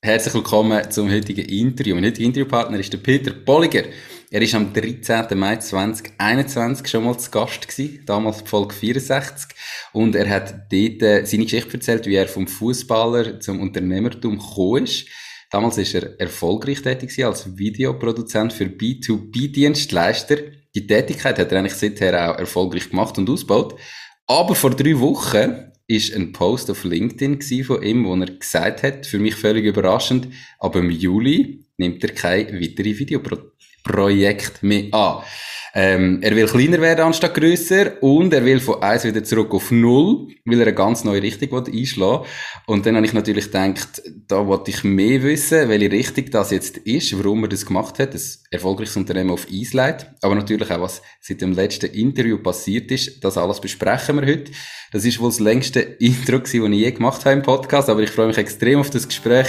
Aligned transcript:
Herzlich 0.00 0.32
willkommen 0.32 0.88
zum 0.92 1.10
heutigen 1.10 1.44
Interview. 1.44 1.96
Mein 1.96 2.04
heutiger 2.04 2.26
Interviewpartner 2.26 2.78
ist 2.78 2.92
der 2.92 2.98
Peter 2.98 3.32
Bolliger. 3.32 3.82
Er 4.30 4.40
ist 4.40 4.54
am 4.54 4.72
13. 4.72 5.36
Mai 5.36 5.56
2021 5.56 6.86
schon 6.86 7.04
mal 7.04 7.18
zu 7.18 7.32
Gast 7.32 7.66
gewesen, 7.66 8.04
damals 8.06 8.42
Folge 8.42 8.74
64. 8.76 9.48
Und 9.92 10.14
er 10.14 10.30
hat 10.30 10.54
dort 10.70 11.02
äh, 11.02 11.24
seine 11.24 11.42
Geschichte 11.44 11.74
erzählt, 11.74 12.06
wie 12.06 12.14
er 12.14 12.28
vom 12.28 12.46
Fußballer 12.46 13.40
zum 13.40 13.60
Unternehmertum 13.60 14.38
gekommen 14.38 14.84
ist. 14.84 15.08
Damals 15.50 15.78
ist 15.78 15.94
er 15.96 16.20
erfolgreich 16.20 16.80
tätig 16.80 17.24
als 17.24 17.58
Videoproduzent 17.58 18.52
für 18.52 18.66
B2B-Dienstleister. 18.66 20.36
Die 20.76 20.86
Tätigkeit 20.86 21.40
hat 21.40 21.50
er 21.50 21.58
eigentlich 21.58 21.74
seither 21.74 22.30
auch 22.30 22.38
erfolgreich 22.38 22.88
gemacht 22.88 23.18
und 23.18 23.28
ausgebaut. 23.28 23.74
Aber 24.28 24.54
vor 24.54 24.70
drei 24.70 25.00
Wochen 25.00 25.72
ist 25.88 26.14
ein 26.14 26.32
Post 26.32 26.70
auf 26.70 26.84
LinkedIn 26.84 27.40
von 27.64 27.82
ihm, 27.82 28.04
wo 28.04 28.14
er 28.14 28.26
gesagt 28.26 28.82
hat, 28.82 29.06
für 29.06 29.18
mich 29.18 29.34
völlig 29.34 29.64
überraschend, 29.64 30.28
aber 30.58 30.80
im 30.80 30.90
Juli 30.90 31.64
nimmt 31.78 32.04
er 32.04 32.12
kein 32.12 32.60
weitere 32.60 32.94
Videoprojekt 33.88 34.62
mehr 34.62 34.92
an. 34.92 35.22
Ähm, 35.74 36.18
er 36.22 36.34
will 36.34 36.46
kleiner 36.46 36.80
werden 36.80 37.04
anstatt 37.04 37.34
grösser 37.34 38.02
und 38.02 38.32
er 38.32 38.44
will 38.44 38.58
von 38.58 38.82
eins 38.82 39.04
wieder 39.04 39.22
zurück 39.22 39.52
auf 39.52 39.70
null, 39.70 40.28
weil 40.46 40.60
er 40.60 40.66
eine 40.66 40.74
ganz 40.74 41.04
neue 41.04 41.22
Richtung 41.22 41.54
einschlagen 41.54 42.24
Und 42.66 42.86
dann 42.86 42.96
habe 42.96 43.06
ich 43.06 43.12
natürlich 43.12 43.44
gedacht, 43.44 44.02
da 44.26 44.46
wollte 44.46 44.70
ich 44.70 44.82
mehr 44.82 45.22
wissen, 45.22 45.68
welche 45.68 45.92
Richtung 45.92 46.30
das 46.30 46.50
jetzt 46.52 46.78
ist, 46.78 47.16
warum 47.18 47.44
er 47.44 47.48
das 47.48 47.66
gemacht 47.66 47.98
hat, 47.98 48.14
ein 48.14 48.20
erfolgreiches 48.50 48.96
Unternehmen 48.96 49.30
auf 49.30 49.46
Eis 49.52 49.74
legt. 49.74 50.06
Aber 50.22 50.34
natürlich 50.34 50.70
auch, 50.70 50.80
was 50.80 51.02
seit 51.20 51.42
dem 51.42 51.52
letzten 51.52 51.92
Interview 51.92 52.38
passiert 52.38 52.90
ist, 52.90 53.22
das 53.22 53.36
alles 53.36 53.60
besprechen 53.60 54.20
wir 54.20 54.26
heute. 54.26 54.50
Das 54.90 55.04
ist 55.04 55.20
wohl 55.20 55.28
das 55.28 55.38
längste 55.38 55.80
Intro 56.00 56.38
das 56.38 56.54
ich 56.54 56.62
je 56.62 56.90
gemacht 56.92 57.24
habe 57.26 57.36
im 57.36 57.42
Podcast, 57.42 57.90
aber 57.90 58.00
ich 58.00 58.10
freue 58.10 58.28
mich 58.28 58.38
extrem 58.38 58.80
auf 58.80 58.90
das 58.90 59.06
Gespräch. 59.06 59.48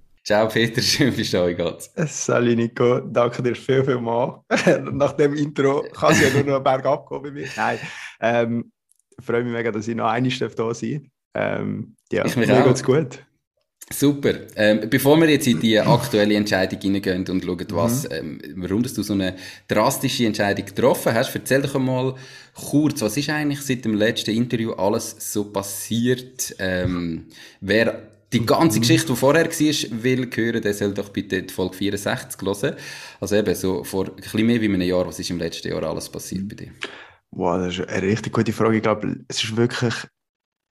Ciao 0.31 0.47
Peter, 0.47 0.81
schön 0.81 1.13
bist 1.13 1.33
du 1.33 1.53
da, 1.53 1.77
Salut 2.07 2.55
Nico, 2.55 3.01
danke 3.01 3.43
dir 3.43 3.53
viel, 3.53 3.83
viel 3.83 3.99
mal. 3.99 4.41
Nach 4.93 5.11
dem 5.11 5.33
Intro 5.35 5.83
kann 5.91 6.13
es 6.13 6.21
ja 6.21 6.29
nur 6.29 6.43
noch 6.45 6.55
einen 6.55 6.63
Berg 6.63 6.85
abgehen 6.85 7.21
bei 7.21 7.31
mir. 7.31 7.47
Nein, 7.57 7.79
ähm, 8.21 8.71
freue 9.19 9.43
mich 9.43 9.51
mega, 9.51 9.73
dass 9.73 9.89
ich 9.89 9.95
noch 9.97 10.07
einmal 10.07 10.31
da 10.31 10.73
sein 10.73 11.11
ähm, 11.33 11.97
Ja, 12.13 12.23
ich 12.23 12.37
mir 12.37 12.47
geht's 12.47 12.81
gut. 12.81 13.25
Super. 13.91 14.31
Ähm, 14.55 14.89
bevor 14.89 15.19
wir 15.19 15.29
jetzt 15.29 15.47
in 15.47 15.59
die 15.59 15.77
aktuelle 15.77 16.35
Entscheidung 16.35 16.79
hineingehen 16.79 17.27
und 17.27 17.43
schauen, 17.43 17.65
was, 17.71 18.03
mhm. 18.03 18.15
ähm, 18.15 18.41
warum 18.55 18.83
du 18.83 18.89
so 18.89 19.11
eine 19.11 19.35
drastische 19.67 20.25
Entscheidung 20.25 20.65
getroffen 20.65 21.13
hast, 21.13 21.35
erzähl 21.35 21.61
doch 21.61 21.75
einmal 21.75 22.15
kurz, 22.55 23.01
was 23.01 23.17
ist 23.17 23.29
eigentlich 23.29 23.59
seit 23.63 23.83
dem 23.83 23.95
letzten 23.95 24.31
Interview 24.31 24.71
alles 24.71 25.13
so 25.19 25.51
passiert? 25.51 26.55
Ähm, 26.57 27.25
wer 27.59 28.10
die 28.33 28.45
ganze 28.45 28.77
mhm. 28.77 28.81
Geschichte, 28.81 29.07
die 29.07 29.15
vorher 29.15 29.45
war, 29.45 30.03
will 30.03 30.29
hören, 30.33 30.61
der 30.61 30.73
soll 30.73 30.93
doch 30.93 31.09
bitte 31.09 31.43
die 31.43 31.53
Folge 31.53 31.75
64 31.77 32.41
hören. 32.41 32.75
Also 33.19 33.35
eben, 33.35 33.55
so 33.55 33.83
vor 33.83 34.07
ein 34.07 34.15
bisschen 34.15 34.45
mehr 34.45 34.61
wie 34.61 34.65
einem 34.65 34.81
Jahr, 34.81 35.05
was 35.05 35.19
ist 35.19 35.29
im 35.29 35.39
letzten 35.39 35.67
Jahr 35.69 35.83
alles 35.83 36.09
passiert 36.09 36.47
bei 36.47 36.55
dir? 36.55 36.71
Wow, 37.31 37.57
das 37.57 37.77
ist 37.77 37.87
eine 37.87 38.01
richtig 38.07 38.33
gute 38.33 38.53
Frage. 38.53 38.77
Ich 38.77 38.83
glaube, 38.83 39.17
es 39.27 39.43
ist 39.43 39.55
wirklich, 39.55 39.93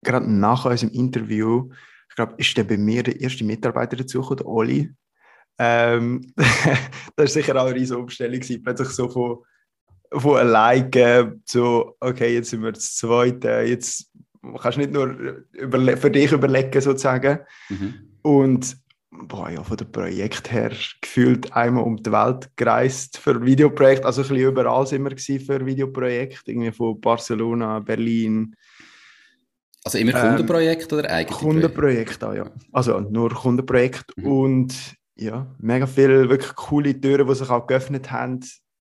gerade 0.04 0.32
nach 0.32 0.66
unserem 0.66 0.92
Interview, 0.92 1.70
ich 2.10 2.16
glaube, 2.16 2.36
ist 2.38 2.56
der 2.58 2.64
bei 2.64 2.78
mir 2.78 3.04
der 3.04 3.20
erste 3.20 3.44
Mitarbeiter 3.44 3.98
dazugekommen, 3.98 4.38
der 4.38 4.48
Oli. 4.48 4.92
Ähm, 5.58 6.22
das 6.36 6.78
war 7.18 7.28
sicher 7.28 7.56
auch 7.56 7.68
eine 7.68 7.76
riesige 7.76 8.00
Umstellung, 8.00 8.40
plötzlich 8.64 8.90
so 8.90 9.10
von, 9.10 9.38
von 10.12 10.38
alleine 10.38 11.40
so, 11.46 11.96
okay, 12.00 12.36
jetzt 12.36 12.50
sind 12.50 12.64
wir 12.64 12.72
das 12.72 12.96
Zweite, 12.96 13.64
jetzt 13.66 14.09
kannst 14.62 14.78
nicht 14.78 14.92
nur 14.92 15.16
für 15.98 16.12
dich 16.12 16.32
überlegen, 16.32 16.82
sozusagen. 16.82 17.40
Mhm. 17.70 17.94
Und 18.22 18.78
boah, 19.12 19.50
ja, 19.50 19.64
von 19.64 19.78
dem 19.78 19.92
Projekt 19.92 20.52
her 20.52 20.72
gefühlt 21.02 21.54
einmal 21.54 21.84
um 21.84 21.98
die 21.98 22.12
Welt 22.12 22.50
gereist 22.56 23.18
für 23.18 23.44
Videoprojekte. 23.44 24.06
Also 24.06 24.22
ein 24.22 24.28
bisschen 24.28 24.48
überall 24.48 24.86
sind 24.86 25.04
wir 25.04 25.40
für 25.40 25.66
Videoprojekte, 25.66 26.52
irgendwie 26.52 26.72
von 26.72 27.00
Barcelona, 27.00 27.80
Berlin. 27.80 28.56
Also 29.84 29.98
immer 29.98 30.12
Kundenprojekte 30.12 30.96
ähm, 30.96 31.00
oder 31.00 31.10
eigene 31.12 31.38
Kundenprojekte, 31.38 32.30
auch, 32.30 32.34
ja. 32.34 32.52
Also 32.72 33.00
nur 33.00 33.30
Kundenprojekte 33.30 34.14
mhm. 34.18 34.26
und 34.26 34.76
ja, 35.16 35.48
mega 35.58 35.86
viele 35.86 36.30
wirklich 36.30 36.56
coole 36.56 37.00
Türen, 37.00 37.28
die 37.28 37.36
sich 37.36 37.50
auch 37.50 37.66
geöffnet 37.66 38.12
haben, 38.12 38.42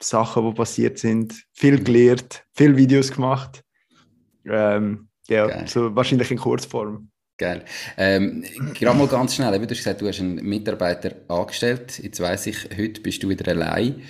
Sachen, 0.01 0.45
die 0.45 0.53
passiert 0.53 0.97
sind, 0.97 1.43
viel 1.53 1.79
mhm. 1.79 1.83
gelernt, 1.83 2.43
viele 2.53 2.75
Videos 2.75 3.11
gemacht. 3.11 3.63
Ähm, 4.45 5.08
ja, 5.29 5.47
Geil. 5.47 5.65
so 5.67 5.95
wahrscheinlich 5.95 6.31
in 6.31 6.37
Kurzform. 6.37 7.09
Geil. 7.37 7.63
Ähm, 7.97 8.43
gerade 8.77 8.97
mal 8.97 9.07
ganz 9.07 9.35
schnell, 9.35 9.53
du 9.53 9.61
hast 9.61 9.69
gesagt, 9.69 10.01
du 10.01 10.07
hast 10.07 10.19
einen 10.19 10.35
Mitarbeiter 10.43 11.15
angestellt. 11.29 11.97
Jetzt 12.03 12.19
weiss 12.19 12.45
ich, 12.45 12.69
heute 12.77 12.99
bist 12.99 13.23
du 13.23 13.29
wieder 13.29 13.49
allein. 13.51 14.01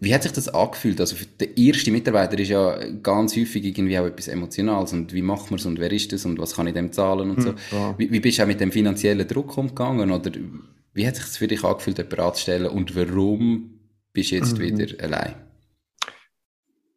Wie 0.00 0.12
hat 0.12 0.24
sich 0.24 0.32
das 0.32 0.48
angefühlt? 0.48 1.00
Also 1.00 1.14
für 1.14 1.26
der 1.26 1.56
erste 1.56 1.92
Mitarbeiter 1.92 2.38
ist 2.38 2.48
ja 2.48 2.76
ganz 3.02 3.36
häufig 3.36 3.64
irgendwie 3.64 3.98
auch 3.98 4.04
etwas 4.04 4.28
Emotionales. 4.28 4.92
Und 4.92 5.14
wie 5.14 5.22
macht 5.22 5.50
man 5.50 5.60
es 5.60 5.64
und 5.64 5.78
wer 5.78 5.92
ist 5.92 6.12
das 6.12 6.24
und 6.24 6.38
was 6.38 6.56
kann 6.56 6.66
ich 6.66 6.74
dem 6.74 6.92
zahlen 6.92 7.30
und 7.30 7.40
so. 7.40 7.50
Hm, 7.50 7.56
ja. 7.70 7.94
wie, 7.98 8.10
wie, 8.10 8.20
bist 8.20 8.38
du 8.38 8.42
auch 8.42 8.46
mit 8.48 8.60
dem 8.60 8.72
finanziellen 8.72 9.26
Druck 9.26 9.56
umgegangen? 9.56 10.10
Oder 10.10 10.32
wie 10.92 11.06
hat 11.06 11.14
sich 11.14 11.24
das 11.24 11.36
für 11.36 11.46
dich 11.46 11.62
angefühlt, 11.62 11.98
jemanden 11.98 12.20
anzustellen 12.20 12.66
und 12.66 12.96
warum 12.96 13.78
bist 14.12 14.32
du 14.32 14.34
jetzt 14.34 14.58
mhm. 14.58 14.62
wieder 14.62 15.04
allein? 15.04 15.34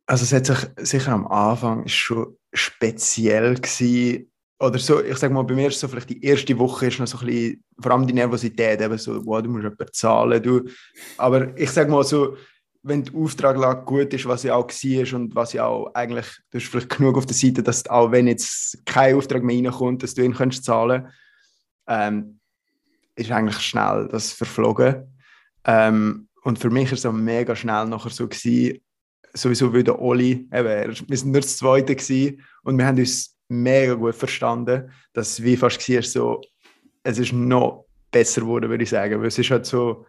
Also 0.08 0.24
es 0.24 0.34
hat 0.34 0.48
sich 0.48 0.58
sicher 0.78 1.12
am 1.12 1.28
Anfang 1.28 1.88
schon 1.88 2.36
speziell 2.54 3.56
gewesen, 3.56 4.32
oder 4.62 4.78
so, 4.78 5.02
ich 5.02 5.18
sag 5.18 5.32
mal, 5.32 5.44
bei 5.44 5.56
mir 5.56 5.70
ist 5.70 5.80
so 5.80 5.88
vielleicht 5.88 6.10
die 6.10 6.24
erste 6.24 6.58
Woche 6.60 6.88
ist 6.88 7.00
noch 7.00 7.08
so 7.08 7.18
ein 7.20 7.26
bisschen, 7.28 7.64
vor 7.80 7.92
allem 7.94 8.06
die 8.06 8.14
Nervosität, 8.14 8.82
eben 8.82 8.98
so, 8.98 9.26
wow, 9.26 9.42
du 9.42 9.50
musst 9.50 9.64
jemanden 9.64 9.94
zahlen, 9.94 10.44
du, 10.44 10.64
aber 11.18 11.58
ich 11.58 11.72
sag 11.72 11.90
mal 11.90 12.04
so, 12.04 12.36
wenn 12.84 13.04
die 13.04 13.16
Auftraglage 13.16 13.86
gut 13.86 14.14
ist, 14.14 14.26
was 14.26 14.44
ja 14.44 14.56
auch 14.56 14.68
war 14.68 15.20
und 15.20 15.36
was 15.36 15.54
ja 15.54 15.66
auch 15.66 15.94
eigentlich, 15.94 16.28
du 16.50 16.60
hast 16.60 16.68
vielleicht 16.68 16.90
genug 16.90 17.18
auf 17.18 17.26
der 17.26 17.36
Seite, 17.36 17.64
dass 17.64 17.88
auch 17.88 18.12
wenn 18.12 18.28
jetzt 18.28 18.86
kein 18.86 19.16
Auftrag 19.16 19.44
mehr 19.44 19.58
reinkommt, 19.58 20.04
dass 20.04 20.14
du 20.14 20.24
ihn 20.24 20.34
kannst 20.34 20.64
zahlen. 20.64 21.08
Ähm, 21.88 22.40
ist 23.16 23.32
eigentlich 23.32 23.60
schnell 23.60 24.08
das 24.10 24.32
verflogen. 24.32 25.18
Ähm, 25.66 26.30
und 26.44 26.58
für 26.58 26.70
mich 26.70 26.92
ist 26.92 27.04
es 27.04 27.12
mega 27.12 27.56
schnell 27.56 27.86
nachher 27.86 28.12
so 28.12 28.28
gewesen, 28.28 28.80
sowieso 29.34 29.74
wie 29.74 29.84
der 29.84 30.00
Oli, 30.00 30.48
wir 30.52 30.94
sind 30.94 31.32
nur 31.32 31.42
das 31.42 31.58
Zweite 31.58 31.96
gewesen 31.96 32.42
und 32.64 32.78
wir 32.78 32.86
haben 32.86 32.98
uns 32.98 33.36
mega 33.48 33.94
gut 33.94 34.16
verstanden, 34.16 34.92
dass 35.14 35.42
wie 35.42 35.58
fast 35.58 35.90
war, 35.90 36.04
so, 36.04 36.42
es 37.04 37.18
ist 37.18 37.34
noch 37.34 37.86
besser 38.12 38.42
geworden, 38.42 38.70
würde 38.70 38.84
ich 38.84 38.90
sagen, 38.90 39.20
weil 39.20 39.28
es 39.28 39.38
ist 39.38 39.52
halt 39.52 39.66
so, 39.66 40.06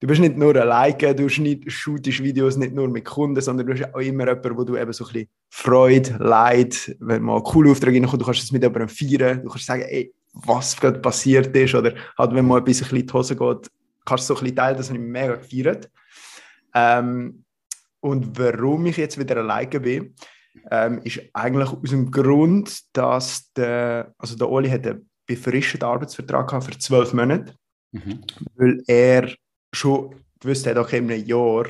du 0.00 0.06
bist 0.06 0.20
nicht 0.20 0.36
nur 0.36 0.54
alleine, 0.56 1.14
du 1.14 1.28
shootest 1.28 2.22
Videos 2.22 2.56
nicht 2.56 2.74
nur 2.74 2.88
mit 2.88 3.04
Kunden, 3.04 3.40
sondern 3.40 3.66
du 3.66 3.72
hast 3.72 3.94
auch 3.94 4.00
immer 4.00 4.26
jemanden, 4.26 4.56
wo 4.56 4.64
du 4.64 4.76
eben 4.76 4.92
so 4.92 5.04
ein 5.06 5.12
bisschen 5.12 5.28
Freude, 5.50 6.16
Leid, 6.18 6.96
wenn 7.00 7.22
mal 7.22 7.36
ein 7.36 7.42
cooler 7.42 7.70
Auftrag 7.70 7.94
reinkommt, 7.94 8.20
du 8.20 8.26
kannst 8.26 8.42
es 8.42 8.52
mit 8.52 8.62
jemandem 8.62 8.88
feiern, 8.88 9.42
du 9.42 9.48
kannst 9.48 9.66
sagen, 9.66 9.82
ey, 9.82 10.12
was 10.34 10.76
gerade 10.76 10.98
passiert 10.98 11.56
ist 11.56 11.74
oder 11.74 11.94
halt, 12.18 12.34
wenn 12.34 12.44
mal 12.44 12.58
ein 12.58 12.64
bisschen 12.64 12.96
in 12.96 13.06
die 13.06 13.12
Hose 13.12 13.36
geht, 13.36 13.70
kannst 14.04 14.28
du 14.28 14.34
so 14.34 14.40
ein 14.40 14.40
bisschen 14.40 14.56
teilen, 14.56 14.76
das 14.76 14.88
habe 14.90 14.98
ich 14.98 15.04
mega 15.04 15.36
gefeiert. 15.36 15.90
Ähm, 16.74 17.43
und 18.04 18.38
warum 18.38 18.84
ich 18.84 18.98
jetzt 18.98 19.18
wieder 19.18 19.38
alleine 19.38 19.80
bin, 19.80 20.14
ähm, 20.70 21.00
ist 21.04 21.22
eigentlich 21.32 21.70
aus 21.70 21.88
dem 21.88 22.10
Grund, 22.10 22.82
dass 22.92 23.50
der, 23.54 24.12
also 24.18 24.36
der 24.36 24.50
Oli 24.50 24.68
hat 24.68 24.86
einen 24.86 25.08
befristeten 25.26 25.88
Arbeitsvertrag 25.88 26.62
für 26.62 26.78
zwölf 26.78 27.14
Monate, 27.14 27.54
mhm. 27.92 28.20
weil 28.56 28.82
er 28.86 29.34
schon 29.72 30.16
gewusst 30.38 30.66
hat, 30.66 30.76
okay, 30.76 30.98
in 30.98 31.10
einem 31.10 31.24
Jahr 31.24 31.64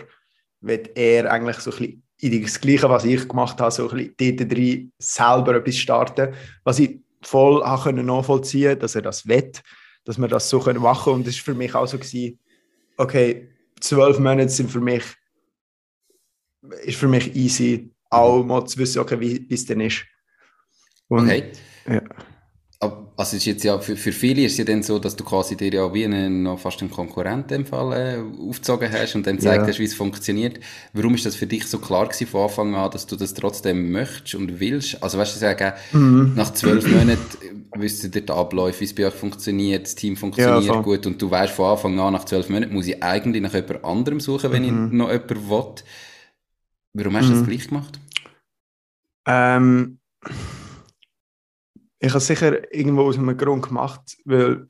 wird 0.60 0.90
er 0.98 1.30
eigentlich 1.30 1.58
so 1.58 1.70
ein 1.70 1.78
bisschen 1.78 2.02
in 2.20 2.42
das 2.42 2.60
Gleiche, 2.60 2.88
was 2.88 3.04
ich 3.04 3.28
gemacht 3.28 3.60
habe, 3.60 3.70
so 3.70 3.88
ein 3.88 4.12
bisschen 4.16 4.36
dort 4.36 4.52
drin 4.52 4.92
selber 4.98 5.54
etwas 5.54 5.76
starten, 5.76 6.34
was 6.64 6.80
ich 6.80 6.98
voll 7.22 7.62
können 7.84 8.06
nachvollziehen 8.06 8.76
dass 8.80 8.96
er 8.96 9.02
das 9.02 9.28
will, 9.28 9.52
dass 10.04 10.18
wir 10.18 10.26
das 10.26 10.50
so 10.50 10.58
können 10.58 10.82
machen 10.82 11.12
und 11.12 11.26
das 11.28 11.36
war 11.36 11.44
für 11.44 11.54
mich 11.54 11.76
auch 11.76 11.86
so 11.86 11.96
gewesen, 11.96 12.40
okay, 12.96 13.50
zwölf 13.78 14.18
Monate 14.18 14.48
sind 14.48 14.68
für 14.68 14.80
mich 14.80 15.04
ist 16.84 16.98
für 16.98 17.08
mich 17.08 17.34
easy, 17.34 17.90
auch 18.10 18.44
mal 18.44 18.64
zu 18.66 18.78
wissen, 18.78 19.00
okay, 19.00 19.18
wie 19.20 19.46
es 19.50 19.66
denn 19.66 19.80
ist. 19.80 20.04
Und, 21.08 21.24
okay. 21.24 21.52
Ja 21.88 22.02
also 23.16 23.36
ist 23.36 23.44
jetzt 23.44 23.64
ja, 23.64 23.78
für, 23.78 23.96
für 23.96 24.12
viele 24.12 24.42
ist 24.42 24.52
es 24.52 24.58
ja 24.58 24.64
dann 24.64 24.82
so, 24.82 24.98
dass 24.98 25.14
du 25.14 25.24
quasi 25.24 25.56
dir 25.56 25.72
ja 25.72 25.94
wie 25.94 26.04
einen, 26.04 26.42
noch 26.42 26.58
fast 26.58 26.80
einen 26.80 26.90
Konkurrenten 26.90 27.54
im 27.54 27.66
Fall 27.66 27.92
äh, 27.92 28.48
aufgezogen 28.48 28.90
hast 28.92 29.14
und 29.14 29.26
dann 29.26 29.36
gezeigt 29.36 29.62
ja. 29.62 29.68
hast, 29.68 29.78
wie 29.78 29.84
es 29.84 29.94
funktioniert. 29.94 30.58
Warum 30.92 31.14
ist 31.14 31.24
das 31.24 31.36
für 31.36 31.46
dich 31.46 31.66
so 31.66 31.78
klar 31.78 32.06
gewesen 32.06 32.26
von 32.26 32.42
Anfang 32.42 32.74
an, 32.74 32.90
dass 32.90 33.06
du 33.06 33.16
das 33.16 33.34
trotzdem 33.34 33.92
möchtest 33.92 34.34
und 34.34 34.58
willst? 34.58 35.02
Also 35.02 35.18
weißt 35.18 35.36
du, 35.36 35.40
sagen, 35.40 35.72
mhm. 35.92 36.32
nach 36.34 36.52
zwölf 36.52 36.86
Monaten 36.86 37.68
wisst 37.76 38.02
ihr 38.04 38.10
den 38.10 38.28
Ablauf, 38.30 38.80
wie 38.80 38.84
es 38.84 38.94
bei 38.94 39.06
euch 39.06 39.14
funktioniert, 39.14 39.84
das 39.84 39.94
Team 39.94 40.16
funktioniert 40.16 40.64
ja, 40.64 40.80
gut 40.80 41.06
und 41.06 41.20
du 41.22 41.30
weißt 41.30 41.52
von 41.52 41.70
Anfang 41.70 41.98
an, 42.00 42.12
nach 42.12 42.24
zwölf 42.24 42.48
Monaten 42.48 42.74
muss 42.74 42.86
ich 42.86 43.02
eigentlich 43.02 43.42
nach 43.42 43.54
jemand 43.54 43.84
anderem 43.84 44.20
suchen, 44.20 44.50
wenn 44.52 44.62
mhm. 44.62 44.88
ich 44.88 44.92
noch 44.92 45.10
jemanden 45.10 45.48
will. 45.48 45.74
Warum 46.94 47.16
hast 47.16 47.28
du 47.28 47.32
mhm. 47.32 47.38
das 47.38 47.48
gleich 47.48 47.68
gemacht? 47.68 48.00
Ähm 49.26 49.98
ich 51.98 52.10
habe 52.10 52.18
es 52.18 52.26
sicher 52.26 52.74
irgendwo 52.74 53.02
aus 53.02 53.18
einem 53.18 53.36
Grund 53.36 53.66
gemacht, 53.66 54.16
weil 54.24 54.68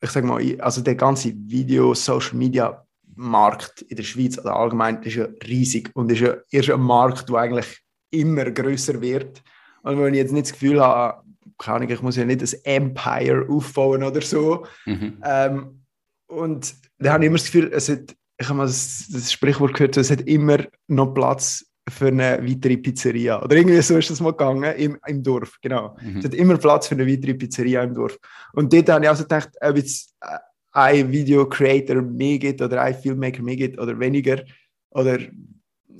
ich 0.00 0.10
sage 0.10 0.26
mal, 0.26 0.60
also 0.60 0.80
der 0.80 0.96
ganze 0.96 1.32
Video, 1.34 1.94
Social 1.94 2.36
Media 2.36 2.84
Markt 3.14 3.82
in 3.82 3.96
der 3.96 4.02
Schweiz 4.02 4.38
oder 4.38 4.56
allgemein 4.56 5.02
ist 5.02 5.14
ja 5.14 5.28
riesig 5.46 5.90
und 5.94 6.10
ist 6.10 6.20
ja 6.20 6.36
erst 6.50 6.70
ein 6.70 6.80
Markt, 6.80 7.28
der 7.28 7.36
eigentlich 7.36 7.82
immer 8.10 8.50
größer 8.50 9.00
wird. 9.00 9.42
Und 9.82 9.98
wenn 9.98 10.14
ich 10.14 10.18
jetzt 10.18 10.32
nicht 10.32 10.46
das 10.46 10.52
Gefühl 10.52 10.80
habe, 10.80 11.22
kann 11.58 11.82
ich, 11.82 11.90
ich 11.90 12.02
muss 12.02 12.16
ja 12.16 12.24
nicht 12.24 12.42
ein 12.42 12.64
Empire 12.64 13.46
aufbauen 13.48 14.02
oder 14.02 14.20
so. 14.22 14.66
Mhm. 14.86 15.22
Ähm, 15.24 15.84
und 16.26 16.74
da 16.98 17.12
habe 17.12 17.24
ich 17.24 17.28
immer 17.28 17.38
das 17.38 17.46
Gefühl, 17.46 17.70
es 17.72 17.88
hat, 17.88 18.16
ich 18.42 18.48
habe 18.48 18.58
mal 18.58 18.66
das, 18.66 19.08
das 19.12 19.32
Sprichwort 19.32 19.74
gehört, 19.74 19.96
es 19.96 20.10
hat 20.10 20.22
immer 20.22 20.58
noch 20.88 21.14
Platz 21.14 21.64
für 21.88 22.08
eine 22.08 22.38
weitere 22.42 22.76
Pizzeria. 22.76 23.42
Oder 23.42 23.56
irgendwie 23.56 23.80
so 23.82 23.96
ist 23.96 24.10
das 24.10 24.20
mal 24.20 24.32
gegangen 24.32 24.74
im, 24.76 24.98
im 25.06 25.22
Dorf, 25.22 25.58
genau. 25.60 25.96
Mhm. 26.00 26.18
Es 26.18 26.24
hat 26.24 26.34
immer 26.34 26.56
Platz 26.56 26.88
für 26.88 26.94
eine 26.94 27.06
weitere 27.06 27.34
Pizzeria 27.34 27.82
im 27.82 27.94
Dorf. 27.94 28.18
Und 28.52 28.72
dort 28.72 28.88
habe 28.88 29.04
ich 29.04 29.10
also 29.10 29.22
gedacht, 29.24 29.50
ob 29.60 29.76
jetzt 29.76 30.14
äh, 30.20 30.38
ein 30.72 31.10
Video-Creator 31.10 32.02
mehr 32.02 32.38
gibt 32.38 32.62
oder 32.62 32.82
ein 32.82 32.94
Filmmaker 32.94 33.42
mehr 33.42 33.56
gibt 33.56 33.78
oder 33.78 33.98
weniger, 33.98 34.42
oder 34.90 35.18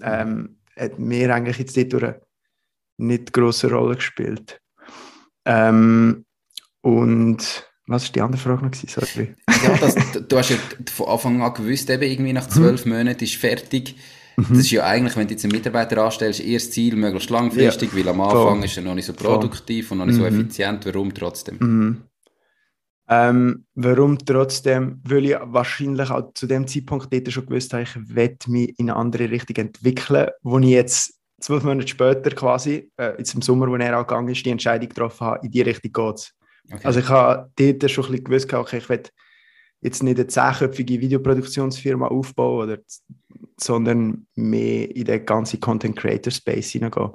ähm, 0.03 0.59
hat 0.77 0.99
mir 0.99 1.35
eigentlich 1.35 1.59
jetzt 1.59 1.93
dort 1.93 2.21
nicht 2.99 3.33
große 3.33 3.71
Rolle 3.71 3.97
gespielt. 3.97 4.61
Ähm, 5.45 6.25
und 6.81 7.72
was 7.87 8.05
war 8.05 8.13
die 8.13 8.21
andere 8.21 8.41
Frage 8.41 8.65
noch? 8.65 8.75
Sorry. 8.75 9.35
Ja, 9.65 9.77
das, 9.79 9.95
du 10.29 10.39
hast 10.39 10.51
ja 10.51 10.57
von 10.93 11.09
Anfang 11.09 11.43
an 11.43 11.55
gewusst, 11.55 11.91
eben 11.91 12.03
irgendwie 12.03 12.33
nach 12.33 12.49
zwölf 12.49 12.87
Monaten 12.87 13.25
ist 13.25 13.37
fertig 13.37 13.97
Mhm. 14.37 14.47
Das 14.51 14.59
ist 14.59 14.71
ja 14.71 14.85
eigentlich, 14.85 15.17
wenn 15.17 15.27
du 15.27 15.35
jetzt 15.35 15.45
einen 15.45 15.53
Mitarbeiter 15.53 16.03
anstellst, 16.03 16.41
erstes 16.41 16.73
Ziel, 16.73 16.97
möglichst 16.97 17.31
langfristig, 17.31 17.93
ja. 17.93 17.99
weil 17.99 18.09
am 18.09 18.21
Anfang 18.21 18.57
Voll. 18.57 18.65
ist 18.65 18.77
er 18.77 18.83
noch 18.83 18.95
nicht 18.95 19.07
so 19.07 19.13
produktiv 19.13 19.89
Voll. 19.89 19.97
und 19.97 19.99
noch 19.99 20.07
nicht 20.07 20.17
so 20.17 20.31
mhm. 20.31 20.41
effizient. 20.41 20.87
Warum 20.87 21.13
trotzdem? 21.13 21.57
Mhm. 21.59 22.03
Ähm, 23.09 23.65
warum 23.75 24.19
trotzdem? 24.19 25.01
Weil 25.05 25.25
ich 25.27 25.37
wahrscheinlich 25.43 26.11
auch 26.11 26.33
zu 26.35 26.47
dem 26.47 26.67
Zeitpunkt 26.67 27.13
dort 27.13 27.33
schon 27.33 27.47
gewusst 27.47 27.73
habe, 27.73 27.83
ich 27.83 27.95
werde 27.95 28.51
mich 28.51 28.79
in 28.79 28.89
eine 28.89 28.99
andere 28.99 29.31
Richtung 29.31 29.57
entwickeln, 29.57 30.29
wo 30.43 30.59
ich 30.59 30.69
jetzt 30.69 31.19
zwölf 31.41 31.65
Monate 31.65 31.89
später 31.89 32.31
quasi, 32.31 32.91
äh, 32.97 33.19
jetzt 33.19 33.35
im 33.35 33.43
Sommer, 33.43 33.69
wo 33.69 33.75
er 33.75 33.99
auch 33.99 34.07
gegangen 34.07 34.29
ist, 34.29 34.47
die 34.47 34.51
Entscheidung 34.51 34.89
getroffen 34.89 35.27
habe, 35.27 35.45
in 35.45 35.51
die 35.51 35.63
Richtung 35.63 35.93
geht 35.93 36.15
es. 36.15 36.33
Okay. 36.71 36.81
Also 36.85 37.01
ich 37.01 37.09
habe 37.09 37.51
dort 37.57 37.91
schon 37.91 38.05
ein 38.05 38.11
bisschen 38.11 38.25
gewusst, 38.25 38.53
okay, 38.53 38.79
ich 38.79 38.89
werde 38.89 39.11
jetzt 39.81 40.03
nicht 40.03 40.19
eine 40.19 40.27
zehnköpfige 40.27 41.01
Videoproduktionsfirma 41.01 42.09
aufbauen, 42.09 42.69
oder, 42.69 42.79
sondern 43.59 44.27
mehr 44.35 44.95
in 44.95 45.05
den 45.05 45.27
ganzen 45.27 45.61
Content 45.61 45.97
Creator 45.97 46.33
Space 46.33 46.71
hineingehen. 46.71 47.11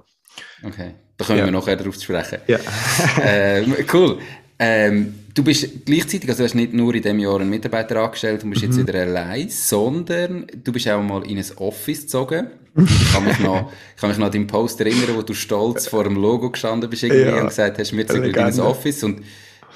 Okay, 0.63 0.93
da 1.15 1.25
können 1.25 1.39
ja. 1.39 1.45
wir 1.45 1.51
nachher 1.51 1.75
darauf 1.75 1.95
sprechen. 1.95 2.39
Ja. 2.47 2.59
ähm, 3.23 3.73
cool. 3.93 4.19
Ähm, 4.59 5.13
du 5.33 5.43
bist 5.43 5.85
gleichzeitig, 5.85 6.27
also 6.29 6.39
du 6.39 6.45
hast 6.45 6.55
nicht 6.55 6.73
nur 6.73 6.93
in 6.93 7.01
diesem 7.01 7.19
Jahr 7.19 7.39
einen 7.39 7.49
Mitarbeiter 7.49 7.97
angestellt 7.97 8.43
und 8.43 8.49
bist 8.49 8.63
mhm. 8.63 8.69
jetzt 8.69 8.79
wieder 8.79 9.01
allein, 9.01 9.49
sondern 9.49 10.47
du 10.63 10.71
bist 10.71 10.87
auch 10.89 11.01
mal 11.01 11.25
in 11.29 11.37
ein 11.37 11.45
Office 11.57 12.01
gezogen. 12.01 12.47
Ich 12.77 13.11
kann 13.11 13.25
mich 13.25 13.39
noch, 13.39 13.71
ich 13.95 14.01
kann 14.01 14.09
mich 14.09 14.19
noch 14.19 14.27
an 14.27 14.31
deinen 14.31 14.47
Post 14.47 14.79
erinnern, 14.79 15.15
wo 15.15 15.21
du 15.21 15.33
stolz 15.33 15.87
vor 15.87 16.03
dem 16.03 16.15
Logo 16.15 16.51
gestanden 16.51 16.89
bist 16.89 17.03
irgendwie 17.03 17.23
ja. 17.23 17.41
und 17.41 17.47
gesagt 17.47 17.79
hast, 17.79 17.95
wir 17.95 18.07
ziehen 18.07 18.23
in 18.23 18.37
ein 18.37 18.59
Office 18.59 19.03
und 19.03 19.23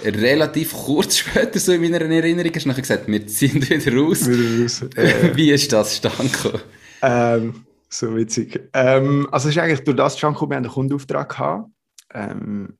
relativ 0.03 0.73
kurz 0.73 1.17
später, 1.19 1.59
so 1.59 1.73
in 1.73 1.81
meiner 1.81 2.01
Erinnerung, 2.01 2.51
hast 2.53 2.65
du 2.65 2.69
nachher 2.69 2.81
gesagt, 2.81 3.07
wir 3.07 3.27
ziehen 3.27 3.61
wieder 3.69 3.97
raus. 3.97 4.27
Wieder 4.27 4.63
raus. 4.63 4.81
Äh, 4.95 5.35
wie 5.35 5.51
ist 5.51 5.71
das 5.73 6.01
zustande 6.01 6.61
ähm, 7.03 7.65
so 7.89 8.15
witzig. 8.15 8.69
Ähm, 8.73 9.27
also 9.31 9.49
es 9.49 9.55
ist 9.55 9.61
eigentlich 9.61 9.83
durch 9.83 9.97
das 9.97 10.13
zustande 10.13 10.39
wir 10.39 10.55
haben 10.55 10.63
einen 10.63 10.69
Kundenauftrag 10.69 11.29
gehabt. 11.29 11.69
Ähm, 12.13 12.77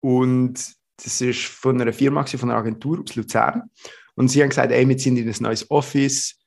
und 0.00 0.54
das 1.02 1.20
ist 1.20 1.44
von 1.44 1.80
einer 1.80 1.92
Firma, 1.92 2.24
von 2.24 2.50
einer 2.50 2.58
Agentur 2.58 3.00
aus 3.02 3.14
Luzern. 3.14 3.64
Und 4.14 4.28
sie 4.28 4.42
haben 4.42 4.48
gesagt, 4.48 4.72
ey, 4.72 4.88
wir 4.88 4.98
sind 4.98 5.16
in 5.16 5.28
ein 5.28 5.36
neues 5.40 5.70
Office. 5.70 6.37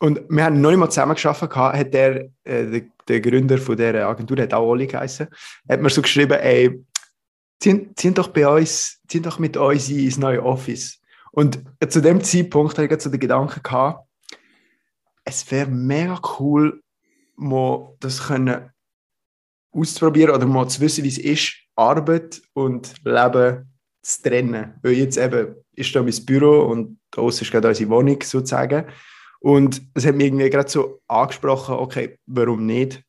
Und 0.00 0.20
wir 0.28 0.44
haben 0.44 0.60
noch 0.60 0.70
nicht 0.70 0.78
mal 0.78 0.90
zusammen 0.90 1.14
geschafft, 1.14 1.42
hat 1.42 1.94
der, 1.94 2.30
äh, 2.44 2.66
der, 2.66 2.82
der, 3.08 3.20
Gründer 3.20 3.58
von 3.58 3.76
dieser 3.76 4.06
Agentur, 4.06 4.40
hat 4.40 4.54
auch 4.54 4.66
Oli 4.66 4.86
geheißen, 4.86 5.26
hat 5.68 5.80
mir 5.80 5.90
so 5.90 6.02
geschrieben, 6.02 6.38
ey, 6.38 6.84
ziehen, 7.60 7.92
ziehen 7.96 8.14
doch 8.14 8.28
bei 8.28 8.46
uns, 8.46 9.00
ziehen 9.08 9.22
doch 9.22 9.38
mit 9.38 9.56
uns 9.56 9.88
ins 9.88 10.18
neue 10.18 10.42
Office. 10.42 11.00
Und 11.32 11.60
zu 11.88 12.00
dem 12.00 12.22
Zeitpunkt 12.22 12.78
hatte 12.78 12.94
ich 12.94 13.00
so 13.00 13.10
den 13.10 13.20
Gedanken 13.20 13.62
gehabt, 13.62 14.06
es 15.24 15.50
wäre 15.50 15.68
mega 15.68 16.20
cool, 16.38 16.80
mal 17.36 17.94
das 18.00 18.26
können 18.26 18.70
auszuprobieren 19.72 20.34
oder 20.34 20.46
mal 20.46 20.68
zu 20.68 20.80
wissen, 20.80 21.04
wie 21.04 21.08
es 21.08 21.18
ist, 21.18 21.54
Arbeit 21.76 22.40
und 22.54 22.94
Leben 23.04 23.70
zu 24.02 24.22
trennen. 24.22 24.74
Weil 24.82 24.92
jetzt 24.92 25.18
eben 25.18 25.54
ist 25.74 25.94
da 25.94 26.02
mein 26.02 26.24
Büro 26.24 26.62
und 26.62 26.98
da 27.10 27.26
ist 27.28 27.50
gerade 27.50 27.68
unsere 27.68 27.90
Wohnung 27.90 28.20
sozusagen. 28.22 28.86
Und 29.40 29.82
es 29.94 30.04
hat 30.06 30.16
mich 30.16 30.26
irgendwie 30.26 30.50
gerade 30.50 30.68
so 30.68 31.00
angesprochen, 31.06 31.76
okay, 31.76 32.18
warum 32.26 32.66
nicht? 32.66 33.02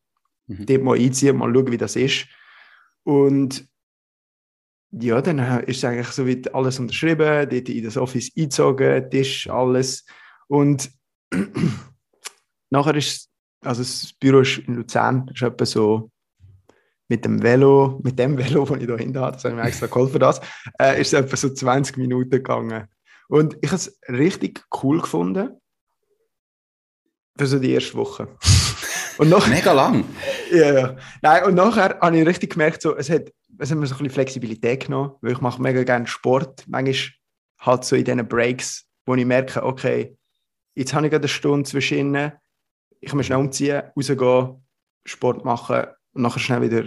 Mhm. 0.46 0.66
Dort 0.66 0.82
mal 0.82 0.98
einziehen, 0.98 1.36
mal 1.36 1.52
schauen, 1.52 1.72
wie 1.72 1.76
das 1.76 1.96
ist. 1.96 2.26
Und 3.04 3.68
ja, 4.92 5.22
dann 5.22 5.38
ist 5.64 5.84
eigentlich 5.84 6.08
so 6.08 6.26
wie 6.26 6.42
alles 6.52 6.78
unterschrieben, 6.78 7.48
dort 7.48 7.68
in 7.68 7.84
das 7.84 7.96
Office 7.96 8.30
eingezogen, 8.36 9.10
Tisch, 9.10 9.48
alles. 9.48 10.04
Und 10.48 10.90
nachher 12.70 12.96
ist, 12.96 13.30
also 13.64 13.82
das 13.82 14.12
Büro 14.18 14.40
ist 14.40 14.58
in 14.58 14.74
Luzern, 14.74 15.30
ist 15.32 15.42
etwa 15.42 15.64
so 15.64 16.10
mit 17.08 17.24
dem 17.24 17.42
Velo, 17.42 18.00
mit 18.02 18.18
dem 18.18 18.36
Velo, 18.38 18.64
das 18.64 18.80
ich 18.80 18.86
da 18.86 18.96
hinten 18.96 19.18
habe, 19.18 19.32
das 19.32 19.44
habe 19.44 19.54
ich 19.54 19.60
mir 19.60 19.68
extra 19.68 19.86
geholfen, 19.86 20.20
das, 20.20 20.40
äh, 20.80 21.00
ist 21.00 21.12
es 21.12 21.20
etwa 21.20 21.36
so 21.36 21.50
20 21.50 21.96
Minuten 21.96 22.30
gegangen. 22.30 22.88
Und 23.28 23.56
ich 23.60 23.70
habe 23.70 23.76
es 23.76 24.00
richtig 24.08 24.64
cool 24.82 25.00
gefunden, 25.00 25.59
für 27.40 27.46
so 27.46 27.58
die 27.58 27.72
erste 27.72 27.94
Woche. 27.94 28.28
Und 29.16 29.30
nachher, 29.30 29.54
Mega 29.54 29.72
lang. 29.72 30.04
Ja, 30.52 30.72
ja. 30.72 30.96
Nein, 31.22 31.44
und 31.44 31.54
nachher 31.54 31.98
habe 32.00 32.18
ich 32.18 32.26
richtig 32.26 32.50
gemerkt, 32.50 32.82
so, 32.82 32.96
es 32.96 33.08
hat 33.08 33.30
es 33.58 33.70
hat 33.70 33.78
mir 33.78 33.86
so 33.86 33.94
ein 33.94 33.98
bisschen 33.98 34.14
Flexibilität 34.14 34.86
genommen, 34.86 35.12
weil 35.20 35.32
ich 35.32 35.40
mache 35.40 35.60
mega 35.60 35.82
gerne 35.82 36.06
Sport. 36.06 36.64
Manchmal 36.66 37.12
halt 37.60 37.84
so 37.84 37.96
in 37.96 38.04
diesen 38.04 38.26
Breaks, 38.26 38.86
wo 39.06 39.14
ich 39.14 39.24
merke, 39.24 39.62
okay, 39.62 40.16
jetzt 40.74 40.94
habe 40.94 41.06
ich 41.06 41.10
gerade 41.10 41.22
eine 41.22 41.28
Stunde 41.28 41.68
zwischen 41.68 41.98
ihnen, 41.98 42.32
ich 43.00 43.08
kann 43.08 43.18
mich 43.18 43.26
schnell 43.26 43.38
umziehen, 43.38 43.82
rausgehen, 43.96 44.66
Sport 45.06 45.44
machen 45.44 45.84
und 46.12 46.22
nachher 46.22 46.40
schnell 46.40 46.62
wieder 46.62 46.84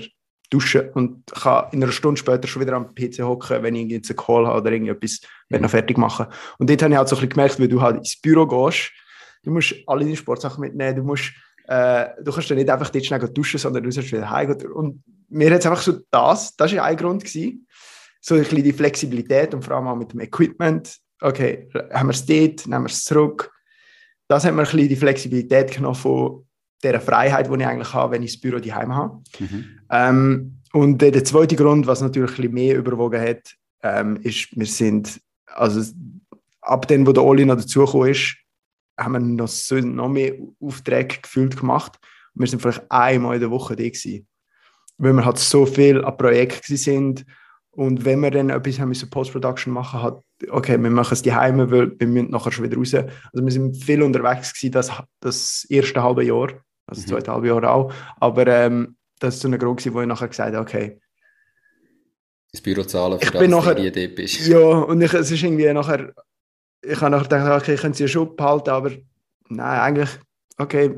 duschen 0.50 0.90
und 0.92 1.26
kann 1.28 1.66
in 1.72 1.84
einer 1.84 1.92
Stunde 1.92 2.20
später 2.20 2.48
schon 2.48 2.62
wieder 2.62 2.74
am 2.74 2.94
PC 2.94 3.20
hocken, 3.20 3.64
wenn 3.64 3.76
ich 3.76 3.90
jetzt 3.90 4.10
einen 4.10 4.18
Call 4.18 4.46
habe 4.46 4.60
oder 4.60 4.72
irgendetwas 4.72 5.22
noch 5.50 5.70
fertig 5.70 5.98
machen. 5.98 6.28
Und 6.60 6.70
dort 6.70 6.82
habe 6.84 6.94
ich 6.94 6.98
halt 6.98 7.08
so 7.08 7.16
ein 7.16 7.20
bisschen 7.20 7.30
gemerkt, 7.30 7.60
wenn 7.60 7.70
du 7.70 7.82
halt 7.82 7.98
ins 7.98 8.20
Büro 8.20 8.46
gehst, 8.46 8.92
du 9.44 9.52
musst 9.52 9.76
alle 9.88 10.04
deine 10.04 10.16
Sportsachen 10.16 10.62
mitnehmen, 10.62 10.96
du 10.96 11.04
musst 11.04 11.34
äh, 11.68 12.08
du 12.22 12.32
kannst 12.32 12.50
dann 12.50 12.58
nicht 12.58 12.70
einfach 12.70 12.90
dort 12.90 13.06
schnell 13.06 13.20
duschen, 13.30 13.60
sondern 13.60 13.84
du 13.84 13.92
sollst 13.92 14.12
wieder 14.12 14.30
heim. 14.30 14.56
Und 14.74 15.04
mir 15.30 15.52
hat 15.52 15.60
es 15.60 15.66
einfach 15.66 15.82
so 15.82 16.00
das, 16.12 16.56
das 16.56 16.76
war 16.76 16.84
ein 16.84 16.98
Grund 16.98 17.24
gewesen, 17.24 17.68
so 18.20 18.36
ein 18.36 18.42
bisschen 18.42 18.64
die 18.64 18.74
Flexibilität 18.74 19.54
und 19.54 19.64
vor 19.64 19.76
allem 19.76 19.88
auch 19.88 19.96
mit 19.96 20.14
dem 20.14 20.20
Equipment. 20.20 20.98
Okay, 21.22 21.70
haben 21.92 22.08
wir 22.08 22.14
es 22.14 22.26
dort, 22.26 22.68
nehmen 22.68 22.84
wir 22.84 22.90
es 22.90 23.06
zurück. 23.06 23.52
Das 24.28 24.44
hat 24.44 24.54
mir 24.54 24.62
ein 24.62 24.66
bisschen 24.66 24.90
die 24.90 24.96
Flexibilität 24.96 25.72
genommen 25.72 25.96
von 25.96 26.46
der 26.82 27.00
Freiheit, 27.00 27.50
die 27.50 27.60
ich 27.60 27.66
eigentlich 27.66 27.94
habe, 27.94 28.14
wenn 28.14 28.24
ich 28.24 28.34
das 28.34 28.42
Büro 28.42 28.60
daheim 28.60 28.94
habe. 28.94 29.22
Mhm. 29.40 29.66
Ähm, 29.90 30.58
und 30.74 31.02
der 31.02 31.24
zweite 31.24 31.56
Grund, 31.56 31.88
was 31.88 32.02
natürlich 32.02 32.32
ein 32.32 32.36
bisschen 32.36 32.54
mehr 32.54 32.78
überwogen 32.78 33.22
hat, 33.22 33.56
ähm, 33.84 34.18
ist, 34.24 34.50
wir 34.58 34.66
sind, 34.66 35.22
also 35.46 35.82
ab 36.62 36.88
dem, 36.88 37.06
wo 37.06 37.14
der 37.14 37.24
Oli 37.24 37.46
noch 37.46 37.56
dazugekommen 37.56 38.10
ist, 38.10 38.36
haben 38.98 39.14
wir 39.14 39.20
noch, 39.20 39.48
so, 39.48 39.76
noch 39.76 40.10
mehr 40.10 40.34
Aufträge 40.60 41.20
gefühlt 41.22 41.58
gemacht. 41.60 41.98
Und 42.34 42.42
wir 42.42 42.48
sind 42.48 42.62
vielleicht 42.62 42.90
einmal 42.92 43.36
in 43.36 43.42
der 43.42 43.52
Woche 43.52 43.76
da 43.76 43.84
gewesen. 43.84 44.28
Weil 44.98 45.14
wir 45.14 45.26
halt 45.26 45.40
so 45.40 45.66
viel 45.66 46.04
an 46.04 46.18
Projekten 46.18 46.78
sind 46.78 47.26
und 47.76 48.06
wenn 48.06 48.20
wir 48.20 48.30
dann 48.30 48.52
etwas 48.52 48.80
haben 48.80 48.90
müssen 48.90 49.10
Post-Production 49.10 49.74
machen, 49.74 50.02
hat, 50.02 50.22
okay, 50.50 50.78
wir 50.78 50.92
machen 50.92 51.14
es 51.14 51.24
die 51.24 51.34
Heime, 51.34 51.72
weil 51.72 52.00
wir 52.00 52.08
müssen 52.08 52.30
nachher 52.30 52.52
schon 52.52 52.66
wieder 52.66 52.78
raus. 52.78 52.94
Also 52.94 53.44
wir 53.44 53.52
sind 53.52 53.76
viel 53.84 54.04
unterwegs 54.04 54.54
gewesen, 54.54 54.72
das, 54.72 54.92
das 55.20 55.66
erste 55.70 56.04
halbe 56.04 56.24
Jahr, 56.24 56.50
also 56.86 57.02
das 57.02 57.08
mhm. 57.08 57.08
zweite 57.08 57.32
halbe 57.32 57.48
Jahr 57.48 57.64
auch. 57.64 57.92
Aber 58.20 58.46
ähm, 58.46 58.96
das 59.20 59.36
ist 59.36 59.42
so 59.42 59.48
ein 59.48 59.58
Grund 59.58 59.80
gewesen, 59.80 59.96
wo 59.96 60.02
ich 60.02 60.08
nachher 60.08 60.28
gesagt 60.28 60.54
habe, 60.54 60.64
okay. 60.64 61.00
Das 62.52 62.62
Büro 62.62 62.84
zahlen, 62.84 63.18
für 63.18 63.26
ich 63.26 63.32
das, 63.32 63.42
bin 63.42 63.50
nachher, 63.50 63.74
du 63.74 63.92
dort 63.92 64.16
bist. 64.16 64.48
Ja, 64.48 64.60
und 64.60 65.02
ich, 65.02 65.14
es 65.14 65.32
ist 65.32 65.42
irgendwie 65.42 65.74
nachher, 65.74 66.14
ich 66.84 67.02
habe 67.02 67.12
nachher 67.12 67.24
gedacht, 67.24 67.62
okay, 67.62 67.74
ich 67.76 67.82
könnte 67.82 67.98
sie 67.98 68.04
ja 68.04 68.08
schon 68.08 68.36
behalten, 68.36 68.70
aber 68.70 68.92
nein, 69.50 69.80
eigentlich, 69.80 70.10
okay. 70.58 70.96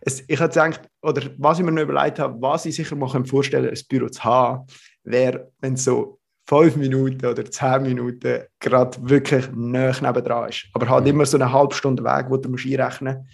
Es, 0.00 0.22
ich 0.26 0.40
hatte 0.40 0.60
gedacht, 0.60 0.88
oder 1.00 1.22
was 1.38 1.58
ich 1.58 1.64
mir 1.64 1.72
noch 1.72 1.82
überlegt 1.82 2.18
habe, 2.18 2.40
was 2.40 2.66
ich 2.66 2.74
sicher 2.74 2.96
mal 2.96 3.08
vorstellen 3.24 3.66
kann, 3.66 3.74
ein 3.74 3.86
Büro 3.88 4.08
zu 4.08 4.24
haben, 4.24 4.66
wäre, 5.04 5.52
wenn 5.60 5.76
so 5.76 6.18
fünf 6.48 6.76
Minuten 6.76 7.24
oder 7.24 7.44
zehn 7.44 7.82
Minuten 7.82 8.42
gerade 8.58 8.98
wirklich 9.08 9.48
nah 9.54 9.92
nebendran 10.00 10.48
ist. 10.48 10.66
Aber 10.72 10.88
halt 10.88 11.04
mhm. 11.04 11.10
immer 11.10 11.26
so 11.26 11.36
eine 11.36 11.52
halbe 11.52 11.74
Stunde 11.74 12.02
Weg, 12.02 12.26
wo 12.28 12.36
du 12.36 12.48
musst 12.48 12.66
einrechnen 12.66 13.18
musst, 13.18 13.28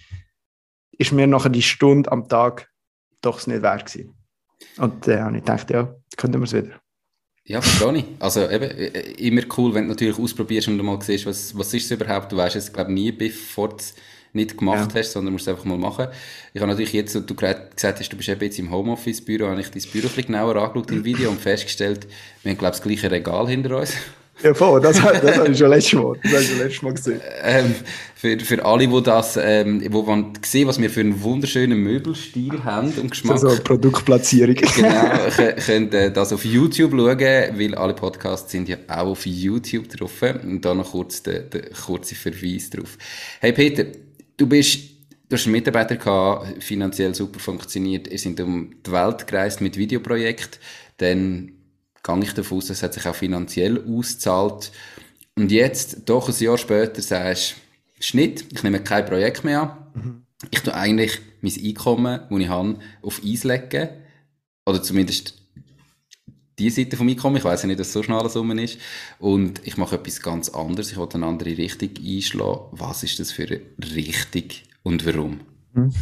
ist 0.99 1.13
mir 1.13 1.27
nachher 1.27 1.49
die 1.49 1.63
Stunde 1.63 2.11
am 2.13 2.29
Tag 2.29 2.69
doch 3.23 3.47
nicht 3.47 3.63
wert 3.63 3.87
gewesen. 3.87 4.15
Und 4.77 5.07
dann 5.07 5.19
äh, 5.19 5.21
habe 5.23 5.37
ich 5.37 5.45
gedacht, 5.45 5.71
ja, 5.71 5.95
könnten 6.17 6.41
wir 6.41 6.45
es 6.45 6.53
wieder. 6.53 6.81
Ja, 7.49 7.63
verstehe 7.63 7.97
ich. 7.97 8.05
Also 8.19 8.49
eben, 8.49 8.71
äh, 8.71 9.01
immer 9.13 9.43
cool, 9.57 9.73
wenn 9.75 9.85
du 9.85 9.91
natürlich 9.91 10.19
ausprobierst 10.19 10.69
und 10.69 10.77
du 10.77 10.85
mal 10.85 11.01
siehst, 11.01 11.25
was, 11.25 11.57
was 11.57 11.73
ist 11.73 11.87
es 11.87 11.91
überhaupt. 11.91 12.31
Du 12.31 12.37
weißt 12.37 12.57
es, 12.57 12.73
glaube 12.73 12.93
nie, 12.93 13.11
bevor 13.11 13.71
du 13.71 13.77
nicht 14.35 14.59
gemacht 14.59 14.93
ja. 14.93 15.01
hast, 15.01 15.13
sondern 15.13 15.33
musst 15.33 15.49
es 15.49 15.49
einfach 15.49 15.65
mal 15.65 15.79
machen. 15.79 16.09
Ich 16.53 16.61
habe 16.61 16.71
natürlich 16.71 16.93
jetzt, 16.93 17.15
du 17.15 17.35
gesagt 17.35 17.83
hast, 17.83 18.13
du 18.13 18.17
bist 18.17 18.29
eben 18.29 18.41
jetzt 18.43 18.59
im 18.59 18.71
Homeoffice-Büro, 18.71 19.47
habe 19.47 19.61
ich 19.63 19.71
dein 19.71 19.83
Büro 19.83 20.07
ein 20.07 20.15
bisschen 20.15 20.27
genauer 20.27 20.57
angeschaut 20.57 20.91
im 20.91 21.05
Video 21.05 21.31
und 21.31 21.41
festgestellt, 21.41 22.07
wir 22.43 22.51
haben, 22.51 22.59
glaube 22.59 22.75
ich, 22.75 22.81
das 22.81 22.87
gleiche 22.87 23.11
Regal 23.11 23.49
hinter 23.49 23.79
uns. 23.79 23.95
Ja, 24.43 24.55
voll, 24.55 24.81
das, 24.81 24.97
das 24.97 25.39
habe 25.39 25.51
ich 25.51 25.59
schon 25.59 25.71
letztes 25.71 25.95
Mal, 25.95 26.17
das 26.23 26.33
habe 26.33 26.43
ich 26.43 26.49
schon 26.49 26.59
letztes 26.59 26.83
Mal 26.83 26.95
gesehen. 26.95 27.21
Ähm, 27.43 27.75
für, 28.15 28.39
für 28.39 28.65
alle, 28.65 28.89
die 28.89 29.03
das, 29.03 29.39
ähm, 29.41 29.83
wo 29.91 30.03
man 30.03 30.33
sehen, 30.45 30.69
was 30.69 30.81
wir 30.81 30.91
für 30.91 31.01
einen 31.01 31.23
wunderschönen 31.23 31.79
Möbelstil 31.79 32.65
haben 32.65 32.93
und 32.93 33.11
Geschmack. 33.11 33.39
So, 33.39 33.51
so 33.51 33.63
Produktplatzierung. 33.63 34.55
genau, 34.55 35.53
könnt 35.67 35.95
äh, 35.95 36.13
das 36.13 36.33
auf 36.33 36.45
YouTube 36.45 36.93
schauen, 36.93 37.19
weil 37.19 37.75
alle 37.75 37.95
Podcasts 37.95 38.51
sind 38.51 38.69
ja 38.69 38.77
auch 38.89 39.09
auf 39.09 39.27
YouTube 39.27 39.89
drauf. 39.89 40.23
Und 40.43 40.65
da 40.65 40.75
noch 40.75 40.91
kurz 40.93 41.23
der, 41.23 41.41
der 41.41 41.71
kurze 41.71 42.15
Verweis 42.15 42.71
drauf. 42.71 42.97
Hey 43.41 43.53
Peter, 43.53 43.85
Du 44.39 44.47
bist, 44.47 44.79
du 45.29 45.35
hast 45.35 45.47
einen 45.47 45.53
Mitarbeiter 45.53 45.97
gehabt, 45.97 46.63
finanziell 46.63 47.13
super 47.13 47.41
funktioniert, 47.41 48.07
ihr 48.07 48.19
seid 48.21 48.41
um 48.41 48.71
die 48.87 48.93
Welt 48.93 49.27
gereist 49.27 49.61
mit 49.61 49.77
Videoprojekt, 49.77 50.61
dann 50.99 51.58
gehe 52.09 52.25
ich 52.25 52.35
davon 52.35 52.59
aus, 52.59 52.71
es 52.71 52.83
hat 52.83 52.95
sich 52.95 53.07
auch 53.07 53.15
finanziell 53.15 53.85
ausgezahlt. 53.87 54.73
Und 55.37 55.53
jetzt, 55.53 56.09
doch 56.09 56.29
ein 56.29 56.35
Jahr 56.39 56.59
später, 56.59 57.01
sagst 57.03 57.55
du, 57.99 58.03
Schnitt, 58.03 58.45
ich 58.53 58.63
nehme 58.63 58.83
kein 58.83 59.05
Projekt 59.05 59.45
mehr 59.45 59.63
an. 59.63 60.03
Mhm. 60.03 60.23
Ich 60.51 60.61
tue 60.61 60.75
eigentlich 60.75 61.21
mein 61.41 61.53
Einkommen, 61.65 62.21
das 62.31 62.41
ich 62.41 62.49
habe, 62.49 62.79
auf 63.03 63.21
Eis 63.25 63.45
legen. 63.45 63.89
Oder 64.67 64.83
zumindest 64.83 65.35
die 66.59 66.71
Seite 66.71 66.97
vom 66.97 67.09
Einkommen. 67.09 67.37
Ich 67.37 67.45
weiß 67.45 67.63
ja 67.63 67.67
nicht, 67.69 67.81
dass 67.81 67.89
es 67.89 67.93
so 67.93 68.03
schnell 68.03 68.29
Summe 68.29 68.63
ist. 68.63 68.79
Und 69.19 69.67
ich 69.67 69.77
mache 69.77 69.97
etwas 69.97 70.21
ganz 70.21 70.49
anderes. 70.49 70.91
Ich 70.91 70.99
will 70.99 71.09
eine 71.13 71.27
andere 71.27 71.57
Richtung 71.57 71.91
einschlagen. 71.97 72.67
Was 72.73 73.03
ist 73.03 73.19
das 73.19 73.33
für 73.33 73.47
eine 73.47 73.95
Richtung 73.95 74.45
und 74.83 75.07
warum? 75.07 75.41
Hm. 75.75 75.93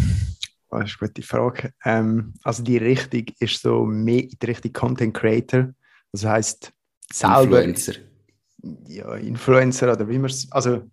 Das 0.71 0.91
ist 0.91 0.99
eine 1.01 1.09
gute 1.09 1.23
Frage. 1.23 1.73
Ähm, 1.85 2.35
also 2.43 2.63
die 2.63 2.77
Richtung 2.77 3.25
ist 3.39 3.63
so 3.63 3.85
mehr 3.85 4.25
in 4.25 4.37
die 4.41 4.47
Richtung 4.47 4.73
Content 4.73 5.15
Creator. 5.15 5.73
Das 6.23 6.31
heißt 6.31 6.73
selber... 7.13 7.63
Influencer. 7.63 7.95
Ja, 8.87 9.15
Influencer 9.15 9.93
oder 9.93 10.09
wie 10.09 10.19
man 10.19 10.31
es... 10.31 10.51
Also 10.51 10.91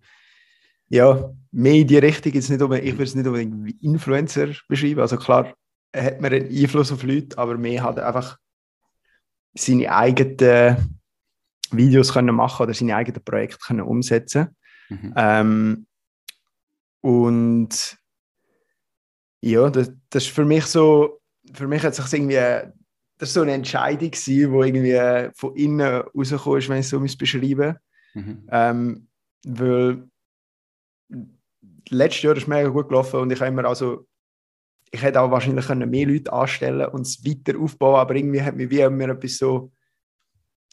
ja, 0.88 1.32
mehr 1.50 1.74
in 1.74 1.86
die 1.86 1.98
Richtung. 1.98 2.32
Jetzt 2.32 2.50
nicht 2.50 2.62
unbedingt, 2.62 2.88
ich 2.88 2.94
würde 2.94 3.04
es 3.04 3.14
nicht 3.14 3.26
unbedingt 3.26 3.64
wie 3.64 3.76
Influencer 3.80 4.48
beschreiben. 4.68 5.00
Also 5.00 5.16
klar 5.16 5.54
hat 5.94 6.20
man 6.20 6.32
einen 6.32 6.48
Einfluss 6.48 6.92
auf 6.92 7.02
Leute, 7.02 7.38
aber 7.38 7.56
mehr 7.56 7.82
hat 7.82 7.98
einfach 7.98 8.38
seine 9.54 9.92
eigenen 9.92 11.00
Videos 11.70 12.12
können 12.12 12.34
machen 12.34 12.64
oder 12.64 12.74
seine 12.74 12.96
eigenen 12.96 13.24
Projekte 13.24 13.58
können 13.58 13.82
umsetzen 13.82 14.56
mhm. 14.88 15.14
ähm, 15.16 15.86
und 17.00 17.98
ja, 19.40 19.68
das, 19.68 19.92
das 20.08 20.24
ist 20.24 20.32
für 20.32 20.46
mich 20.46 20.64
so, 20.64 21.20
für 21.52 21.68
mich 21.68 21.82
hat 21.82 21.94
sich 21.94 22.10
irgendwie, 22.10 22.72
das 23.18 23.28
ist 23.28 23.34
so 23.34 23.42
eine 23.42 23.52
Entscheidung 23.52 24.10
gewesen, 24.10 24.52
wo 24.52 24.62
irgendwie 24.62 25.30
von 25.34 25.54
innen 25.56 26.02
rausgekommen 26.14 26.58
ist, 26.58 26.68
wenn 26.68 26.78
ich 26.78 26.86
es 26.86 26.90
so 26.90 27.18
beschreiben 27.18 27.76
mhm. 28.14 28.48
ähm, 28.50 29.08
weil 29.46 30.08
letztes 31.90 32.22
Jahr 32.22 32.36
ist 32.36 32.48
mega 32.48 32.68
gut 32.68 32.88
gelaufen 32.88 33.20
und 33.20 33.30
ich 33.30 33.40
habe 33.40 33.48
immer 33.48 33.64
also 33.66 34.06
ich 34.94 35.02
hätte 35.02 35.20
auch 35.20 35.30
wahrscheinlich 35.30 35.68
mehr 35.68 36.06
Leute 36.06 36.32
anstellen 36.32 36.86
und 36.86 37.00
es 37.00 37.24
weiter 37.24 37.58
aufbauen, 37.58 37.96
aber 37.96 38.14
irgendwie 38.14 38.40
hat 38.40 38.54
mich 38.54 38.70
wie 38.70 38.80
immer 38.80 39.08
etwas 39.08 39.38
so, 39.38 39.72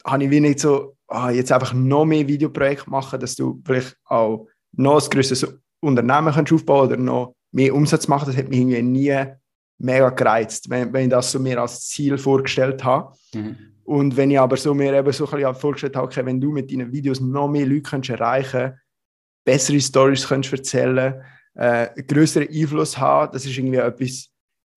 habe 0.04 0.24
ich 0.24 0.30
wie 0.30 0.38
nicht 0.38 0.60
so, 0.60 0.96
ah, 1.08 1.30
jetzt 1.30 1.50
einfach 1.50 1.72
noch 1.72 2.04
mehr 2.04 2.28
Videoprojekte 2.28 2.88
machen, 2.88 3.18
dass 3.18 3.34
du 3.34 3.60
vielleicht 3.64 3.96
auch 4.04 4.46
noch 4.76 5.02
ein 5.02 5.10
größeres 5.10 5.58
Unternehmen 5.80 6.32
kannst 6.32 6.52
aufbauen 6.52 6.86
oder 6.86 6.96
noch 6.96 7.34
mehr 7.50 7.74
Umsatz 7.74 8.06
machen. 8.06 8.26
Das 8.26 8.36
hat 8.36 8.48
mich 8.48 8.60
irgendwie 8.60 8.82
nie 8.82 9.26
mega 9.82 10.10
gereizt, 10.10 10.70
wenn, 10.70 10.92
wenn 10.92 11.04
ich 11.04 11.10
das 11.10 11.32
so 11.32 11.38
mir 11.38 11.60
als 11.60 11.88
Ziel 11.88 12.16
vorgestellt 12.16 12.82
habe. 12.84 13.14
Mhm. 13.34 13.56
Und 13.84 14.16
wenn 14.16 14.30
ich 14.30 14.38
aber 14.38 14.56
so 14.56 14.74
mir 14.74 14.94
eben 14.94 15.12
so 15.12 15.26
ein 15.26 15.30
bisschen 15.32 15.54
vorgestellt 15.54 15.96
habe, 15.96 16.06
okay, 16.06 16.24
wenn 16.24 16.40
du 16.40 16.52
mit 16.52 16.70
deinen 16.70 16.92
Videos 16.92 17.20
noch 17.20 17.48
mehr 17.48 17.66
Leute 17.66 17.82
kannst 17.82 18.10
erreichen 18.10 18.74
bessere 19.44 19.80
Stories 19.80 20.28
kannst 20.28 20.52
erzählen 20.52 21.22
äh, 21.54 21.88
größeren 22.02 22.48
Einfluss 22.48 22.96
haben. 22.96 23.32
Das 23.32 23.44
ist 23.44 23.56
irgendwie 23.56 23.78
etwas 23.78 24.28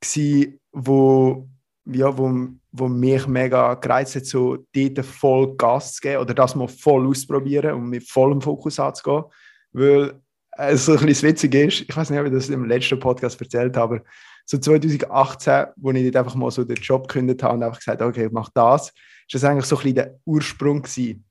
gewesen, 0.01 0.59
wo, 0.71 1.47
ja, 1.85 2.17
wo, 2.17 2.47
wo 2.71 2.87
mich 2.87 3.27
mega 3.27 3.75
gereizt 3.75 4.15
hat, 4.15 4.25
so 4.25 4.65
dort 4.73 5.05
voll 5.05 5.55
Gas 5.55 5.93
zu 5.93 6.01
geben 6.01 6.21
oder 6.21 6.33
das 6.33 6.55
mal 6.55 6.67
voll 6.67 7.07
auszuprobieren 7.07 7.75
und 7.75 7.89
mit 7.89 8.09
vollem 8.09 8.41
Fokus 8.41 8.79
anzugehen. 8.79 9.23
Weil 9.71 10.19
es 10.57 10.85
so 10.85 10.97
ein 10.97 11.05
bisschen 11.05 11.29
witzig 11.29 11.55
ist, 11.55 11.81
ich 11.81 11.95
weiß 11.95 12.09
nicht, 12.09 12.19
ob 12.19 12.25
ich 12.25 12.33
das 12.33 12.49
im 12.49 12.65
letzten 12.65 12.99
Podcast 12.99 13.39
erzählt 13.39 13.77
habe, 13.77 13.95
aber 13.95 14.05
so 14.45 14.57
2018, 14.57 15.65
wo 15.77 15.91
ich 15.91 16.03
dort 16.03 16.15
einfach 16.17 16.35
mal 16.35 16.51
so 16.51 16.63
den 16.63 16.75
Job 16.77 17.07
gekündigt 17.07 17.43
habe 17.43 17.55
und 17.55 17.63
einfach 17.63 17.79
gesagt 17.79 18.01
habe, 18.01 18.09
okay, 18.09 18.27
ich 18.27 18.31
mache 18.31 18.51
das, 18.53 18.89
ist 18.89 19.33
das 19.33 19.43
eigentlich 19.43 19.65
so 19.65 19.75
ein 19.75 19.81
bisschen 19.81 19.95
der 19.95 20.19
Ursprung 20.25 20.83
gewesen, 20.83 21.25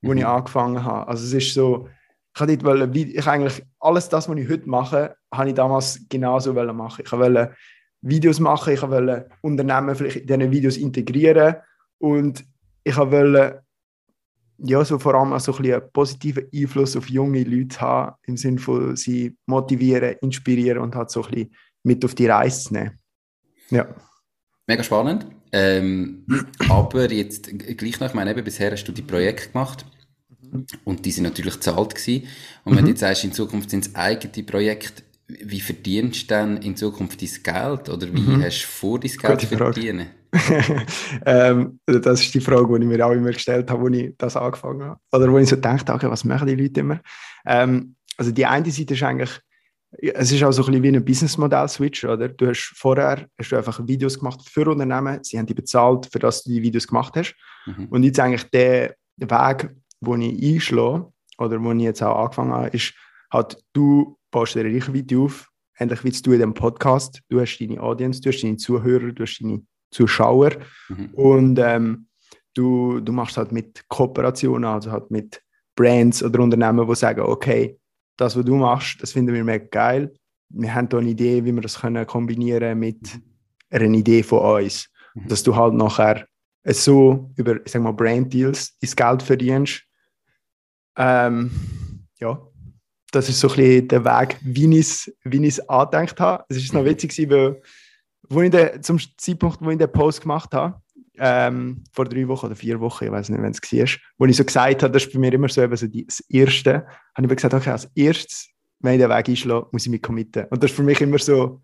wo 0.00 0.12
mhm. 0.12 0.18
ich 0.18 0.26
angefangen 0.26 0.82
habe. 0.82 1.08
Also 1.08 1.24
es 1.24 1.32
ist 1.32 1.54
so, 1.54 1.88
ich 2.34 2.40
habe 2.40 2.64
wollen, 2.64 2.94
ich 2.94 3.26
eigentlich 3.26 3.62
alles 3.80 4.08
das, 4.08 4.28
was 4.28 4.36
ich 4.36 4.48
heute 4.48 4.68
mache, 4.68 5.16
habe 5.32 5.48
ich 5.48 5.54
damals 5.54 6.00
genauso 6.08 6.52
machen. 6.52 7.04
Ich 7.04 7.12
wollte 7.12 7.54
Videos 8.00 8.40
machen, 8.40 8.72
ich 8.72 8.82
wollte 8.82 9.28
Unternehmen 9.42 9.94
vielleicht 9.94 10.16
in 10.16 10.26
diesen 10.26 10.50
Videos 10.50 10.76
integrieren 10.76 11.56
und 11.98 12.44
ich 12.84 12.96
wollte 12.96 13.62
ja, 14.60 14.84
so 14.84 14.98
vor 14.98 15.14
allem 15.14 15.38
so 15.38 15.54
ein 15.56 15.72
einen 15.72 15.92
positiven 15.92 16.48
Einfluss 16.52 16.96
auf 16.96 17.08
junge 17.08 17.44
Leute 17.44 17.80
haben, 17.80 18.16
im 18.26 18.36
Sinne 18.36 18.58
von 18.58 18.96
sie 18.96 19.36
motivieren, 19.46 20.16
inspirieren 20.20 20.82
und 20.82 20.96
halt 20.96 21.10
so 21.10 21.22
ein 21.22 21.30
bisschen 21.30 21.54
mit 21.82 22.04
auf 22.04 22.14
die 22.14 22.26
Reise 22.26 22.64
zu 22.64 22.74
nehmen. 22.74 22.98
Ja. 23.70 23.86
Mega 24.66 24.82
spannend. 24.82 25.26
Ähm, 25.52 26.26
aber 26.68 27.10
jetzt 27.10 27.48
gleich 27.76 28.00
noch, 28.00 28.08
ich 28.08 28.14
meine, 28.14 28.30
eben, 28.30 28.44
bisher 28.44 28.70
hast 28.70 28.84
du 28.84 28.92
die 28.92 29.02
Projekte 29.02 29.50
gemacht. 29.50 29.86
Und 30.84 31.04
die 31.04 31.10
sind 31.10 31.24
natürlich 31.24 31.60
zahlt 31.60 31.94
gewesen. 31.94 32.26
Und 32.64 32.74
wenn 32.74 32.82
mhm. 32.82 32.86
du 32.86 32.90
jetzt 32.90 33.00
sagst, 33.00 33.24
in 33.24 33.32
Zukunft 33.32 33.70
sind 33.70 33.86
es 33.86 33.94
eigene 33.94 34.44
Projekte, 34.44 35.02
wie 35.26 35.60
verdienst 35.60 36.22
du 36.22 36.26
dann 36.28 36.56
in 36.58 36.76
Zukunft 36.76 37.20
dein 37.20 37.42
Geld? 37.42 37.88
Oder 37.88 38.12
wie 38.12 38.20
mhm. 38.20 38.42
hast 38.42 38.62
du 38.62 38.66
vor, 38.66 38.98
dein 38.98 39.10
Geld 39.10 39.40
zu 39.42 39.46
verdienen? 39.46 40.06
ähm, 41.26 41.80
das 41.86 42.22
ist 42.22 42.34
die 42.34 42.40
Frage, 42.40 42.66
die 42.78 42.84
ich 42.84 42.88
mir 42.88 43.06
auch 43.06 43.12
immer 43.12 43.32
gestellt 43.32 43.70
habe, 43.70 43.86
als 43.86 43.96
ich 43.96 44.14
das 44.18 44.36
angefangen 44.36 44.82
habe. 44.82 45.00
Oder 45.12 45.30
wo 45.30 45.38
ich 45.38 45.48
so 45.48 45.56
gedacht 45.56 45.88
habe, 45.88 46.10
was 46.10 46.24
machen 46.24 46.46
die 46.46 46.54
Leute 46.54 46.80
immer? 46.80 47.00
Ähm, 47.46 47.94
also 48.16 48.30
die 48.30 48.46
eine 48.46 48.70
Seite 48.70 48.94
ist 48.94 49.02
eigentlich, 49.02 49.40
es 49.90 50.32
ist 50.32 50.42
auch 50.42 50.52
so 50.52 50.62
ein 50.62 50.66
bisschen 50.66 50.82
wie 50.82 50.96
ein 50.96 51.04
Businessmodell-Switch, 51.04 52.04
oder? 52.04 52.28
Du 52.28 52.46
hast 52.46 52.72
vorher 52.76 53.26
hast 53.38 53.50
du 53.50 53.56
einfach 53.56 53.86
Videos 53.86 54.18
gemacht 54.18 54.40
für 54.48 54.68
Unternehmen, 54.68 55.22
sie 55.22 55.38
haben 55.38 55.46
die 55.46 55.54
bezahlt, 55.54 56.06
für 56.10 56.18
das 56.18 56.44
du 56.44 56.50
die 56.50 56.62
Videos 56.62 56.86
gemacht 56.86 57.14
hast. 57.16 57.34
Mhm. 57.66 57.86
Und 57.86 58.02
jetzt 58.02 58.20
eigentlich 58.20 58.44
der 58.50 58.94
Weg, 59.16 59.70
wo 60.00 60.14
ich 60.16 60.54
einschlage, 60.54 61.10
oder 61.38 61.62
wo 61.62 61.72
ich 61.72 61.82
jetzt 61.82 62.02
auch 62.02 62.24
angefangen 62.24 62.52
habe, 62.52 62.68
ist 62.68 62.94
halt, 63.32 63.56
du 63.72 64.18
baust 64.30 64.54
dir 64.54 64.60
eine 64.60 64.74
Reichweite 64.74 65.18
auf, 65.18 65.48
ähnlich 65.78 66.04
wie 66.04 66.10
du 66.10 66.32
in 66.32 66.40
dem 66.40 66.54
Podcast. 66.54 67.20
Du 67.28 67.40
hast 67.40 67.58
deine 67.58 67.80
Audience, 67.80 68.20
du 68.20 68.30
hast 68.30 68.42
deine 68.42 68.56
Zuhörer, 68.56 69.12
du 69.12 69.22
hast 69.22 69.38
deine 69.40 69.62
Zuschauer 69.90 70.50
mhm. 70.88 71.10
und 71.14 71.58
ähm, 71.58 72.08
du, 72.54 73.00
du 73.00 73.12
machst 73.12 73.36
halt 73.36 73.52
mit 73.52 73.82
Kooperationen, 73.88 74.64
also 74.64 74.90
halt 74.90 75.10
mit 75.10 75.40
Brands 75.76 76.22
oder 76.22 76.40
Unternehmen, 76.40 76.86
die 76.86 76.94
sagen, 76.94 77.20
okay, 77.20 77.77
das, 78.18 78.36
was 78.36 78.44
du 78.44 78.56
machst, 78.56 79.02
das 79.02 79.12
finden 79.12 79.34
wir 79.34 79.44
mega 79.44 79.64
geil. 79.70 80.12
Wir 80.50 80.74
haben 80.74 80.88
hier 80.90 80.98
eine 80.98 81.10
Idee, 81.10 81.44
wie 81.44 81.52
wir 81.52 81.62
das 81.62 81.80
können 81.80 82.06
kombinieren 82.06 82.78
mit 82.78 82.98
einer 83.70 83.96
Idee 83.96 84.22
von 84.22 84.64
uns. 84.64 84.90
Mhm. 85.14 85.28
Dass 85.28 85.42
du 85.42 85.56
halt 85.56 85.74
nachher 85.74 86.26
so 86.64 87.30
über, 87.36 87.64
ich 87.64 87.72
sag 87.72 87.82
mal, 87.82 87.92
Brand 87.92 88.32
Deals 88.32 88.76
dein 88.78 88.90
Geld 88.90 89.22
verdienst. 89.22 89.84
Ähm, 90.96 91.50
ja, 92.18 92.42
das 93.12 93.28
ist 93.28 93.40
so 93.40 93.48
ein 93.48 93.56
bisschen 93.56 93.88
der 93.88 94.04
Weg, 94.04 94.36
wie 94.42 94.78
ich 94.78 94.86
es 94.86 95.16
wie 95.24 95.62
angedenkt 95.68 96.20
habe. 96.20 96.44
Es 96.48 96.56
ist 96.56 96.74
noch 96.74 96.82
mhm. 96.82 96.86
witzig, 96.86 97.30
weil 97.30 97.62
wo 98.28 98.42
ich 98.42 98.50
den, 98.50 98.82
zum 98.82 98.98
Zeitpunkt, 99.16 99.62
wo 99.62 99.70
ich 99.70 99.78
den 99.78 99.90
Post 99.90 100.22
gemacht 100.22 100.52
habe, 100.52 100.80
ähm, 101.20 101.84
vor 101.92 102.04
drei 102.04 102.26
Wochen 102.28 102.46
oder 102.46 102.56
vier 102.56 102.80
Wochen, 102.80 103.04
ich 103.04 103.10
weiß 103.10 103.28
nicht, 103.28 103.42
wenn 103.42 103.52
es 103.52 103.62
war, 103.62 104.00
wo 104.18 104.26
ich 104.26 104.36
so 104.36 104.44
gesagt 104.44 104.82
habe, 104.82 104.92
das 104.92 105.04
ist 105.04 105.12
bei 105.12 105.18
mir 105.18 105.32
immer 105.32 105.48
so, 105.48 105.62
eben 105.62 105.76
so 105.76 105.86
die, 105.86 106.06
das 106.06 106.20
Erste, 106.28 106.86
habe 107.14 107.26
ich 107.26 107.36
gesagt, 107.36 107.54
okay, 107.54 107.70
als 107.70 107.90
erstes, 107.94 108.48
wenn 108.80 108.94
ich 108.94 109.00
den 109.00 109.10
Weg 109.10 109.28
einschlage, 109.28 109.66
muss 109.72 109.86
ich 109.86 109.90
mich 109.90 110.02
committen. 110.02 110.46
Und 110.50 110.62
das 110.62 110.70
ist 110.70 110.76
für 110.76 110.82
mich 110.82 111.00
immer 111.00 111.18
so, 111.18 111.62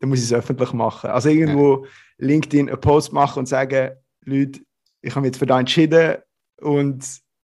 dann 0.00 0.10
muss 0.10 0.18
ich 0.20 0.26
es 0.26 0.32
öffentlich 0.32 0.72
machen. 0.72 1.10
Also 1.10 1.28
irgendwo 1.28 1.84
ja. 1.84 1.90
LinkedIn 2.18 2.68
einen 2.68 2.80
Post 2.80 3.12
machen 3.12 3.40
und 3.40 3.46
sagen, 3.46 3.90
Leute, 4.24 4.60
ich 5.00 5.10
habe 5.10 5.22
mich 5.22 5.28
jetzt 5.28 5.38
für 5.38 5.46
das 5.46 5.58
entschieden 5.58 6.16
und 6.60 7.04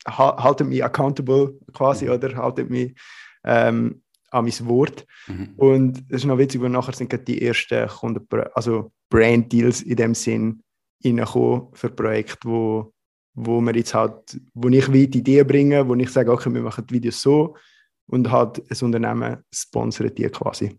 haltet 0.07 0.67
mich 0.67 0.85
accountable 0.85 1.59
quasi, 1.73 2.07
mhm. 2.07 2.12
oder 2.12 2.37
haltet 2.37 2.71
mich 2.71 2.95
ähm, 3.45 4.02
an 4.31 4.45
mein 4.45 4.67
Wort. 4.67 5.07
Mhm. 5.26 5.55
Und 5.57 5.99
es 6.09 6.19
ist 6.19 6.25
noch 6.25 6.38
witzig, 6.38 6.61
weil 6.61 6.71
nachher 6.71 6.93
sind 6.93 7.12
die 7.26 7.43
ersten 7.43 7.88
Kunden, 7.88 8.26
also 8.55 8.93
Brand 9.11 9.52
Deals 9.52 9.83
in 9.83 9.97
dem 9.97 10.14
Sinn 10.14 10.62
reingekommen 11.05 11.69
für 11.73 11.90
Projekte, 11.90 12.49
wo, 12.49 12.93
wo 13.35 13.61
wir 13.61 13.75
jetzt 13.75 13.95
halt, 13.95 14.40
wo 14.55 14.69
ich 14.69 14.93
wie 14.93 15.09
die 15.09 15.19
Idee 15.19 15.45
bringe, 15.45 15.87
wo 15.88 15.95
ich 15.95 16.11
sage, 16.11 16.33
okay, 16.33 16.52
wir 16.52 16.62
machen 16.62 16.87
die 16.87 16.95
Videos 16.95 17.21
so 17.21 17.57
und 18.07 18.31
halt 18.31 18.59
ein 18.71 18.85
Unternehmen 18.85 19.45
sponsert 19.52 20.19
die 20.19 20.28
quasi. 20.28 20.78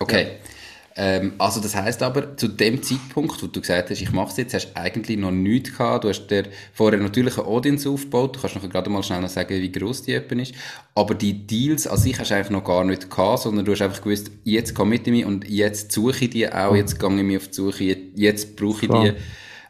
Okay. 0.00 0.22
Ja. 0.22 0.65
Ähm, 0.98 1.34
also 1.36 1.60
das 1.60 1.76
heißt 1.76 2.02
aber, 2.02 2.38
zu 2.38 2.48
dem 2.48 2.82
Zeitpunkt, 2.82 3.42
wo 3.42 3.46
du 3.46 3.60
gesagt 3.60 3.90
hast, 3.90 4.00
ich 4.00 4.12
mache 4.12 4.30
es 4.30 4.36
jetzt, 4.38 4.54
hast 4.54 4.72
du 4.72 4.76
eigentlich 4.76 5.18
noch 5.18 5.30
nichts 5.30 5.76
gehabt. 5.76 6.04
Du 6.04 6.08
hast 6.08 6.26
dir 6.28 6.44
vorher 6.72 6.98
natürlich 6.98 7.36
eine 7.36 7.46
Audience 7.46 7.88
aufgebaut. 7.88 8.36
Du 8.36 8.40
kannst 8.40 8.56
noch 8.56 8.68
gerade 8.68 8.88
mal 8.88 9.02
schnell 9.02 9.20
noch 9.20 9.28
sagen, 9.28 9.50
wie 9.50 9.70
groß 9.70 10.04
die 10.04 10.14
App 10.14 10.32
ist. 10.32 10.54
Aber 10.94 11.14
die 11.14 11.46
Deals 11.46 11.86
an 11.86 11.98
sich 11.98 12.18
hast 12.18 12.30
du 12.30 12.34
eigentlich 12.34 12.50
noch 12.50 12.64
gar 12.64 12.82
nicht 12.84 13.10
gehabt, 13.10 13.42
sondern 13.42 13.66
du 13.66 13.72
hast 13.72 13.82
einfach 13.82 14.00
gewusst, 14.00 14.30
jetzt 14.44 14.74
komme 14.74 14.94
ich 14.94 15.04
mir 15.06 15.26
und 15.26 15.46
jetzt 15.48 15.92
suche 15.92 16.24
ich 16.24 16.30
die 16.30 16.50
auch, 16.50 16.74
jetzt 16.74 16.98
gehe 16.98 17.14
ich 17.14 17.22
mir 17.22 17.36
auf 17.36 17.48
die 17.48 17.54
Suche, 17.54 17.84
jetzt 18.14 18.56
brauche 18.56 18.86
ich 18.86 18.90
die. 18.90 19.12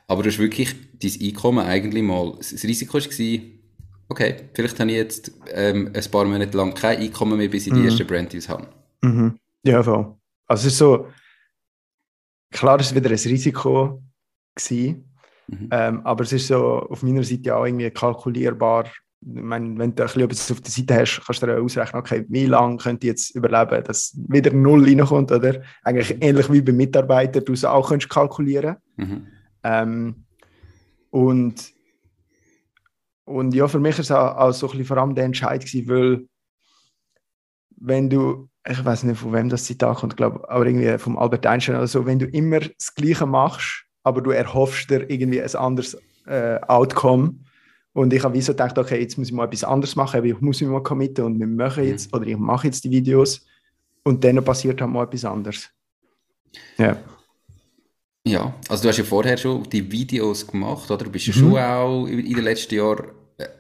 Aber 0.06 0.23
du 0.23 0.30
hast 0.30 0.38
wirklich 0.38 0.75
dein 1.02 1.12
Einkommen 1.21 1.66
eigentlich 1.66 2.04
mal, 2.04 2.35
das 2.38 2.62
Risiko 2.62 2.99
war, 2.99 3.40
okay, 4.09 4.37
vielleicht 4.54 4.78
habe 4.78 4.90
ich 4.90 4.97
jetzt 4.97 5.33
ähm, 5.52 5.90
ein 5.92 6.11
paar 6.11 6.25
Monate 6.25 6.56
lang 6.56 6.75
kein 6.75 6.99
Einkommen 6.99 7.38
mehr, 7.38 7.49
bis 7.49 7.66
ich 7.66 7.73
die 7.73 7.80
mhm. 7.80 7.87
ersten 7.87 8.06
Brand 8.06 8.33
Deals 8.33 8.49
habe. 8.49 8.68
Mhm. 9.02 9.38
Ja, 9.64 9.83
voll. 9.83 10.16
Also 10.47 10.67
es 10.67 10.73
ist 10.73 10.79
so, 10.79 11.09
klar 12.50 12.81
ist 12.81 12.87
es 12.87 12.95
wieder 12.95 13.11
ein 13.11 13.17
Risiko 13.17 14.03
gewesen, 14.55 15.17
mhm. 15.47 15.69
ähm, 15.71 16.07
aber 16.07 16.25
es 16.25 16.33
ist 16.33 16.49
so 16.49 16.81
auf 16.88 17.03
meiner 17.03 17.25
Seite 17.25 17.57
auch 17.57 17.65
irgendwie 17.65 17.91
kalkulierbar. 17.91 18.87
Ich 19.21 19.43
meine, 19.43 19.79
wenn 19.79 19.95
du 19.95 20.03
ein 20.03 20.07
bisschen 20.07 20.23
etwas 20.23 20.53
auf 20.53 20.61
der 20.61 20.71
Seite 20.71 20.95
hast, 20.95 21.23
kannst 21.25 21.43
du 21.43 21.47
dir 21.47 21.61
ausrechnen, 21.61 22.00
okay, 22.00 22.25
wie 22.29 22.47
lange 22.47 22.76
könnte 22.76 23.07
ich 23.07 23.12
jetzt 23.12 23.31
überleben, 23.35 23.83
dass 23.83 24.17
wieder 24.29 24.53
Null 24.53 24.85
reinkommt, 24.85 25.33
oder? 25.33 25.62
Eigentlich 25.83 26.15
mhm. 26.15 26.23
ähnlich 26.23 26.53
wie 26.53 26.61
beim 26.61 26.76
Mitarbeiter, 26.76 27.41
du 27.41 27.53
es 27.53 27.65
auch 27.65 27.88
kannst 27.88 28.09
kalkulieren. 28.09 28.76
Mhm. 28.97 29.26
Ähm, 29.65 30.26
und, 31.11 31.73
und 33.25 33.55
ja, 33.55 33.67
für 33.67 33.81
mich 33.81 33.99
ist 33.99 34.11
es 34.11 34.11
auch, 34.12 34.37
auch 34.37 34.53
so 34.53 34.67
ein 34.67 34.71
bisschen 34.73 34.87
vor 34.87 34.99
allem 34.99 35.15
der 35.15 35.25
Entscheid 35.25 35.65
gewesen, 35.65 35.88
weil 35.88 36.29
wenn 37.79 38.09
du 38.09 38.49
ich 38.69 38.85
weiß 38.85 39.05
nicht, 39.05 39.19
von 39.19 39.33
wem 39.33 39.49
das 39.49 39.65
Zitat 39.65 39.99
kommt, 39.99 40.17
glaube 40.17 40.49
aber 40.49 40.67
irgendwie 40.67 40.99
vom 40.99 41.19
Albert 41.19 41.47
Einstein 41.47 41.77
oder 41.77 41.87
so, 41.87 42.07
wenn 42.07 42.19
du 42.19 42.27
immer 42.27 42.61
das 42.61 42.95
Gleiche 42.95 43.27
machst, 43.27 43.85
aber 44.02 44.21
du 44.21 44.31
erhoffst 44.31 44.91
dir 44.91 45.09
irgendwie 45.09 45.43
ein 45.43 45.55
anderes 45.55 45.97
äh, 46.26 46.59
Outcome. 46.67 47.35
Und 47.93 48.13
ich 48.13 48.23
habe 48.23 48.35
wie 48.35 48.43
so 48.43 48.52
gedacht, 48.52 48.76
okay, 48.76 49.00
jetzt 49.00 49.17
muss 49.17 49.29
ich 49.29 49.33
mal 49.33 49.47
etwas 49.47 49.65
anderes 49.65 49.97
machen, 49.97 50.25
ich 50.25 50.41
muss 50.41 50.61
mich 50.61 50.69
mal 50.69 50.83
committen 50.83 51.25
und 51.25 51.39
wir 51.39 51.47
machen 51.47 51.85
mhm. 51.85 51.91
jetzt, 51.91 52.13
mhm. 52.13 52.19
oder 52.19 52.26
ich 52.29 52.37
mache 52.37 52.67
jetzt 52.67 52.85
die 52.85 52.91
Videos 52.91 53.47
und 54.05 54.23
dann 54.23 54.45
passiert 54.45 54.81
halt 54.81 54.91
mal 54.91 55.05
etwas 55.05 55.25
anderes. 55.25 55.71
Ja. 56.76 56.97
Ja, 58.26 58.52
also 58.69 58.83
du 58.83 58.89
hast 58.89 58.99
ja 58.99 59.05
vorher 59.05 59.37
schon 59.37 59.63
die 59.71 59.91
Videos 59.91 60.45
gemacht, 60.47 60.91
oder? 60.91 61.05
Du 61.05 61.11
bist 61.11 61.29
ja 61.29 61.35
mhm. 61.37 61.39
schon 61.39 61.59
auch 61.59 62.07
in 62.07 62.35
den 62.35 62.45
letzten 62.45 62.75
Jahren 62.75 63.07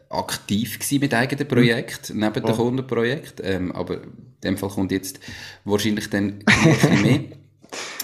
aktiv 0.08 0.78
gewesen 0.78 1.00
mit 1.00 1.14
eigenen 1.14 1.48
Projekten, 1.48 2.14
mhm. 2.14 2.20
neben 2.20 2.44
oh. 2.44 2.46
dem 2.46 2.56
Kundenprojekt. 2.56 3.40
Ähm, 3.42 3.72
aber 3.72 4.02
in 4.02 4.12
dem 4.42 4.56
Fall 4.58 4.70
kommt 4.70 4.92
jetzt 4.92 5.20
wahrscheinlich 5.64 6.10
dann 6.10 6.44
ein 6.46 7.02
mehr. 7.02 7.20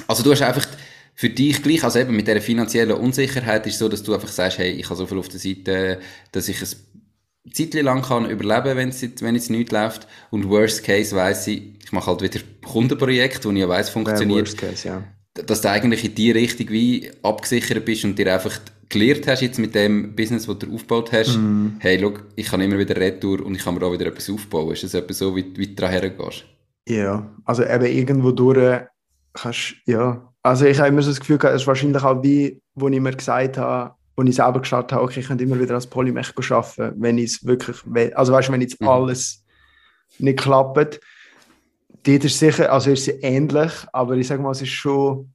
Also 0.08 0.22
du 0.22 0.32
hast 0.32 0.42
einfach 0.42 0.66
für 1.14 1.30
dich 1.30 1.62
gleich, 1.62 1.84
also 1.84 1.98
eben 1.98 2.16
mit 2.16 2.26
dieser 2.26 2.40
finanziellen 2.40 2.96
Unsicherheit 2.96 3.66
ist 3.66 3.74
es 3.74 3.78
so, 3.78 3.88
dass 3.88 4.02
du 4.02 4.12
einfach 4.12 4.28
sagst, 4.28 4.58
hey, 4.58 4.72
ich 4.72 4.86
habe 4.86 4.96
so 4.96 5.06
viel 5.06 5.18
auf 5.18 5.28
der 5.28 5.38
Seite, 5.38 6.00
dass 6.32 6.48
ich 6.48 6.60
es 6.60 6.84
Zeit 7.52 7.74
lang 7.74 8.02
kann 8.02 8.28
überleben, 8.28 8.76
wenn 8.76 8.88
es, 8.88 9.02
wenn 9.20 9.36
es 9.36 9.50
nicht 9.50 9.72
läuft. 9.72 10.06
Und 10.30 10.48
worst 10.48 10.84
case 10.84 11.14
weiss 11.14 11.46
ich, 11.46 11.62
ich 11.82 11.92
mache 11.92 12.06
halt 12.06 12.22
wieder 12.22 12.40
Kundenprojekte, 12.64 13.48
wo 13.48 13.52
ich 13.52 13.58
ja 13.58 13.68
weiss, 13.68 13.90
funktioniert. 13.90 14.30
Ja, 14.30 14.36
worst 14.36 14.58
case, 14.58 14.88
ja. 14.88 15.04
Dass 15.34 15.60
du 15.60 15.70
eigentlich 15.70 16.04
in 16.04 16.14
die 16.14 16.30
Richtung 16.30 16.68
wie 16.70 17.10
abgesichert 17.22 17.84
bist 17.84 18.04
und 18.04 18.18
dir 18.18 18.32
einfach 18.32 18.58
gelernt 18.92 19.26
hast 19.26 19.40
jetzt 19.40 19.58
mit 19.58 19.74
dem 19.74 20.14
Business, 20.14 20.46
das 20.46 20.58
du 20.58 20.72
aufgebaut 20.72 21.12
hast, 21.12 21.36
mm. 21.36 21.78
hey, 21.80 21.98
schau, 22.00 22.12
ich 22.36 22.46
kann 22.46 22.60
immer 22.60 22.78
wieder 22.78 22.94
retour 22.96 23.44
und 23.44 23.54
ich 23.54 23.64
kann 23.64 23.74
mir 23.74 23.82
auch 23.82 23.92
wieder 23.92 24.06
etwas 24.06 24.30
aufbauen. 24.30 24.72
Ist 24.72 24.84
das 24.84 24.94
etwas 24.94 25.18
so, 25.18 25.34
wie, 25.34 25.56
wie 25.56 25.68
du 25.68 25.74
daher 25.74 26.08
gehst? 26.10 26.44
Ja, 26.86 27.34
also 27.44 27.64
eben 27.64 27.86
irgendwo 27.86 28.30
durch 28.30 28.82
kannst, 29.32 29.76
ja. 29.86 30.32
Also 30.42 30.66
ich 30.66 30.78
habe 30.78 30.88
immer 30.88 31.02
so 31.02 31.10
das 31.10 31.20
Gefühl 31.20 31.38
gehabt, 31.38 31.56
es 31.56 31.62
ist 31.62 31.68
wahrscheinlich 31.68 32.02
auch 32.02 32.22
wie, 32.22 32.60
wo 32.74 32.88
ich 32.88 33.00
mir 33.00 33.12
gesagt 33.12 33.58
habe, 33.58 33.94
wo 34.16 34.22
ich 34.22 34.34
selber 34.34 34.60
gestartet 34.60 34.92
habe, 34.92 35.04
okay, 35.04 35.20
ich 35.20 35.26
könnte 35.26 35.44
immer 35.44 35.58
wieder 35.58 35.74
als 35.74 35.86
Polymech 35.86 36.32
arbeiten, 36.50 37.00
wenn 37.00 37.18
ich 37.18 37.32
es 37.32 37.46
wirklich 37.46 37.78
will. 37.86 38.12
Also 38.14 38.32
weißt 38.32 38.48
du, 38.48 38.52
wenn 38.52 38.60
jetzt 38.60 38.80
mhm. 38.80 38.88
alles 38.88 39.44
nicht 40.18 40.38
klappt, 40.38 41.00
dort 42.02 42.24
ist 42.24 42.38
sicher, 42.38 42.70
also 42.70 42.90
ist 42.90 43.04
sie 43.04 43.12
ähnlich, 43.22 43.72
aber 43.92 44.16
ich 44.16 44.26
sage 44.26 44.42
mal, 44.42 44.50
es 44.50 44.60
ist 44.60 44.70
schon 44.70 45.32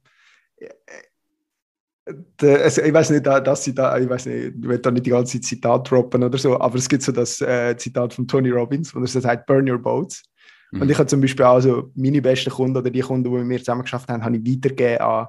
also 2.40 2.82
ich 2.82 2.92
weiß 2.92 3.10
nicht, 3.10 3.26
dass 3.26 3.64
sie 3.64 3.74
da, 3.74 3.98
ich 3.98 4.08
weiß 4.08 4.26
nicht, 4.26 4.54
ich 4.56 4.68
will 4.68 4.78
da 4.78 4.90
nicht 4.90 5.06
die 5.06 5.10
ganze 5.10 5.40
Zitat 5.40 5.90
droppen 5.90 6.22
oder 6.22 6.38
so, 6.38 6.58
aber 6.58 6.76
es 6.76 6.88
gibt 6.88 7.02
so 7.02 7.12
das 7.12 7.40
äh, 7.40 7.76
Zitat 7.76 8.14
von 8.14 8.26
Tony 8.26 8.50
Robbins, 8.50 8.94
wo 8.94 9.00
er 9.00 9.06
so 9.06 9.20
sagt, 9.20 9.46
burn 9.46 9.68
your 9.68 9.78
boats. 9.78 10.22
Mhm. 10.70 10.82
Und 10.82 10.90
ich 10.90 10.98
habe 10.98 11.06
zum 11.06 11.20
Beispiel 11.20 11.44
auch 11.44 11.60
so 11.60 11.90
meine 11.94 12.22
besten 12.22 12.50
Kunden 12.50 12.76
oder 12.76 12.90
die 12.90 13.00
Kunden, 13.00 13.24
die 13.24 13.30
mit 13.30 13.46
mir 13.46 13.58
zusammen 13.58 13.82
geschafft 13.82 14.08
haben, 14.08 14.24
habe 14.24 14.36
ich 14.36 14.46
weitergegeben 14.46 15.00
an, 15.00 15.26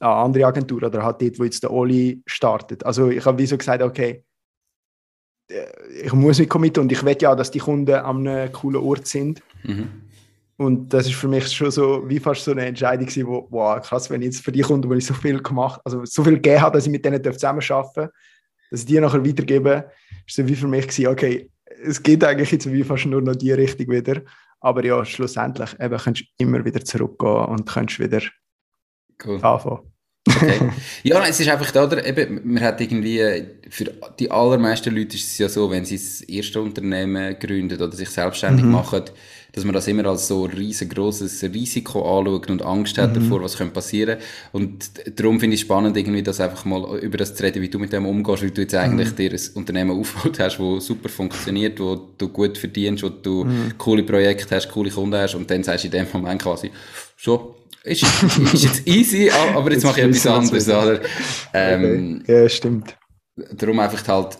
an 0.00 0.24
andere 0.26 0.46
Agenturen 0.46 0.84
oder 0.84 1.02
halt 1.02 1.22
dort, 1.22 1.38
wo 1.38 1.44
jetzt 1.44 1.62
der 1.62 1.70
Oli 1.70 2.22
startet. 2.26 2.84
Also 2.84 3.08
ich 3.10 3.24
habe 3.24 3.38
wie 3.38 3.46
so 3.46 3.56
gesagt, 3.56 3.82
okay, 3.82 4.24
äh, 5.48 5.66
ich 6.02 6.12
muss 6.12 6.38
mich 6.38 6.48
committen 6.48 6.80
und 6.80 6.92
ich 6.92 7.04
will 7.04 7.16
ja, 7.20 7.34
dass 7.34 7.50
die 7.50 7.60
Kunden 7.60 7.94
an 7.94 8.26
einem 8.26 8.52
coolen 8.52 8.82
Ort 8.82 9.06
sind. 9.06 9.42
Mhm. 9.64 10.05
Und 10.58 10.92
das 10.92 11.06
ist 11.06 11.16
für 11.16 11.28
mich 11.28 11.52
schon 11.52 11.70
so, 11.70 12.08
wie 12.08 12.18
fast 12.18 12.44
so 12.44 12.52
eine 12.52 12.64
Entscheidung 12.64 13.06
gewesen, 13.06 13.26
wo, 13.26 13.46
wow, 13.50 13.80
krass, 13.80 14.08
wenn 14.08 14.22
ich 14.22 14.26
jetzt 14.26 14.44
für 14.44 14.52
die 14.52 14.62
Kunden, 14.62 14.88
wo 14.88 14.94
ich 14.94 15.04
so 15.04 15.12
viel 15.12 15.42
gemacht, 15.42 15.80
also 15.84 16.04
so 16.04 16.24
viel 16.24 16.34
gegeben 16.34 16.62
habe, 16.62 16.76
dass 16.76 16.86
ich 16.86 16.92
mit 16.92 17.04
denen 17.04 17.22
zusammenarbeiten 17.22 17.92
darf, 17.94 18.10
dass 18.70 18.80
ich 18.80 18.86
die 18.86 18.98
nachher 18.98 19.24
weitergebe, 19.24 19.90
ist 20.26 20.36
so 20.36 20.48
wie 20.48 20.56
für 20.56 20.66
mich 20.66 20.88
gewesen, 20.88 21.08
okay, 21.08 21.50
es 21.84 22.02
geht 22.02 22.24
eigentlich 22.24 22.52
jetzt 22.52 22.72
wie 22.72 22.84
fast 22.84 23.06
nur 23.06 23.20
noch 23.20 23.36
die 23.36 23.52
Richtung 23.52 23.88
wieder. 23.88 24.22
Aber 24.60 24.84
ja, 24.84 25.04
schlussendlich 25.04 25.78
eben 25.78 25.98
kannst 25.98 26.22
du 26.22 26.24
immer 26.38 26.64
wieder 26.64 26.82
zurückgehen 26.82 27.44
und 27.44 27.66
kannst 27.66 28.00
wieder 28.00 28.22
cool. 29.24 29.38
anfangen. 29.42 29.92
Okay. 30.28 30.70
Ja, 31.02 31.24
es 31.24 31.38
ist 31.38 31.48
einfach 31.48 31.70
da, 31.70 31.84
oder? 31.84 32.04
Eben, 32.04 32.40
man 32.44 32.62
hat 32.62 32.80
irgendwie, 32.80 33.44
für 33.70 33.92
die 34.18 34.30
allermeisten 34.30 34.94
Leute 34.94 35.16
ist 35.16 35.24
es 35.24 35.38
ja 35.38 35.48
so, 35.48 35.70
wenn 35.70 35.84
sie 35.84 35.96
das 35.96 36.22
erste 36.22 36.60
Unternehmen 36.60 37.38
gründen 37.38 37.80
oder 37.80 37.94
sich 37.94 38.08
selbstständig 38.08 38.64
mhm. 38.64 38.72
machen, 38.72 39.02
dass 39.56 39.64
man 39.64 39.72
das 39.72 39.88
immer 39.88 40.04
als 40.04 40.28
so 40.28 40.44
riesengroßes 40.44 41.44
Risiko 41.44 42.18
anschaut 42.18 42.50
und 42.50 42.62
Angst 42.62 42.98
hat 42.98 43.16
mhm. 43.16 43.22
davor, 43.22 43.42
was 43.42 43.56
könnte 43.56 43.72
passieren. 43.72 44.18
Und 44.52 44.90
darum 45.18 45.40
finde 45.40 45.54
ich 45.54 45.62
es 45.62 45.66
spannend, 45.66 45.96
irgendwie 45.96 46.22
das 46.22 46.40
einfach 46.40 46.66
mal 46.66 46.98
über 46.98 47.16
das 47.16 47.34
zu 47.34 47.42
reden, 47.42 47.62
wie 47.62 47.70
du 47.70 47.78
mit 47.78 47.92
dem 47.92 48.04
umgehst, 48.04 48.42
weil 48.42 48.50
du 48.50 48.60
jetzt 48.60 48.74
eigentlich 48.74 49.12
mhm. 49.12 49.16
dir 49.16 49.32
ein 49.32 49.40
Unternehmen 49.54 49.98
aufgebaut 49.98 50.38
hast, 50.40 50.58
wo 50.58 50.78
super 50.78 51.08
funktioniert, 51.08 51.80
wo 51.80 52.08
du 52.18 52.28
gut 52.28 52.58
verdienst, 52.58 53.02
wo 53.02 53.08
du 53.08 53.44
mhm. 53.44 53.78
coole 53.78 54.02
Projekte 54.02 54.56
hast, 54.56 54.68
coole 54.70 54.90
Kunden 54.90 55.16
hast 55.16 55.34
und 55.34 55.50
dann 55.50 55.62
sagst 55.62 55.84
du 55.84 55.88
in 55.88 55.92
dem 55.92 56.06
Moment 56.12 56.42
quasi, 56.42 56.70
so, 57.16 57.56
ist, 57.86 58.04
ist 58.52 58.64
jetzt 58.64 58.86
easy, 58.86 59.30
aber 59.30 59.72
jetzt 59.72 59.84
mache 59.84 60.00
ich 60.00 60.06
etwas 60.06 60.26
anderes, 60.26 60.68
oder? 60.68 61.00
Ähm, 61.52 62.20
okay. 62.22 62.42
Ja, 62.42 62.48
stimmt. 62.48 62.96
Darum 63.52 63.78
einfach 63.80 64.06
halt, 64.08 64.38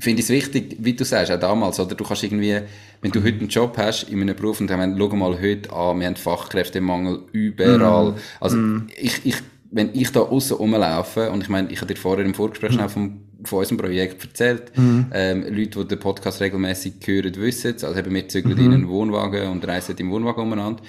finde 0.00 0.20
ich 0.20 0.26
es 0.26 0.30
wichtig, 0.30 0.76
wie 0.78 0.94
du 0.94 1.04
sagst, 1.04 1.32
auch 1.32 1.40
damals, 1.40 1.80
oder? 1.80 1.94
Du 1.94 2.04
kannst 2.04 2.22
irgendwie, 2.22 2.60
wenn 3.02 3.10
du 3.10 3.22
heute 3.22 3.38
einen 3.38 3.48
Job 3.48 3.76
hast 3.76 4.04
in 4.04 4.20
einem 4.20 4.36
Beruf 4.36 4.60
und 4.60 4.68
dann, 4.68 4.96
schau 4.98 5.08
mal 5.16 5.40
heute 5.40 5.72
an, 5.72 6.00
wir 6.00 6.06
haben 6.06 6.16
Fachkräftemangel 6.16 7.24
überall. 7.32 8.12
Mm. 8.12 8.16
Also, 8.40 8.56
mm. 8.56 8.88
ich, 8.96 9.24
ich, 9.24 9.36
wenn 9.70 9.94
ich 9.94 10.10
da 10.12 10.20
außen 10.20 10.56
rumlaufe, 10.56 11.30
und 11.30 11.42
ich 11.42 11.48
meine, 11.48 11.70
ich 11.70 11.80
habe 11.80 11.92
dir 11.92 12.00
vorher 12.00 12.24
im 12.24 12.34
Vorgespräch 12.34 12.76
mm. 12.76 12.88
vom 12.88 13.30
von 13.44 13.60
unserem 13.60 13.78
Projekt 13.78 14.22
erzählt. 14.22 14.76
Mhm. 14.76 15.06
Ähm, 15.12 15.44
Leute, 15.48 15.80
die 15.80 15.88
den 15.88 15.98
Podcast 15.98 16.42
regelmäßig 16.42 16.94
hören, 17.06 17.34
wissen 17.36 17.74
es. 17.74 17.84
Also 17.84 17.98
eben, 17.98 18.14
wir 18.14 18.28
zügeln 18.28 18.58
mhm. 18.58 18.66
in 18.66 18.72
einen 18.74 18.88
Wohnwagen 18.88 19.48
und 19.48 19.66
reisen 19.66 19.96
im 19.96 20.10
Wohnwagen 20.10 20.42
umeinander. 20.42 20.82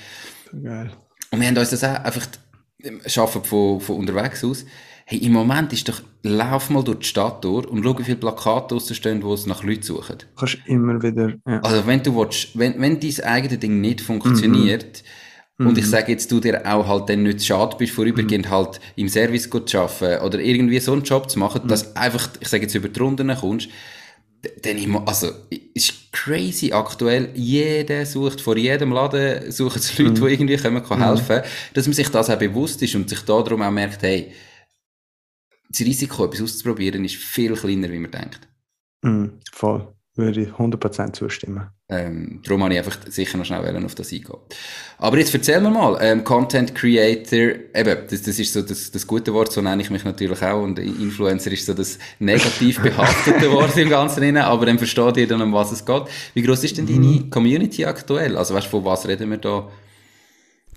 Geil. 0.52 0.92
Und 1.32 1.40
wir 1.40 1.48
haben 1.48 1.58
uns 1.58 1.70
das 1.70 1.84
auch 1.84 2.04
einfach, 2.04 2.28
schaffen 3.06 3.44
von, 3.44 3.80
von 3.80 3.98
unterwegs 3.98 4.44
aus. 4.44 4.66
Hey, 5.06 5.20
im 5.20 5.34
Moment 5.34 5.74
ist 5.74 5.90
doch, 5.90 6.02
lauf 6.24 6.70
mal 6.70 6.84
durch 6.84 7.00
die 7.00 7.06
Stadt 7.06 7.44
durch 7.44 7.66
und 7.68 7.84
schau, 7.84 7.98
wie 7.98 8.04
viele 8.04 8.18
Plakate 8.18 8.68
draussen 8.70 8.96
stehen, 8.96 9.24
wo 9.24 9.34
es 9.34 9.46
nach 9.46 9.64
Leuten 9.64 9.82
suchen. 9.82 10.18
Kannst 10.38 10.60
immer 10.66 11.02
wieder, 11.02 11.34
ja. 11.48 11.60
Also 11.62 11.88
wenn 11.88 12.04
du 12.04 12.16
willst, 12.16 12.58
wenn, 12.58 12.80
wenn 12.80 13.00
dein 13.00 13.24
eigenes 13.24 13.60
Ding 13.60 13.82
nicht 13.82 14.02
funktioniert, 14.02 15.04
mhm. 15.58 15.68
und 15.68 15.78
ich 15.78 15.86
mhm. 15.86 15.90
sage 15.90 16.12
jetzt, 16.12 16.32
du 16.32 16.40
dir 16.40 16.62
auch 16.66 16.88
halt 16.88 17.10
dann 17.10 17.24
nicht 17.24 17.44
schade 17.44 17.76
bist, 17.78 17.94
vorübergehend 17.94 18.46
mhm. 18.46 18.52
halt 18.52 18.80
im 18.96 19.10
Service 19.10 19.50
zu 19.50 19.80
arbeiten 19.80 20.24
oder 20.24 20.40
irgendwie 20.40 20.80
so 20.80 20.94
einen 20.94 21.04
Job 21.04 21.30
zu 21.30 21.40
machen, 21.40 21.62
mhm. 21.64 21.68
dass 21.68 21.96
einfach, 21.96 22.30
ich 22.40 22.48
sage 22.48 22.64
jetzt, 22.64 22.76
über 22.76 22.90
die 22.90 23.00
Runden 23.00 23.36
kommst, 23.36 23.70
dann 24.62 24.78
immer, 24.78 25.08
also, 25.08 25.32
ist 25.74 26.12
crazy 26.12 26.72
aktuell. 26.72 27.30
Jeder 27.36 28.06
sucht, 28.06 28.42
vor 28.42 28.58
jedem 28.58 28.92
Laden 28.92 29.52
suchen 29.52 29.80
es 29.80 29.98
Leute, 29.98 30.12
mhm. 30.12 30.16
die 30.16 30.34
irgendwie 30.34 30.58
kommen, 30.58 30.84
kann 30.84 31.04
helfen, 31.04 31.38
mhm. 31.38 31.74
dass 31.74 31.88
man 31.88 31.94
sich 31.94 32.10
das 32.10 32.30
auch 32.30 32.40
bewusst 32.40 32.82
ist 32.82 32.96
und 32.96 33.10
sich 33.10 33.22
darum 33.22 33.62
auch 33.62 33.72
merkt, 33.72 34.02
hey, 34.02 34.32
das 35.70 35.80
Risiko, 35.82 36.26
etwas 36.26 36.42
auszuprobieren, 36.42 37.06
ist 37.06 37.16
viel 37.16 37.54
kleiner, 37.54 37.90
wie 37.90 38.00
man 38.00 38.12
denkt. 38.12 38.48
Mhm, 39.04 39.40
voll. 39.52 39.94
Würde 40.16 40.42
ich 40.42 40.50
100% 40.50 41.14
zustimmen. 41.14 41.70
Ähm, 41.88 42.42
darum 42.44 42.64
habe 42.64 42.74
ich 42.74 42.80
einfach 42.80 42.98
sicher 43.08 43.38
noch 43.38 43.46
schnell 43.46 43.86
auf 43.86 43.96
das 43.96 44.12
eingehen. 44.12 44.36
Aber 44.98 45.18
jetzt 45.18 45.34
erzähl 45.34 45.62
mir 45.62 45.70
mal, 45.70 45.98
ähm, 46.02 46.26
Content 46.26 46.76
Creator, 46.76 47.56
eben, 47.74 47.98
das, 48.10 48.22
das 48.22 48.38
ist 48.38 48.52
so 48.52 48.62
das, 48.62 48.92
das 48.92 49.08
gute 49.08 49.34
Wort, 49.34 49.54
so 49.54 49.62
nenne 49.62 49.82
ich 49.82 49.90
mich 49.90 50.04
natürlich 50.04 50.42
auch, 50.44 50.62
und 50.62 50.80
Influencer 50.80 51.54
ist 51.54 51.66
so 51.66 51.74
das 51.74 51.98
negativ 52.20 52.80
behaftete 52.84 53.50
Wort 53.54 53.78
im 53.78 53.90
Ganzen 53.90 54.22
rein, 54.22 54.36
aber 54.36 54.66
dann 54.66 54.78
versteht 54.78 55.16
ihr 55.16 55.28
dann, 55.28 55.42
um 55.42 55.54
was 55.54 55.72
es 55.72 55.86
geht. 55.86 56.04
Wie 56.34 56.42
groß 56.42 56.62
ist 56.66 56.78
denn 56.78 56.88
deine. 56.88 57.30
Community 57.30 57.86
aktuell? 57.86 58.36
Also 58.36 58.54
weißt 58.54 58.68
du, 58.68 58.72
von 58.72 58.84
was 58.84 59.08
reden 59.08 59.30
wir 59.30 59.38
da? 59.38 59.70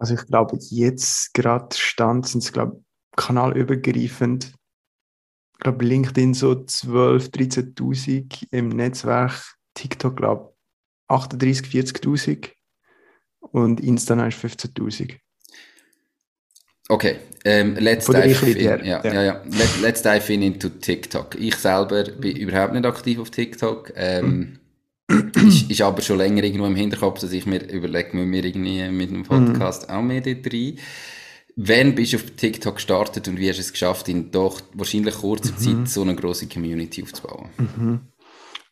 Also 0.00 0.14
ich 0.14 0.26
glaube, 0.26 0.56
jetzt 0.70 1.34
gerade 1.34 1.76
Stand 1.76 2.26
sind 2.26 2.42
es, 2.42 2.52
glaube 2.52 2.82
kanalübergreifend. 3.16 4.54
Ich 5.52 5.60
glaube, 5.60 5.84
LinkedIn 5.84 6.32
so 6.32 6.52
12.000, 6.52 7.76
13.000 7.76 8.46
im 8.50 8.70
Netzwerk. 8.70 9.56
TikTok, 9.74 10.16
glaube 10.16 10.54
38.000, 11.08 12.00
40.000 12.02 12.50
und 13.40 13.80
Instagram 13.80 14.28
ist 14.28 14.42
15.000. 14.42 15.16
Okay, 16.88 17.18
ähm, 17.44 17.76
let's, 17.76 18.06
dive 18.06 18.50
in, 18.50 18.64
ja, 18.64 18.82
ja. 18.82 19.04
Ja, 19.04 19.22
ja. 19.22 19.42
Let, 19.44 19.80
let's 19.82 20.02
dive 20.02 20.32
in 20.32 20.42
into 20.42 20.70
TikTok. 20.70 21.34
Ich 21.34 21.56
selber 21.56 22.04
bin 22.04 22.36
überhaupt 22.36 22.72
nicht 22.72 22.86
aktiv 22.86 23.18
auf 23.18 23.30
TikTok. 23.30 23.92
Ähm, 23.96 24.59
ist, 25.10 25.70
ist 25.70 25.82
aber 25.82 26.02
schon 26.02 26.18
länger 26.18 26.42
irgendwo 26.44 26.66
im 26.66 26.76
Hinterkopf, 26.76 27.20
dass 27.20 27.32
ich 27.32 27.46
mir 27.46 27.62
überlege, 27.70 28.16
müssen 28.16 28.32
wir 28.32 28.44
irgendwie 28.44 28.88
mit 28.90 29.10
einem 29.10 29.24
Podcast 29.24 29.88
mhm. 29.88 29.94
auch 29.94 30.02
mehr 30.02 30.20
dort 30.20 30.52
rein. 30.52 30.78
Wann 31.56 31.94
bist 31.94 32.12
du 32.12 32.16
auf 32.16 32.24
TikTok 32.36 32.76
gestartet 32.76 33.28
und 33.28 33.38
wie 33.38 33.48
hast 33.48 33.56
du 33.56 33.62
es 33.62 33.72
geschafft, 33.72 34.08
in 34.08 34.30
doch 34.30 34.60
wahrscheinlich 34.74 35.16
kurzer 35.16 35.52
mhm. 35.52 35.58
Zeit 35.58 35.88
so 35.88 36.02
eine 36.02 36.14
große 36.14 36.48
Community 36.48 37.02
aufzubauen? 37.02 37.50
Mhm. 37.58 38.00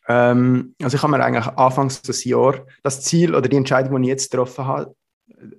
Ähm, 0.07 0.75
also 0.81 0.95
ich 0.95 1.03
habe 1.03 1.11
mir 1.11 1.23
eigentlich 1.23 1.45
anfangs 1.45 2.01
des 2.01 2.23
Jahr 2.23 2.65
das 2.81 3.01
Ziel 3.01 3.35
oder 3.35 3.47
die 3.47 3.57
Entscheidung, 3.57 4.01
die 4.01 4.07
ich 4.07 4.13
jetzt 4.13 4.31
getroffen 4.31 4.65
habe, 4.65 4.95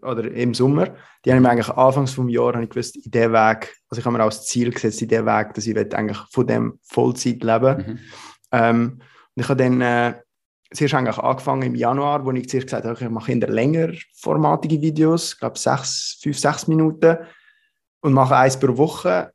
oder 0.02 0.30
im 0.30 0.54
Sommer, 0.54 0.94
die 1.24 1.30
habe 1.30 1.38
ich 1.38 1.42
mir 1.42 1.50
eigentlich 1.50 1.68
anfangs 1.70 2.12
vom 2.12 2.28
Jahr 2.28 2.54
habe 2.54 2.64
ich 2.64 2.70
gewusst, 2.70 2.96
in 2.96 3.10
dem 3.10 3.32
Weg, 3.32 3.74
also 3.88 4.00
ich 4.00 4.04
habe 4.04 4.16
mir 4.16 4.24
auch 4.24 4.30
das 4.30 4.46
Ziel 4.46 4.70
gesetzt, 4.70 5.00
in 5.02 5.08
dem 5.08 5.26
Weg, 5.26 5.54
dass 5.54 5.66
ich 5.66 5.76
eigentlich 5.76 6.18
von 6.30 6.46
dem 6.46 6.78
Vollzeit 6.82 7.42
leben 7.42 7.76
mhm. 7.76 7.98
ähm, 8.52 9.00
und 9.36 9.42
ich 9.42 9.48
habe 9.48 9.62
dann 9.62 9.80
äh, 9.80 10.14
zuerst 10.72 10.94
eigentlich 10.94 11.18
angefangen 11.18 11.62
im 11.62 11.74
Januar, 11.74 12.24
wo 12.24 12.30
ich 12.32 12.48
zuerst 12.48 12.66
gesagt 12.66 12.84
habe, 12.84 12.96
ich 12.98 13.10
mache 13.10 13.32
in 13.32 13.40
der 13.40 13.50
länger 13.50 13.92
formatige 14.14 14.80
Videos, 14.80 15.32
ich 15.32 15.38
glaube 15.38 15.58
sechs, 15.58 16.18
fünf, 16.22 16.38
sechs 16.38 16.68
Minuten 16.68 17.18
und 18.00 18.12
mache 18.12 18.36
eins 18.36 18.58
pro 18.58 18.76
Woche 18.76 19.32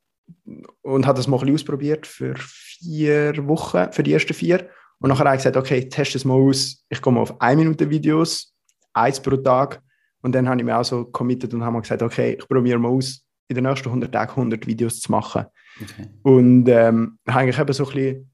und 0.81 1.05
habe 1.05 1.17
das 1.17 1.27
mal 1.27 1.37
ein 1.37 1.41
bisschen 1.41 1.55
ausprobiert 1.55 2.07
für 2.07 2.35
vier 2.37 3.35
Wochen, 3.47 3.91
für 3.91 4.03
die 4.03 4.13
ersten 4.13 4.33
vier. 4.33 4.69
Und 4.99 5.09
nachher 5.09 5.25
habe 5.25 5.35
ich 5.35 5.43
gesagt, 5.43 5.57
okay, 5.57 5.79
ich 5.79 5.89
teste 5.89 6.17
es 6.17 6.25
mal 6.25 6.35
aus, 6.35 6.85
ich 6.89 7.01
komme 7.01 7.19
auf 7.19 7.39
1 7.41 7.57
Minute 7.57 7.89
Videos, 7.89 8.53
eins 8.93 9.19
pro 9.19 9.35
Tag. 9.37 9.81
Und 10.21 10.33
dann 10.33 10.47
habe 10.47 10.59
ich 10.59 10.65
mir 10.65 10.77
auch 10.77 10.85
so 10.85 11.05
committed 11.05 11.53
und 11.53 11.63
habe 11.63 11.81
gesagt, 11.81 12.01
okay, 12.01 12.37
ich 12.39 12.47
probiere 12.47 12.79
mal 12.79 12.89
aus, 12.89 13.21
in 13.47 13.55
den 13.55 13.65
nächsten 13.65 13.89
100 13.89 14.11
Tagen 14.11 14.31
100 14.31 14.65
Videos 14.65 14.99
zu 14.99 15.11
machen. 15.11 15.45
Okay. 15.81 16.09
Und 16.23 16.67
ähm, 16.69 17.19
habe 17.27 17.39
eigentlich 17.39 17.59
eben 17.59 17.73
so 17.73 17.87
ein 17.87 18.25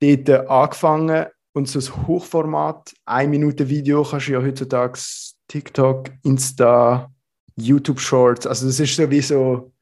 bisschen 0.00 0.24
dort 0.24 0.48
angefangen 0.48 1.26
und 1.56 1.66
so 1.68 1.78
ein 1.78 2.06
Hochformat, 2.06 2.92
1 3.06 3.30
Minute 3.30 3.66
Video 3.68 4.02
kannst 4.02 4.28
du 4.28 4.32
ja 4.32 4.42
heutzutage 4.42 5.00
TikTok, 5.48 6.10
Insta, 6.22 7.10
YouTube 7.56 7.98
Shorts, 7.98 8.46
also 8.46 8.66
das 8.66 8.78
ist 8.78 8.94
sowieso 8.94 9.72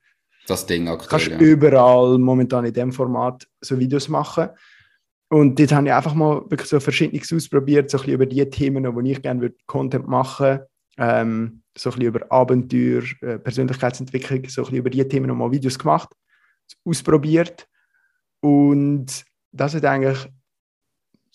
das 0.47 0.67
Ding 0.67 0.87
aktuell. 0.87 1.09
Kannst 1.09 1.27
ja. 1.29 1.39
überall 1.39 2.19
momentan 2.19 2.65
in 2.65 2.73
dem 2.73 2.93
Format 2.93 3.49
so 3.61 3.79
Videos 3.79 4.09
machen. 4.09 4.51
Und 5.31 5.59
dort 5.59 5.73
habe 5.73 5.87
ich 5.87 5.93
einfach 5.93 6.15
mal 6.15 6.43
wirklich 6.49 6.69
so 6.69 6.79
Verschiedenes 6.79 7.33
ausprobiert, 7.33 7.91
so 7.91 7.97
ein 7.97 8.03
bisschen 8.03 8.15
über 8.15 8.27
die 8.27 8.49
Themen, 8.51 8.95
wo 8.95 9.01
ich 9.01 9.21
gerne 9.23 9.41
würde 9.41 9.57
Content 9.67 10.07
machen 10.07 10.61
ähm, 10.97 11.63
so 11.77 11.91
ein 11.91 11.97
bisschen 11.97 12.07
über 12.07 12.31
Abenteuer, 12.31 13.03
äh, 13.23 13.39
Persönlichkeitsentwicklung, 13.39 14.49
so 14.49 14.61
ein 14.61 14.65
bisschen 14.65 14.79
über 14.79 14.91
die 14.91 15.09
Themen 15.09 15.27
noch 15.27 15.35
mal 15.35 15.51
Videos 15.51 15.79
gemacht, 15.79 16.11
ausprobiert. 16.85 17.67
Und 18.41 19.25
das 19.51 19.75
hat 19.75 19.85
eigentlich 19.85 20.29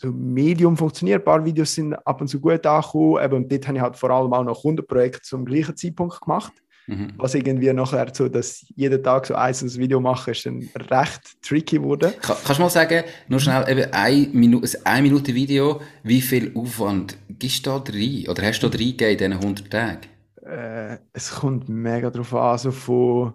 so 0.02 0.12
Medium 0.14 0.78
funktioniert. 0.78 1.22
Ein 1.22 1.26
paar 1.26 1.44
Videos 1.44 1.76
sind 1.76 1.94
ab 1.94 2.22
und 2.22 2.30
zu 2.30 2.40
gut 2.40 2.66
angekommen. 2.66 3.22
Eben, 3.22 3.36
und 3.36 3.52
dort 3.52 3.68
habe 3.68 3.78
ich 3.78 3.84
halt 3.84 3.98
vor 3.98 4.10
allem 4.12 4.32
auch 4.32 4.46
noch 4.46 4.62
Kundenprojekte 4.62 5.22
zum 5.24 5.44
gleichen 5.44 5.76
Zeitpunkt 5.76 6.22
gemacht. 6.22 6.54
Mhm. 6.88 7.14
Was 7.18 7.36
irgendwie 7.36 7.72
nachher 7.74 8.08
so, 8.14 8.30
dass 8.30 8.66
jeden 8.76 9.04
Tag 9.04 9.26
so 9.26 9.36
ein 9.36 9.54
Video 9.54 10.00
machen, 10.00 10.32
ist 10.32 10.46
dann 10.46 10.70
recht 10.90 11.42
tricky 11.42 11.78
geworden. 11.80 12.14
Kann, 12.22 12.38
kannst 12.46 12.60
du 12.60 12.64
mal 12.64 12.70
sagen, 12.70 13.04
nur 13.28 13.42
schnell, 13.42 13.70
eben 13.70 13.92
ein, 13.92 14.32
Minu 14.32 14.62
ein 14.86 15.04
Minute 15.04 15.36
Video, 15.36 15.82
wie 16.04 16.22
viel 16.22 16.54
Aufwand 16.56 17.18
gibst 17.28 17.66
du 17.66 17.72
da 17.72 17.84
rein? 17.92 18.26
Oder 18.30 18.44
hast 18.44 18.62
du 18.62 18.70
da 18.70 18.78
reingegeben 18.78 19.12
in 19.12 19.18
diesen 19.18 19.34
100 19.34 19.70
Tagen? 19.70 20.00
Äh, 20.44 20.98
es 21.12 21.30
kommt 21.32 21.68
mega 21.68 22.10
drauf 22.10 22.34
an, 22.34 22.52
also 22.52 22.72
von, 22.72 23.34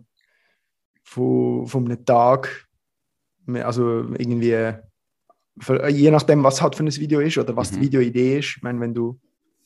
von, 1.02 1.66
von 1.66 1.84
einem 1.84 2.04
Tag, 2.06 2.66
also 3.46 4.06
irgendwie, 4.16 4.72
für, 5.58 5.88
je 5.88 6.10
nachdem, 6.10 6.42
was 6.42 6.60
halt 6.60 6.74
für 6.74 6.84
ein 6.84 6.96
Video 6.96 7.20
ist 7.20 7.38
oder 7.38 7.56
was 7.56 7.72
mhm. 7.72 7.76
die 7.76 7.80
Videoidee 7.82 8.38
ist. 8.38 8.56
Ich 8.56 8.62
meine, 8.62 8.80
wenn 8.80 8.94
du 8.94 9.18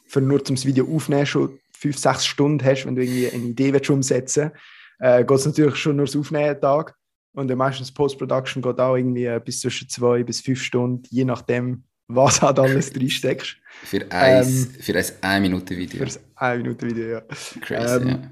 für 0.06 0.20
nur 0.20 0.44
zum 0.44 0.56
Video 0.64 0.86
aufnehmen 0.94 1.26
schon 1.26 1.58
fünf, 1.72 1.98
sechs 1.98 2.26
Stunden 2.26 2.64
hast, 2.64 2.86
wenn 2.86 2.96
du 2.96 3.02
irgendwie 3.02 3.30
eine 3.30 3.44
Idee 3.44 3.72
willst 3.72 3.90
umsetzen 3.90 4.52
äh, 4.98 5.24
geht 5.24 5.38
es 5.38 5.46
natürlich 5.46 5.76
schon 5.76 5.96
nur 5.96 6.06
das 6.06 6.16
Aufnehmen 6.16 6.60
Tag. 6.60 6.94
Und 7.32 7.48
dann 7.48 7.58
meistens 7.58 7.92
Post-Production 7.92 8.62
geht 8.62 8.80
auch 8.80 8.96
irgendwie 8.96 9.38
bis 9.44 9.60
zwischen 9.60 9.88
zwei 9.88 10.24
bis 10.24 10.40
fünf 10.40 10.60
Stunden, 10.60 11.04
je 11.10 11.24
nachdem, 11.24 11.84
was 12.08 12.42
halt 12.42 12.58
alles 12.58 12.92
drin 12.92 13.10
steckst. 13.10 13.56
Für 13.84 14.10
ein, 14.10 14.44
ähm, 14.44 14.68
für 14.80 14.92
ein 14.96 15.04
1 15.20 15.42
Minute 15.42 15.76
Video. 15.76 15.98
Für 15.98 16.18
ein 16.36 16.56
1 16.56 16.62
Minute 16.62 16.86
Video, 16.86 17.08
ja. 17.08 17.20
Crazy, 17.60 18.02
ähm, 18.02 18.08
ja. 18.08 18.30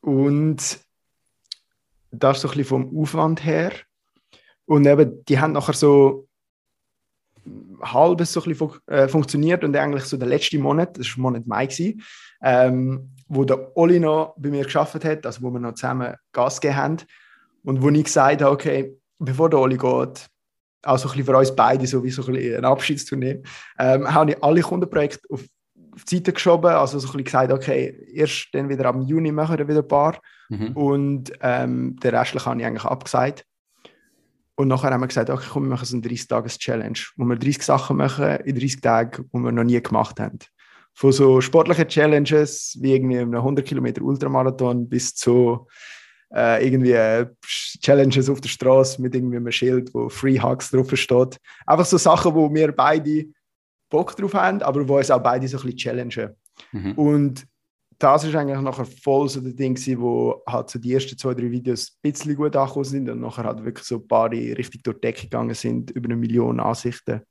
Und 0.00 0.78
das 2.10 2.40
so 2.40 2.48
ein 2.48 2.56
bisschen 2.56 2.64
vom 2.64 2.98
Aufwand 2.98 3.44
her. 3.44 3.72
Und 4.66 4.86
eben, 4.86 5.24
die 5.26 5.38
haben 5.38 5.52
nachher 5.52 5.74
so 5.74 6.26
halbes 7.82 8.32
so 8.32 8.40
ein 8.40 8.48
bisschen 8.48 8.68
fun 8.68 8.78
äh, 8.86 9.08
funktioniert 9.08 9.64
und 9.64 9.76
eigentlich 9.76 10.04
so 10.04 10.16
der 10.16 10.28
letzte 10.28 10.58
Monat, 10.58 10.98
das 10.98 11.16
war 11.16 11.22
Monat 11.22 11.46
Mai, 11.46 11.66
gewesen, 11.66 12.02
ähm, 12.42 13.10
wo 13.28 13.44
der 13.44 13.76
Oli 13.76 14.00
noch 14.00 14.34
bei 14.38 14.50
mir 14.50 14.64
geschafft 14.64 15.04
hat, 15.04 15.26
also 15.26 15.42
wo 15.42 15.50
wir 15.50 15.60
noch 15.60 15.74
zusammen 15.74 16.14
Gas 16.32 16.60
gegeben 16.60 16.76
haben 16.76 16.96
und 17.64 17.82
wo 17.82 17.88
ich 17.90 18.04
gesagt 18.04 18.42
habe, 18.42 18.52
okay, 18.52 18.96
bevor 19.18 19.50
der 19.50 19.60
Oli 19.60 19.76
geht, 19.76 20.28
auch 20.86 20.98
so 20.98 21.08
ein 21.08 21.16
bisschen 21.16 21.24
für 21.24 21.36
uns 21.36 21.56
beide, 21.56 21.86
so 21.86 22.04
wie 22.04 22.10
so 22.10 22.24
ein, 22.26 22.36
ein 22.36 22.64
Abschiedstournee, 22.64 23.42
ähm, 23.78 24.12
habe 24.12 24.32
ich 24.32 24.42
alle 24.42 24.60
Kundenprojekte 24.60 25.20
auf, 25.30 25.44
auf 25.92 26.04
die 26.04 26.16
Seite 26.16 26.32
geschoben, 26.32 26.70
also 26.70 26.98
so 26.98 27.08
ein 27.08 27.12
bisschen 27.12 27.24
gesagt, 27.24 27.52
okay, 27.52 28.06
erst 28.12 28.48
dann 28.52 28.68
wieder 28.68 28.86
am 28.86 29.02
Juni 29.02 29.32
machen 29.32 29.58
wir 29.58 29.68
wieder 29.68 29.80
ein 29.80 29.88
paar 29.88 30.20
mhm. 30.48 30.72
und 30.72 31.32
ähm, 31.40 31.96
den 31.96 32.14
restlichen 32.14 32.46
habe 32.46 32.60
ich 32.60 32.66
eigentlich 32.66 32.84
abgesagt. 32.84 33.46
Und 34.56 34.68
nachher 34.68 34.90
haben 34.90 35.00
wir 35.00 35.08
gesagt, 35.08 35.30
okay, 35.30 35.46
komm, 35.50 35.64
wir 35.64 35.70
machen 35.70 35.84
so 35.84 35.96
eine 35.96 36.06
30-Tages-Challenge, 36.06 36.98
wo 37.16 37.24
wir 37.24 37.36
30 37.36 37.62
Sachen 37.62 37.96
machen 37.96 38.36
in 38.44 38.54
30 38.54 38.80
Tagen, 38.80 39.28
die 39.32 39.38
wir 39.38 39.52
noch 39.52 39.64
nie 39.64 39.82
gemacht 39.82 40.20
haben. 40.20 40.38
Von 40.92 41.10
so 41.10 41.40
sportlichen 41.40 41.88
Challenges, 41.88 42.78
wie 42.80 42.94
irgendwie 42.94 43.18
einem 43.18 43.34
100 43.34 43.66
Kilometer 43.66 44.02
Ultramarathon, 44.02 44.88
bis 44.88 45.14
zu 45.14 45.66
äh, 46.32 46.64
irgendwie 46.64 46.92
äh, 46.92 47.26
Challenges 47.42 48.30
auf 48.30 48.40
der 48.40 48.48
Straße 48.48 49.02
mit 49.02 49.14
irgendwie 49.14 49.36
einem 49.36 49.50
Schild, 49.50 49.92
wo 49.92 50.08
Free 50.08 50.40
Hugs 50.40 50.70
drauf 50.70 50.90
steht. 50.94 51.38
Einfach 51.66 51.86
so 51.86 51.96
Sachen, 51.96 52.34
wo 52.34 52.52
wir 52.52 52.70
beide 52.72 53.26
Bock 53.90 54.16
drauf 54.16 54.34
haben, 54.34 54.62
aber 54.62 54.86
wo 54.88 54.98
uns 54.98 55.10
auch 55.10 55.22
beide 55.22 55.48
so 55.48 55.58
ein 55.58 55.62
bisschen 55.64 55.78
challengen. 55.78 56.36
Mhm. 56.72 56.92
Und 56.92 57.46
das 58.04 58.24
ist 58.24 58.34
eigentlich 58.34 58.60
nachher 58.60 58.84
voll 58.84 59.30
so 59.30 59.40
der 59.40 59.54
Ding, 59.54 59.78
wo 59.98 60.42
halt 60.46 60.68
so 60.68 60.78
die 60.78 60.92
ersten 60.92 61.16
zwei, 61.16 61.32
drei 61.32 61.50
Videos 61.50 61.96
ein 62.04 62.12
bisschen 62.12 62.36
gut 62.36 62.54
angekommen 62.54 62.84
sind 62.84 63.08
und 63.08 63.20
nachher 63.20 63.44
halt 63.44 63.64
wirklich 63.64 63.86
so 63.86 63.96
ein 63.96 64.06
paar 64.06 64.30
richtig 64.30 64.82
durch 64.82 64.96
die 64.96 65.00
Decke 65.00 65.22
gegangen 65.22 65.54
sind, 65.54 65.90
über 65.92 66.06
eine 66.06 66.16
Million 66.16 66.60
Ansichten. 66.60 67.22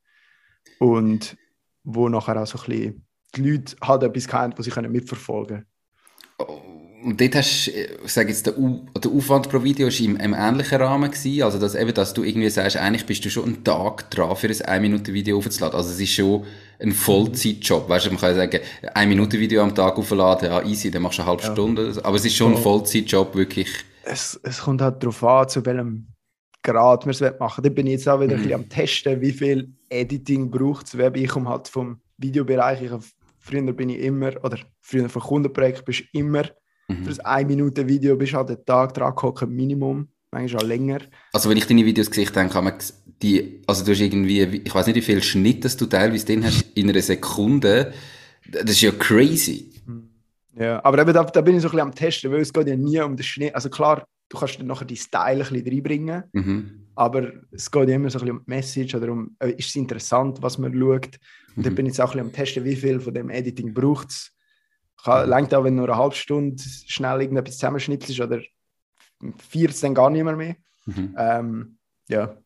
Und 0.79 1.37
wo 1.83 2.09
nachher 2.09 2.41
auch 2.41 2.47
so 2.47 2.57
ein 2.57 2.65
bisschen 2.65 3.07
die 3.35 3.41
Leute 3.41 3.75
halt 3.83 4.01
etwas 4.01 4.33
haben, 4.33 4.55
die 4.55 4.63
sie 4.63 4.81
mitverfolgen 4.81 5.65
können. 6.37 6.83
Und 7.03 7.21
dort 7.21 7.35
hast, 7.35 7.67
ich 7.67 8.11
sage 8.11 8.29
jetzt, 8.29 8.47
der, 8.47 8.53
der 8.53 9.11
Aufwand 9.11 9.49
pro 9.49 9.61
Video 9.61 9.87
war 9.87 9.99
im, 9.99 10.15
im 10.15 10.33
ähnlichen 10.33 10.81
Rahmen 10.81 11.11
gewesen. 11.11 11.43
Also, 11.43 11.59
dass 11.59 11.75
eben, 11.75 11.93
dass 11.93 12.13
du 12.13 12.23
irgendwie 12.23 12.49
sagst, 12.49 12.77
eigentlich 12.77 13.05
bist 13.05 13.25
du 13.25 13.29
schon 13.29 13.43
einen 13.43 13.63
Tag 13.63 14.09
dran, 14.09 14.35
für 14.37 14.47
ein 14.47 14.53
1-Minuten-Video 14.53 15.37
aufzuladen. 15.37 15.75
Also, 15.75 15.89
es 15.91 15.99
ist 15.99 16.13
schon 16.13 16.45
ein 16.79 16.91
Vollzeitjob. 16.91 17.89
Weißt 17.89 18.05
du, 18.05 18.11
man 18.11 18.19
kann 18.19 18.35
sagen, 18.35 18.59
ein 18.93 19.09
Minuten 19.09 19.39
Video 19.39 19.61
am 19.61 19.73
Tag 19.73 19.97
aufladen, 19.97 20.49
ja, 20.49 20.61
easy, 20.63 20.91
dann 20.91 21.01
machst 21.01 21.17
du 21.17 21.23
eine 21.23 21.31
halbe 21.31 21.43
ja. 21.43 21.51
Stunde. 21.51 21.93
Aber 22.03 22.15
es 22.15 22.25
ist 22.25 22.35
schon 22.35 22.55
ein 22.55 22.61
Vollzeitjob, 22.61 23.35
wirklich. 23.35 23.69
Es, 24.03 24.39
es 24.43 24.61
kommt 24.61 24.81
halt 24.81 25.01
darauf 25.01 25.23
an, 25.23 25.49
zu 25.49 25.65
welchem 25.65 26.07
Grad 26.61 27.05
wir 27.05 27.11
es 27.11 27.39
machen. 27.39 27.63
Da 27.63 27.69
bin 27.69 27.87
ich 27.87 27.93
jetzt 27.93 28.09
auch 28.09 28.19
wieder 28.19 28.35
mhm. 28.35 28.41
ein 28.41 28.43
bisschen 28.43 28.61
am 28.61 28.69
Testen, 28.69 29.21
wie 29.21 29.31
viel 29.31 29.73
Editing 29.89 30.49
braucht 30.49 30.87
es. 30.87 30.93
Ich 30.93 31.29
komme 31.29 31.49
halt 31.49 31.67
vom 31.67 31.99
Videobereich. 32.17 32.81
Ich, 32.81 32.91
früher 33.39 33.73
bin 33.73 33.89
ich 33.89 33.99
immer, 33.99 34.31
oder 34.43 34.57
früher 34.81 35.09
vom 35.09 35.21
Kundenprojekt 35.21 35.85
bist 35.85 36.01
du 36.01 36.19
immer 36.19 36.43
Mhm. 36.87 37.05
Für 37.05 37.25
ein 37.25 37.45
1-Minuten-Video 37.45 38.15
bist 38.15 38.33
du 38.33 38.37
halt 38.37 38.49
den 38.49 38.65
Tag 38.65 38.93
dran 38.93 39.15
gekommen, 39.15 39.55
Minimum. 39.55 40.07
Manchmal 40.31 40.63
auch 40.63 40.67
länger. 40.67 40.99
Also, 41.31 41.49
wenn 41.49 41.57
ich 41.57 41.67
deine 41.67 41.85
Videos 41.85 42.09
gesehen 42.09 42.27
habe, 42.35 42.49
kann 42.49 42.63
man 42.63 42.73
die, 43.23 43.61
also 43.65 43.83
du 43.83 43.91
hast 43.91 44.01
irgendwie, 44.01 44.41
ich 44.41 44.75
weiß 44.75 44.87
nicht, 44.87 44.95
wie 44.95 45.01
viel 45.01 45.23
Schnitt 45.23 45.65
das 45.65 45.77
du 45.77 45.85
teilweise 45.85 46.25
drin 46.25 46.45
hast, 46.45 46.65
in 46.75 46.89
einer 46.89 47.01
Sekunde. 47.01 47.93
Das 48.49 48.71
ist 48.71 48.81
ja 48.81 48.91
crazy. 48.91 49.71
Mhm. 49.85 50.09
Ja, 50.55 50.83
aber 50.83 51.01
eben 51.01 51.13
da, 51.13 51.23
da 51.23 51.41
bin 51.41 51.55
ich 51.55 51.61
so 51.61 51.69
ein 51.69 51.71
bisschen 51.71 51.87
am 51.87 51.95
Testen, 51.95 52.31
weil 52.31 52.41
es 52.41 52.53
geht 52.53 52.67
ja 52.67 52.75
nie 52.75 52.99
um 52.99 53.15
den 53.15 53.23
Schnitt. 53.23 53.55
Also 53.55 53.69
klar, 53.69 54.05
du 54.29 54.37
kannst 54.37 54.59
dann 54.59 54.67
nachher 54.67 54.85
die 54.85 54.97
Style 54.97 55.43
ein 55.43 55.53
bisschen 55.53 55.67
reinbringen, 55.67 56.23
mhm. 56.33 56.87
aber 56.95 57.31
es 57.51 57.71
geht 57.71 57.89
ja 57.89 57.95
immer 57.95 58.09
so 58.09 58.19
ein 58.19 58.25
bisschen 58.25 58.37
um 58.37 58.43
die 58.45 58.49
Message 58.49 58.95
oder 58.95 59.11
um, 59.11 59.35
äh, 59.39 59.51
ist 59.51 59.69
es 59.69 59.75
interessant, 59.75 60.41
was 60.41 60.57
man 60.57 60.73
schaut. 60.73 61.17
Und 61.55 61.57
mhm. 61.57 61.63
dann 61.63 61.75
bin 61.75 61.85
ich 61.85 61.93
jetzt 61.93 62.01
auch 62.01 62.13
ein 62.13 62.17
bisschen 62.17 62.27
am 62.27 62.33
Testen, 62.33 62.63
wie 62.65 62.75
viel 62.75 62.99
von 62.99 63.13
dem 63.13 63.29
Editing 63.29 63.73
braucht 63.73 64.09
es 64.11 64.33
Längt 65.05 65.53
auch, 65.53 65.63
wenn 65.65 65.75
du 65.75 65.81
nur 65.81 65.89
eine 65.89 65.97
halbe 65.97 66.15
Stunde 66.15 66.63
schnell 66.87 67.21
irgendetwas 67.21 67.55
zusammenschnipselst 67.55 68.21
oder 68.21 68.41
vier 69.37 69.69
es 69.69 69.81
dann 69.81 69.93
gar 69.93 70.09
nicht 70.09 70.23
mehr. 70.23 70.35
mehr. 70.35 70.55
Mhm. 70.85 71.15
Ähm, 71.17 71.77
ja. 72.07 72.37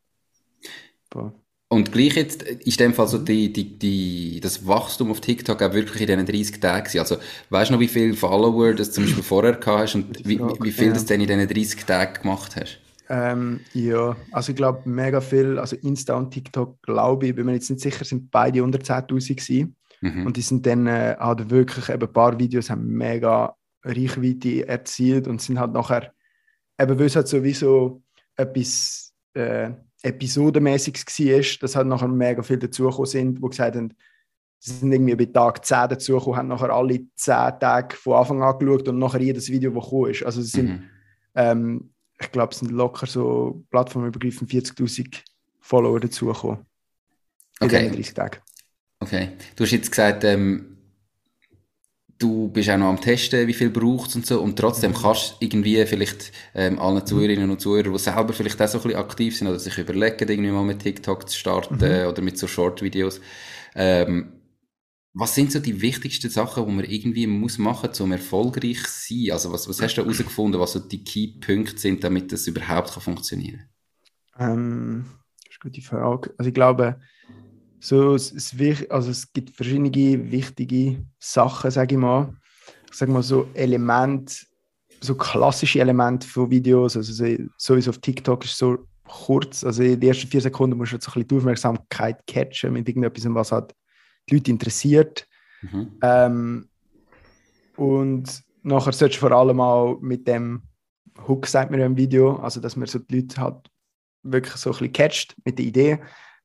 Boah. 1.09 1.33
Und 1.69 1.91
gleich 1.91 2.15
jetzt 2.15 2.43
ist 2.43 2.79
in 2.79 2.87
dem 2.87 2.93
Fall 2.93 3.07
so 3.09 3.17
die, 3.17 3.51
die, 3.51 3.77
die, 3.77 4.39
das 4.39 4.65
Wachstum 4.65 5.11
auf 5.11 5.19
TikTok 5.19 5.61
auch 5.61 5.73
wirklich 5.73 6.01
in 6.01 6.07
diesen 6.07 6.25
30 6.25 6.61
Tagen 6.61 6.99
Also, 6.99 7.17
weißt 7.49 7.69
du 7.69 7.73
noch, 7.73 7.81
wie 7.81 7.89
viele 7.89 8.13
Follower 8.13 8.73
das 8.73 8.93
zum 8.93 9.03
Beispiel 9.03 9.23
vorher 9.23 9.53
gehabt 9.53 9.81
hast 9.81 9.95
und 9.95 10.25
wie, 10.25 10.39
wie 10.39 10.71
viel 10.71 10.87
ja. 10.87 10.93
das 10.93 11.05
denn 11.05 11.19
in 11.19 11.27
diesen 11.27 11.47
30 11.47 11.85
Tagen 11.85 12.21
gemacht 12.21 12.55
hast? 12.55 12.79
Ähm, 13.09 13.61
ja, 13.73 14.15
also 14.31 14.51
ich 14.51 14.55
glaube 14.55 14.89
mega 14.89 15.19
viel, 15.19 15.59
also 15.59 15.75
Insta 15.77 16.15
und 16.15 16.31
TikTok, 16.31 16.81
glaube 16.83 17.27
ich, 17.27 17.35
bin 17.35 17.45
mir 17.45 17.53
jetzt 17.53 17.69
nicht 17.69 17.81
sicher, 17.81 18.05
sind 18.05 18.31
beide 18.31 18.63
unter 18.63 18.79
10.000 18.79 19.35
gewesen. 19.35 19.75
Mhm. 20.01 20.25
Und 20.25 20.37
die 20.37 20.41
sind 20.41 20.65
dann 20.65 20.87
äh, 20.87 21.17
halt 21.19 21.49
wirklich, 21.49 21.89
eben 21.89 22.07
ein 22.07 22.13
paar 22.13 22.39
Videos 22.39 22.69
haben 22.69 22.87
mega 22.87 23.55
Reichweite 23.83 24.67
erzielt 24.67 25.27
und 25.27 25.41
sind 25.41 25.59
halt 25.59 25.73
nachher, 25.73 26.13
eben 26.79 26.99
weil 26.99 27.07
es 27.07 27.15
halt 27.15 27.27
sowieso 27.27 28.01
etwas 28.35 29.13
äh, 29.33 29.71
Episodenmäßiges 30.03 31.05
war, 31.05 31.63
dass 31.63 31.75
halt 31.75 31.87
nachher 31.87 32.07
mega 32.07 32.41
viele 32.43 32.59
dazugekommen 32.59 33.05
sind, 33.07 33.43
die 33.43 33.49
gesagt 33.49 33.75
haben, 33.75 33.93
sie 34.59 34.73
sind 34.73 34.91
irgendwie 34.91 35.15
bei 35.15 35.25
Tag 35.25 35.65
10 35.65 35.89
dazugekommen, 35.89 36.37
haben 36.37 36.47
nachher 36.47 36.71
alle 36.71 37.01
10 37.15 37.59
Tage 37.59 37.95
von 37.95 38.13
Anfang 38.13 38.41
an 38.43 38.57
geschaut 38.59 38.87
und 38.87 38.99
nachher 38.99 39.21
jedes 39.21 39.49
Video, 39.49 39.73
das 39.73 39.83
gekommen 39.83 40.11
ist. 40.11 40.23
Also 40.23 40.41
es 40.41 40.51
sind, 40.51 40.69
mhm. 40.69 40.83
ähm, 41.35 41.89
ich 42.19 42.31
glaube, 42.31 42.53
es 42.53 42.59
sind 42.59 42.71
locker 42.71 43.07
so 43.07 43.63
plattformübergreifend 43.69 44.49
40'000 44.49 45.23
Follower 45.59 45.99
dazugekommen. 45.99 46.65
In 47.59 47.67
okay. 47.67 47.89
30 47.89 48.13
Tagen. 48.13 48.37
Okay. 48.99 49.29
Du 49.55 49.63
hast 49.63 49.71
jetzt 49.71 49.91
gesagt, 49.91 50.23
ähm, 50.23 50.76
du 52.19 52.49
bist 52.49 52.69
auch 52.69 52.77
noch 52.77 52.87
am 52.87 52.99
Testen, 52.99 53.47
wie 53.47 53.53
viel 53.53 53.69
braucht 53.69 54.15
und 54.15 54.25
so, 54.25 54.41
und 54.41 54.57
trotzdem 54.57 54.91
mhm. 54.91 54.95
kannst 54.95 55.31
du 55.31 55.45
irgendwie 55.45 55.85
vielleicht 55.85 56.31
ähm, 56.55 56.79
allen 56.79 57.05
Zuhörerinnen 57.05 57.49
und 57.49 57.61
Zuhörern, 57.61 57.93
die 57.93 57.99
selber 57.99 58.33
vielleicht 58.33 58.61
auch 58.61 58.67
so 58.67 58.79
ein 58.79 58.83
bisschen 58.83 58.99
aktiv 58.99 59.37
sind 59.37 59.47
oder 59.47 59.59
sich 59.59 59.77
überlegen, 59.77 60.27
irgendwie 60.27 60.51
mal 60.51 60.63
mit 60.63 60.79
TikTok 60.79 61.29
zu 61.29 61.37
starten 61.37 61.75
mhm. 61.75 62.07
oder 62.07 62.21
mit 62.21 62.37
so 62.37 62.47
Short-Videos, 62.47 63.21
ähm, 63.75 64.33
was 65.19 65.33
sind 65.33 65.51
so 65.51 65.59
die 65.59 65.81
wichtigsten 65.81 66.29
Sachen, 66.29 66.67
die 66.67 66.71
man 66.71 66.85
irgendwie 66.85 67.25
muss 67.25 67.57
machen 67.57 67.89
muss, 67.89 67.99
um 68.01 68.11
erfolgreich 68.11 68.83
zu 68.83 69.15
sein? 69.15 69.31
Also 69.31 69.51
was, 69.51 69.67
was 69.67 69.81
hast 69.81 69.95
du 69.95 70.03
herausgefunden, 70.03 70.61
was 70.61 70.73
so 70.73 70.79
die 70.79 71.03
Key-Punkte 71.03 71.77
sind, 71.77 72.03
damit 72.03 72.31
das 72.31 72.45
überhaupt 72.45 72.91
kann 72.91 73.01
funktionieren 73.01 73.67
kann? 74.35 74.51
Ähm, 74.51 75.05
das 75.43 75.55
ist 75.55 75.59
eine 75.63 75.71
gute 75.71 75.81
Frage. 75.81 76.35
Also 76.37 76.49
ich 76.49 76.53
glaube, 76.53 76.99
so, 77.79 78.15
es, 78.15 78.31
es, 78.31 78.89
also 78.89 79.11
es 79.11 79.31
gibt 79.31 79.55
verschiedene 79.55 79.91
wichtige 80.31 81.05
Sachen, 81.19 81.71
sage 81.71 81.95
ich 81.95 82.01
mal. 82.01 82.33
Ich 82.89 82.97
sage 82.97 83.11
mal 83.11 83.23
so 83.23 83.47
Elemente, 83.53 84.35
so 85.01 85.15
klassische 85.15 85.79
Elemente 85.79 86.27
von 86.27 86.49
Videos, 86.49 86.97
also 86.97 87.25
sowieso 87.57 87.91
auf 87.91 87.99
TikTok 87.99 88.45
ist 88.45 88.57
so 88.57 88.87
kurz, 89.07 89.63
also 89.63 89.83
in 89.83 89.99
den 89.99 90.09
ersten 90.09 90.27
vier 90.27 90.41
Sekunden 90.41 90.77
musst 90.77 90.93
du 90.93 90.97
so 90.99 91.11
ein 91.11 91.13
bisschen 91.13 91.27
die 91.27 91.35
Aufmerksamkeit 91.37 92.25
catchen 92.27 92.73
mit 92.73 92.87
irgendetwas, 92.87 93.25
was 93.33 93.51
halt 93.51 93.75
die 94.29 94.35
Leute 94.35 94.51
interessiert. 94.51 95.27
Mhm. 95.61 95.91
Ähm, 96.01 96.69
und 97.75 98.43
nachher 98.63 98.91
solltest 98.91 99.21
du 99.21 99.27
vor 99.27 99.37
allem 99.37 99.61
auch 99.61 99.99
mit 100.01 100.27
dem 100.27 100.63
Hook, 101.27 101.47
sagt 101.47 101.71
man 101.71 101.79
im 101.79 101.97
Video, 101.97 102.37
also 102.37 102.59
dass 102.59 102.75
man 102.75 102.87
so 102.87 102.99
die 102.99 103.21
Leute 103.21 103.39
halt 103.39 103.69
wirklich 104.23 104.55
so 104.55 104.71
ein 104.71 104.73
bisschen 104.73 104.93
catcht 104.93 105.35
mit 105.45 105.59
der 105.59 105.65
Idee 105.65 105.99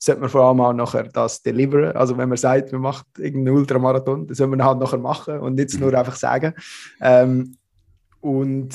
sollte 0.05 0.21
man 0.21 0.31
vor 0.31 0.45
allem 0.45 0.61
auch 0.61 0.73
nachher 0.73 1.05
das 1.05 1.43
deliveren. 1.43 1.97
Also 1.97 2.19
wenn 2.19 2.29
man 2.29 2.39
sagt, 2.39 2.73
man 2.73 2.81
macht 2.81 3.07
irgendeinen 3.19 3.57
Ultramarathon, 3.57 4.27
dann 4.27 4.35
soll 4.35 4.49
man 4.49 4.65
halt 4.65 4.81
nachher 4.81 4.99
machen 4.99 5.39
und 5.39 5.55
nicht 5.55 5.79
nur 5.79 5.95
einfach 5.95 6.17
sagen. 6.17 6.55
Ähm, 7.01 7.57
und 8.21 8.71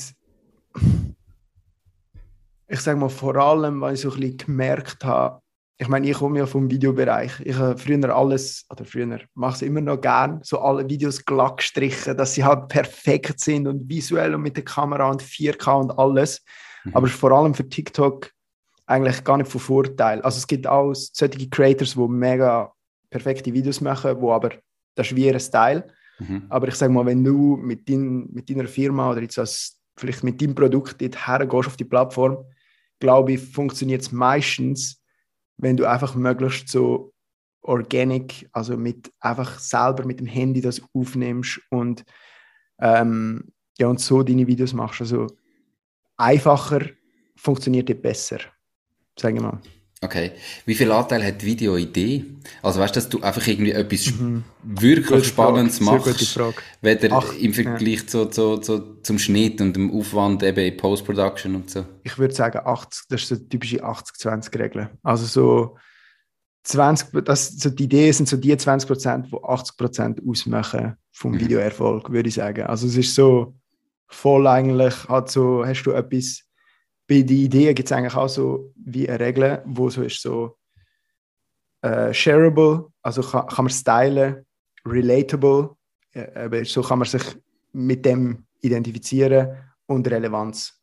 ich 2.70 2.80
sage 2.80 2.98
mal 2.98 3.10
vor 3.10 3.36
allem, 3.36 3.82
weil 3.82 3.96
ich 3.96 4.02
so 4.02 4.12
ein 4.12 4.20
bisschen 4.20 4.38
gemerkt 4.38 5.04
habe, 5.04 5.42
ich 5.80 5.90
meine, 5.90 6.10
ich 6.10 6.18
komme 6.18 6.40
ja 6.40 6.46
vom 6.46 6.72
Videobereich. 6.72 7.42
Ich 7.44 7.56
habe 7.56 7.78
früher 7.78 8.16
alles, 8.16 8.66
oder 8.72 8.86
früher 8.86 9.20
mache 9.36 9.56
es 9.56 9.62
immer 9.62 9.82
noch 9.82 10.00
gern, 10.00 10.40
so 10.44 10.60
alle 10.60 10.90
Videos 10.90 11.24
glatt 11.24 11.58
gestrichen, 11.58 12.16
dass 12.16 12.34
sie 12.34 12.44
halt 12.44 12.70
perfekt 12.70 13.42
sind 13.42 13.68
und 13.68 13.88
visuell 13.88 14.34
und 14.34 14.42
mit 14.42 14.56
der 14.56 14.64
Kamera 14.64 15.10
und 15.10 15.22
4K 15.22 15.82
und 15.82 16.00
alles. 16.00 16.42
Mhm. 16.86 16.96
Aber 16.96 17.08
vor 17.08 17.32
allem 17.32 17.54
für 17.54 17.68
TikTok 17.68 18.32
eigentlich 18.88 19.24
gar 19.24 19.38
nicht 19.38 19.52
von 19.52 19.62
Vorteil. 19.62 20.22
Also 20.22 20.38
es 20.38 20.48
gibt 20.48 20.66
auch 20.66 20.94
solche 20.94 21.50
Creators, 21.50 21.94
die 21.94 22.08
mega 22.08 22.74
perfekte 23.10 23.54
Videos 23.54 23.82
machen, 23.82 24.20
wo 24.20 24.32
aber 24.32 24.52
das 24.96 25.08
ist 25.08 25.16
wie 25.16 25.28
ihr 25.28 25.40
Style. 25.40 25.88
Mhm. 26.20 26.46
Aber 26.50 26.68
ich 26.70 26.76
sage 26.76 26.92
mal, 26.92 27.06
wenn 27.06 27.24
du 27.24 27.58
mit, 27.58 27.88
dein, 27.88 28.28
mit 28.32 28.50
deiner 28.50 28.68
Firma 28.68 29.12
oder 29.12 29.22
jetzt 29.22 29.38
als, 29.38 29.80
vielleicht 29.98 30.24
mit 30.24 30.42
deinem 30.42 30.56
Produkt 30.56 31.02
dort 31.02 31.28
hergehst 31.28 31.68
auf 31.68 31.78
die 31.78 31.84
Plattform, 31.84 32.46
glaube 33.00 33.34
ich, 33.34 33.42
funktioniert 33.42 34.02
es 34.02 34.12
meistens, 34.12 35.04
wenn 35.58 35.78
du 35.78 35.86
einfach 35.86 36.16
möglichst 36.16 36.70
so 36.70 37.14
organic, 37.62 38.50
also 38.54 38.78
mit 38.78 39.12
einfach 39.20 39.60
selber 39.60 40.06
mit 40.06 40.20
dem 40.20 40.28
Handy 40.28 40.62
das 40.62 40.82
aufnimmst 40.94 41.60
und 41.70 42.06
ähm, 42.80 43.52
ja 43.78 43.88
und 43.88 44.00
so 44.00 44.24
deine 44.24 44.48
Videos 44.48 44.74
machst. 44.74 45.02
Also 45.02 45.28
einfacher 46.16 46.82
funktioniert 47.36 47.90
dir 47.90 48.02
besser 48.02 48.40
sagen 49.20 49.38
wir 49.38 49.44
mal. 49.44 49.62
Okay. 50.00 50.32
Wie 50.66 50.76
viel 50.76 50.92
Anteil 50.92 51.26
hat 51.26 51.42
die 51.42 51.48
Videoidee? 51.48 52.26
Also 52.62 52.80
weißt 52.80 52.96
du, 52.96 53.00
dass 53.00 53.10
du 53.10 53.22
einfach 53.22 53.46
irgendwie 53.48 53.72
etwas 53.72 54.12
mhm. 54.12 54.44
wirklich 54.64 55.08
gute 55.08 55.24
Spannendes 55.24 55.80
Frage. 55.80 56.10
machst, 56.10 56.40
weder 56.82 57.18
Ach, 57.18 57.34
im 57.34 57.54
Vergleich 57.54 58.02
ja. 58.02 58.08
zu, 58.08 58.26
zu, 58.28 58.58
zu, 58.58 59.02
zum 59.02 59.18
Schnitt 59.18 59.60
und 59.60 59.76
dem 59.76 59.92
Aufwand 59.92 60.44
eben 60.44 60.60
in 60.60 60.78
Post-Production 60.78 61.56
und 61.56 61.70
so? 61.72 61.86
Ich 62.04 62.18
würde 62.20 62.36
sagen 62.36 62.60
80, 62.64 63.06
das 63.10 63.24
ist 63.24 63.30
so 63.30 63.36
eine 63.36 63.50
typische 63.50 63.84
80-20-Regel. 63.84 64.90
Also 65.02 65.26
so 65.26 65.78
20, 66.64 67.24
das, 67.24 67.58
so 67.58 67.72
die 67.72 67.86
Idee 67.86 68.12
sind 68.12 68.30
so 68.30 68.38
die 68.38 68.56
20 68.56 68.88
Prozent, 68.88 69.28
die 69.32 69.44
80 69.44 69.78
Prozent 69.78 70.22
ausmachen 70.28 70.96
vom 71.12 71.32
mhm. 71.32 71.40
Videoerfolg, 71.40 72.12
würde 72.12 72.30
ich 72.30 72.36
sagen. 72.36 72.68
Also 72.68 72.86
es 72.86 72.98
ist 72.98 73.16
so 73.16 73.56
voll 74.08 74.46
eigentlich, 74.46 75.08
halt 75.10 75.30
so, 75.30 75.66
hast 75.66 75.84
du 75.84 75.92
etwas 75.92 76.44
bei 77.08 77.22
den 77.22 77.38
Ideen 77.38 77.74
gibt 77.74 77.90
es 77.90 77.92
eigentlich 77.92 78.16
auch 78.16 78.28
so 78.28 78.74
wie 78.76 79.08
eine 79.08 79.20
Regel, 79.20 79.62
wo 79.66 79.90
so 79.90 80.04
ist 80.04 80.22
so 80.22 80.58
äh, 81.82 82.14
shareable, 82.14 82.92
also 83.02 83.22
kann, 83.22 83.48
kann 83.48 83.66
man 83.66 83.70
stylen, 83.72 84.46
relatable, 84.86 85.76
äh, 86.14 86.28
aber 86.36 86.66
so 86.66 86.82
kann 86.82 87.00
man 87.00 87.08
sich 87.08 87.24
mit 87.72 88.06
dem 88.06 88.46
identifizieren 88.62 89.58
und 89.86 90.10
Relevanz. 90.10 90.74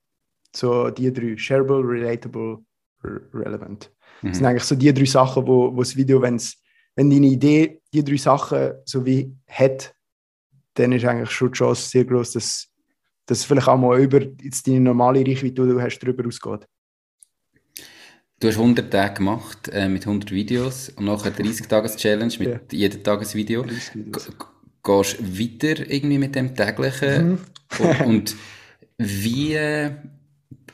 So 0.54 0.90
die 0.90 1.12
drei, 1.12 1.36
shareable, 1.36 1.82
relatable, 1.82 2.64
re 3.02 3.20
relevant. 3.34 3.92
Mhm. 4.22 4.28
Das 4.28 4.36
sind 4.38 4.46
eigentlich 4.46 4.64
so 4.64 4.76
die 4.76 4.94
drei 4.94 5.04
Sachen, 5.04 5.46
wo, 5.46 5.74
wo 5.74 5.80
das 5.80 5.96
Video, 5.96 6.22
wenn's, 6.22 6.56
wenn 6.94 7.10
deine 7.10 7.26
Idee 7.26 7.82
die 7.92 8.04
drei 8.04 8.16
Sachen 8.16 8.74
so 8.84 9.04
wie 9.04 9.34
hat, 9.48 9.94
dann 10.74 10.92
ist 10.92 11.04
eigentlich 11.04 11.30
schon 11.30 11.52
die 11.52 11.58
Chance 11.58 11.88
sehr 11.88 12.04
groß, 12.04 12.32
dass 12.32 12.68
dass 13.26 13.38
es 13.38 13.44
vielleicht 13.44 13.68
auch 13.68 13.78
mal 13.78 14.00
über 14.00 14.20
jetzt 14.42 14.66
deine 14.66 14.80
normale 14.80 15.20
Reichweite, 15.20 15.62
die 15.62 15.68
du 15.68 15.80
hast, 15.80 15.98
darüber 15.98 16.26
ausgeht. 16.26 16.66
Du 18.40 18.48
hast 18.48 18.58
100 18.58 18.90
Tage 18.90 19.14
gemacht 19.14 19.68
äh, 19.72 19.88
mit 19.88 20.06
100 20.06 20.30
Videos 20.30 20.90
und 20.90 21.06
nachher 21.06 21.32
30-Tages-Challenge 21.32 22.34
mit 22.38 22.48
ja. 22.48 22.60
jedem 22.70 23.02
Tagesvideo. 23.02 23.62
Gehst 23.62 23.92
weiter 24.84 25.90
irgendwie 25.90 26.18
mit 26.18 26.34
dem 26.34 26.54
täglichen 26.54 27.30
mhm. 27.30 27.38
und, 27.78 28.00
und 28.00 28.36
wie 28.98 29.58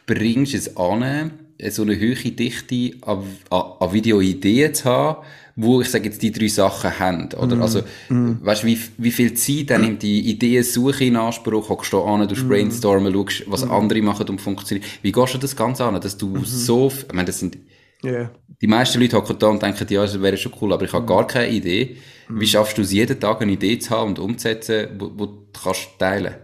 bringst 0.06 0.52
du 0.52 0.56
es 0.56 0.76
an, 0.76 1.30
so 1.68 1.82
eine 1.82 1.94
hohe 1.94 2.32
Dichte 2.32 2.96
an, 3.02 3.24
an, 3.50 3.62
an 3.78 3.92
Videoideen 3.92 4.74
zu 4.74 4.84
haben, 4.86 5.24
wo 5.62 5.80
ich 5.80 5.90
sage 5.90 6.06
jetzt 6.06 6.22
die 6.22 6.32
drei 6.32 6.48
Sachen 6.48 6.98
haben, 6.98 7.28
oder? 7.34 7.56
Mm. 7.56 7.62
Also, 7.62 7.80
mm. 8.08 8.32
weißt 8.42 8.62
du, 8.62 8.66
wie, 8.66 8.78
wie 8.98 9.10
viel 9.10 9.34
Zeit 9.34 9.70
dann 9.70 9.82
nimmt 9.82 10.02
die 10.02 10.30
Ideensuche 10.30 11.04
in 11.04 11.16
Anspruch, 11.16 11.68
hockst 11.68 11.92
du 11.92 12.00
an, 12.02 12.26
du 12.26 12.34
mm. 12.34 12.48
brainstormen, 12.48 13.12
schaust, 13.12 13.44
was 13.46 13.64
mm. 13.64 13.70
andere 13.70 14.02
machen 14.02 14.28
und 14.28 14.40
funktioniert. 14.40 14.86
Wie 15.02 15.12
gehst 15.12 15.34
du 15.34 15.38
das 15.38 15.54
Ganze 15.54 15.84
an, 15.84 16.00
dass 16.00 16.16
du 16.16 16.34
-hmm. 16.34 16.44
so, 16.44 16.90
ich 16.90 17.12
meine, 17.12 17.26
das 17.26 17.40
sind, 17.40 17.58
yeah. 18.04 18.30
die 18.62 18.66
meisten 18.66 19.00
Leute 19.00 19.16
hocken 19.16 19.38
da 19.38 19.48
und 19.48 19.62
denken, 19.62 19.86
ja, 19.90 20.02
das 20.02 20.20
wäre 20.20 20.36
schon 20.36 20.52
cool, 20.60 20.72
aber 20.72 20.84
ich 20.84 20.92
habe 20.92 21.06
gar 21.06 21.26
keine 21.26 21.50
Idee. 21.50 21.96
Wie 22.28 22.46
schaffst 22.46 22.78
du 22.78 22.82
es, 22.82 22.92
jeden 22.92 23.18
Tag 23.18 23.42
eine 23.42 23.52
Idee 23.52 23.78
zu 23.78 23.90
haben 23.90 24.10
und 24.10 24.18
umzusetzen, 24.18 24.88
wo, 24.98 25.10
wo 25.16 25.26
du 25.26 25.60
kannst 25.62 25.98
teilen? 25.98 26.34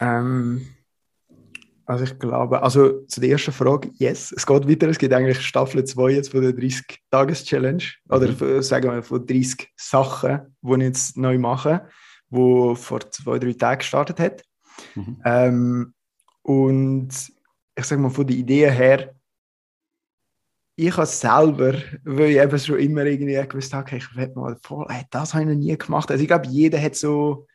Ähm 0.00 0.66
also 1.88 2.04
ich 2.04 2.18
glaube, 2.18 2.62
also 2.62 3.00
zu 3.06 3.18
der 3.18 3.30
ersten 3.30 3.50
Frage, 3.50 3.90
yes, 3.94 4.30
es 4.32 4.44
geht 4.44 4.68
weiter. 4.68 4.88
Es 4.88 4.98
gibt 4.98 5.14
eigentlich 5.14 5.40
Staffel 5.40 5.82
2 5.82 6.10
jetzt 6.10 6.32
von 6.32 6.42
der 6.42 6.50
30-Tages-Challenge 6.50 7.82
oder 8.10 8.28
mhm. 8.28 8.62
sagen 8.62 8.92
wir 8.92 9.02
von 9.02 9.26
30 9.26 9.72
Sachen, 9.74 10.54
die 10.60 10.74
ich 10.74 10.82
jetzt 10.82 11.16
neu 11.16 11.38
mache, 11.38 11.88
wo 12.28 12.74
vor 12.74 13.00
zwei, 13.10 13.38
drei 13.38 13.54
Tagen 13.54 13.78
gestartet 13.78 14.20
hat. 14.20 14.42
Mhm. 14.96 15.22
Ähm, 15.24 15.94
und 16.42 17.08
ich 17.74 17.84
sage 17.84 18.02
mal, 18.02 18.10
von 18.10 18.26
der 18.26 18.36
Idee 18.36 18.70
her, 18.70 19.14
ich 20.76 20.94
habe 20.94 21.06
selber, 21.06 21.72
weil 22.04 22.30
ich 22.30 22.36
eben 22.36 22.58
schon 22.58 22.78
immer 22.80 23.06
irgendwie 23.06 23.48
gewusst 23.48 23.72
habe, 23.72 23.96
ich 23.96 24.14
will 24.14 24.30
mal 24.34 24.58
voll, 24.62 24.84
hey, 24.90 25.04
das 25.10 25.32
habe 25.32 25.44
ich 25.44 25.48
noch 25.48 25.56
nie 25.56 25.78
gemacht. 25.78 26.10
Also 26.10 26.20
ich 26.20 26.28
glaube, 26.28 26.48
jeder 26.48 26.80
hat 26.82 26.96
so 26.96 27.46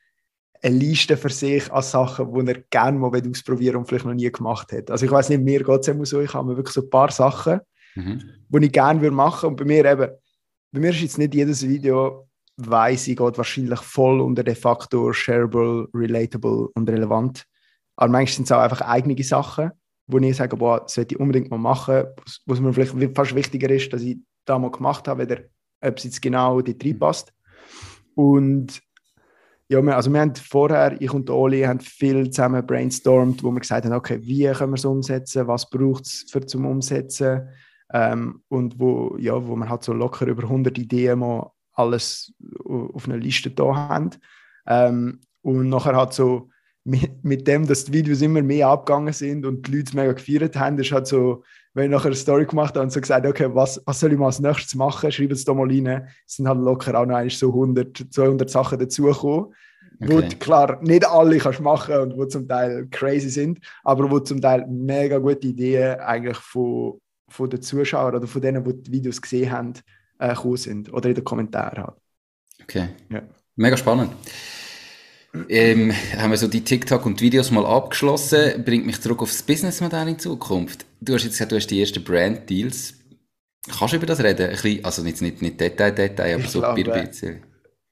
eine 0.63 0.78
Liste 0.78 1.17
für 1.17 1.30
sich 1.30 1.71
an 1.71 1.84
Sachen, 1.84 2.34
die 2.34 2.52
er 2.52 2.62
gerne 2.69 2.97
mal 2.97 3.12
ausprobieren 3.13 3.78
und 3.78 3.86
vielleicht 3.86 4.06
noch 4.06 4.13
nie 4.13 4.32
gemacht 4.32 4.71
hat. 4.71 4.89
Also 4.89 5.06
ich 5.06 5.12
weiß 5.12 5.30
nicht, 5.30 5.43
mir 5.43 5.62
geht 5.63 5.82
es 5.82 5.88
immer 5.89 6.06
so, 6.06 6.21
ich 6.21 6.34
habe 6.34 6.56
wirklich 6.56 6.73
so 6.73 6.82
ein 6.82 6.89
paar 6.89 7.12
Sachen, 7.12 7.60
mhm. 7.95 8.21
die 8.49 8.65
ich 8.65 8.71
gerne 8.71 9.02
würde 9.02 9.15
machen 9.15 9.49
und 9.49 9.56
bei 9.58 9.65
mir 9.65 9.86
eben, 9.86 10.10
bei 10.71 10.80
mir 10.80 10.89
ist 10.91 11.02
jetzt 11.02 11.17
nicht 11.17 11.36
jedes 11.36 11.67
Video, 11.67 12.28
weiß 12.58 13.08
ich, 13.10 13.17
geht 13.17 13.38
wahrscheinlich 13.38 13.80
voll 13.82 14.21
unter 14.21 14.43
den 14.43 14.56
Faktor 14.56 15.13
shareable, 15.13 15.88
relatable 15.93 16.69
und 16.73 16.89
relevant. 16.89 17.45
Aber 17.95 18.12
manchmal 18.12 18.36
sind 18.36 18.45
es 18.45 18.52
auch 18.52 18.62
einfach 18.62 18.82
eigene 18.82 19.21
Sachen, 19.23 19.71
wo 20.08 20.17
ich 20.17 20.36
sage, 20.36 20.56
boah, 20.56 20.82
das 20.82 20.93
sollte 20.93 21.15
ich 21.15 21.19
unbedingt 21.19 21.52
mal 21.52 21.58
machen, 21.58 22.06
was 22.45 22.60
mir 22.60 22.73
vielleicht 22.73 23.15
fast 23.15 23.36
wichtiger 23.36 23.69
ist, 23.69 23.91
dass 23.91 24.02
ich 24.02 24.17
da 24.45 24.58
mal 24.58 24.71
gemacht 24.71 25.08
habe, 25.08 25.23
weder 25.28 25.41
ob 25.82 25.97
es 25.97 26.06
jetzt 26.06 26.21
genau 26.21 26.62
dort 26.62 26.84
reinpasst. 26.84 27.34
Und 28.15 28.82
ja, 29.73 29.81
wir, 29.81 29.95
also 29.95 30.13
wir 30.13 30.21
haben 30.21 30.36
vorher, 30.36 31.01
ich 31.01 31.12
und 31.13 31.29
Oli, 31.31 31.62
haben 31.63 31.79
viel 31.79 32.29
zusammen 32.29 32.65
brainstormt, 32.65 33.43
wo 33.43 33.51
wir 33.51 33.59
gesagt 33.59 33.86
haben, 33.86 33.93
okay, 33.93 34.19
wie 34.21 34.45
können 34.51 34.71
wir 34.71 34.75
es 34.77 34.86
umsetzen, 34.86 35.47
was 35.47 35.69
braucht 35.69 36.05
es 36.05 36.25
für 36.29 36.45
zum 36.45 36.65
Umsetzen 36.65 37.49
ähm, 37.91 38.43
und 38.49 38.79
wo, 38.79 39.17
ja, 39.17 39.47
wo 39.47 39.55
wir 39.55 39.67
halt 39.67 39.83
so 39.83 39.93
locker 39.93 40.27
über 40.27 40.43
100 40.43 40.77
Ideen 40.77 41.19
mal 41.19 41.51
alles 41.73 42.33
auf 42.63 43.07
einer 43.07 43.17
Liste 43.17 43.49
da 43.49 43.75
haben. 43.75 44.12
Ähm, 44.67 45.21
und 45.41 45.69
nachher 45.69 45.95
hat 45.95 46.13
so 46.13 46.49
mit, 46.83 47.23
mit, 47.23 47.47
dem, 47.47 47.65
dass 47.65 47.86
die 47.86 47.93
Videos 47.93 48.21
immer 48.21 48.43
mehr 48.43 48.67
abgegangen 48.67 49.13
sind 49.13 49.43
und 49.43 49.65
die 49.67 49.77
Leute 49.77 49.86
es 49.88 49.93
mega 49.93 50.13
gefeiert 50.13 50.55
haben, 50.55 50.77
ist 50.77 50.91
halt 50.91 51.07
so, 51.07 51.43
wenn 51.73 51.86
ich 51.86 51.91
nachher 51.91 52.07
eine 52.07 52.15
Story 52.15 52.45
gemacht 52.45 52.75
habe 52.75 52.83
und 52.83 52.91
so 52.91 53.01
gesagt, 53.01 53.25
okay, 53.25 53.49
was, 53.51 53.81
was 53.86 53.99
soll 53.99 54.13
ich 54.13 54.17
mal 54.17 54.27
als 54.27 54.39
nächstes 54.39 54.75
machen, 54.75 55.12
schreibe 55.12 55.33
es 55.33 55.43
da 55.43 55.53
mal 55.53 55.67
rein, 55.67 56.07
es 56.25 56.36
sind 56.36 56.47
halt 56.47 56.59
locker 56.59 56.99
auch 56.99 57.05
noch 57.05 57.29
so 57.31 57.49
100, 57.49 58.05
200 58.12 58.49
Sachen 58.49 58.79
dazugekommen, 58.79 59.53
okay. 60.01 60.07
wo 60.07 60.21
klar 60.38 60.79
nicht 60.81 61.07
alle 61.07 61.38
kannst 61.38 61.62
machen 61.62 61.95
und 61.95 62.17
wo 62.17 62.25
zum 62.25 62.47
Teil 62.47 62.88
crazy 62.91 63.29
sind, 63.29 63.59
aber 63.83 64.09
wo 64.09 64.19
zum 64.19 64.39
Teil 64.39 64.65
mega 64.67 65.17
gute 65.17 65.47
Ideen 65.47 65.99
eigentlich 65.99 66.38
von, 66.38 66.99
von 67.27 67.49
den 67.49 67.62
Zuschauern 67.62 68.15
oder 68.15 68.27
von 68.27 68.41
denen, 68.41 68.63
die 68.63 68.83
die 68.83 68.91
Videos 68.91 69.21
gesehen 69.21 69.51
haben, 69.51 69.73
äh, 70.19 70.29
gekommen 70.29 70.57
sind 70.57 70.93
oder 70.93 71.09
in 71.09 71.15
den 71.15 71.23
Kommentaren 71.23 71.83
halt. 71.83 71.97
Okay. 72.62 72.89
Ja. 73.09 73.23
Mega 73.55 73.77
spannend. 73.77 74.12
Ähm, 75.50 75.91
haben 76.15 76.30
wir 76.30 76.38
so 76.38 76.48
die 76.48 76.63
TikTok 76.63 77.06
und 77.08 77.19
Videos 77.19 77.50
mal 77.50 77.65
abgeschlossen, 77.65 78.63
bringt 78.63 78.86
mich 78.86 79.02
zurück 79.02 79.22
aufs 79.24 79.41
Businessmodell 79.41 80.08
in 80.08 80.19
Zukunft. 80.19 80.86
Du 81.02 81.15
hast 81.15 81.24
jetzt 81.24 81.34
gesagt, 81.34 81.52
du 81.52 81.56
hast 81.56 81.67
die 81.67 81.82
ersten 81.82 82.04
Brand-Deals. 82.04 82.93
Kannst 83.78 83.93
du 83.93 83.98
über 83.98 84.06
das 84.06 84.24
reden? 84.24 84.46
Ein 84.46 84.52
bisschen, 84.52 84.86
also 84.86 85.02
nicht, 85.02 85.22
nicht, 85.22 85.41
nicht 85.41 85.60
Detail, 85.60 85.91
Detail, 85.91 86.36
aber 86.36 86.43
ich 86.43 86.50
so 86.50 86.60
glaube, 86.60 86.93
ein 86.93 87.08
bisschen. 87.08 87.43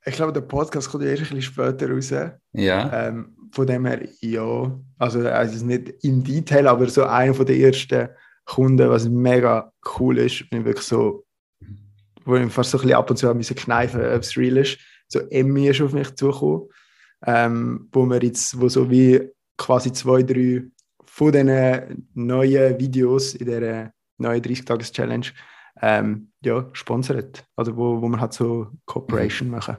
Ich 0.05 0.15
glaube, 0.15 0.33
der 0.33 0.41
Podcast 0.41 0.89
kommt 0.89 1.03
ja 1.03 1.09
erst 1.09 1.23
ein 1.23 1.35
bisschen 1.35 1.53
später 1.53 1.89
raus. 1.89 2.13
Ja. 2.53 3.07
Ähm, 3.07 3.35
von 3.51 3.65
dem 3.65 3.85
her, 3.85 4.07
ja. 4.19 4.79
Also, 4.99 5.27
also 5.27 5.65
nicht 5.65 5.93
im 6.03 6.23
Detail, 6.23 6.67
aber 6.67 6.87
so 6.89 7.05
einer 7.05 7.33
von 7.33 7.45
den 7.45 7.59
ersten 7.59 8.09
Kunden, 8.45 8.87
was 8.87 9.09
mega 9.09 9.71
cool 9.97 10.19
ist, 10.19 10.47
bin 10.51 10.59
ich 10.59 10.65
wirklich 10.65 10.85
so, 10.85 11.25
wo 12.23 12.35
ich 12.35 12.51
fast 12.51 12.69
so 12.69 12.77
ein 12.77 12.81
bisschen 12.81 12.97
ab 12.97 13.09
und 13.09 13.17
zu 13.17 13.29
ein 13.29 13.37
bisschen 13.37 13.55
kneifen, 13.55 14.01
ob 14.01 14.21
es 14.21 14.37
real 14.37 14.57
ist. 14.57 14.77
So 15.07 15.19
Emmy 15.29 15.69
ist 15.69 15.81
auf 15.81 15.93
mich 15.93 16.13
zugekommen 16.15 16.69
ähm, 17.25 17.89
wo 17.91 18.05
wir 18.05 18.21
jetzt, 18.23 18.59
wo 18.59 18.67
so 18.69 18.89
wie 18.89 19.21
quasi 19.57 19.91
zwei, 19.91 20.23
drei 20.23 20.63
von 21.05 21.31
diesen 21.31 22.07
neuen 22.13 22.79
Videos 22.79 23.35
in 23.35 23.45
dieser 23.45 23.91
neuen 24.17 24.41
30-Tages-Challenge 24.41 25.27
ähm, 25.81 26.31
ja, 26.43 26.69
sponsert. 26.73 27.43
Also 27.55 27.75
wo, 27.75 28.01
wo 28.01 28.07
wir 28.07 28.19
halt 28.19 28.33
so 28.33 28.67
Cooperation 28.85 29.49
mhm. 29.49 29.55
machen. 29.55 29.77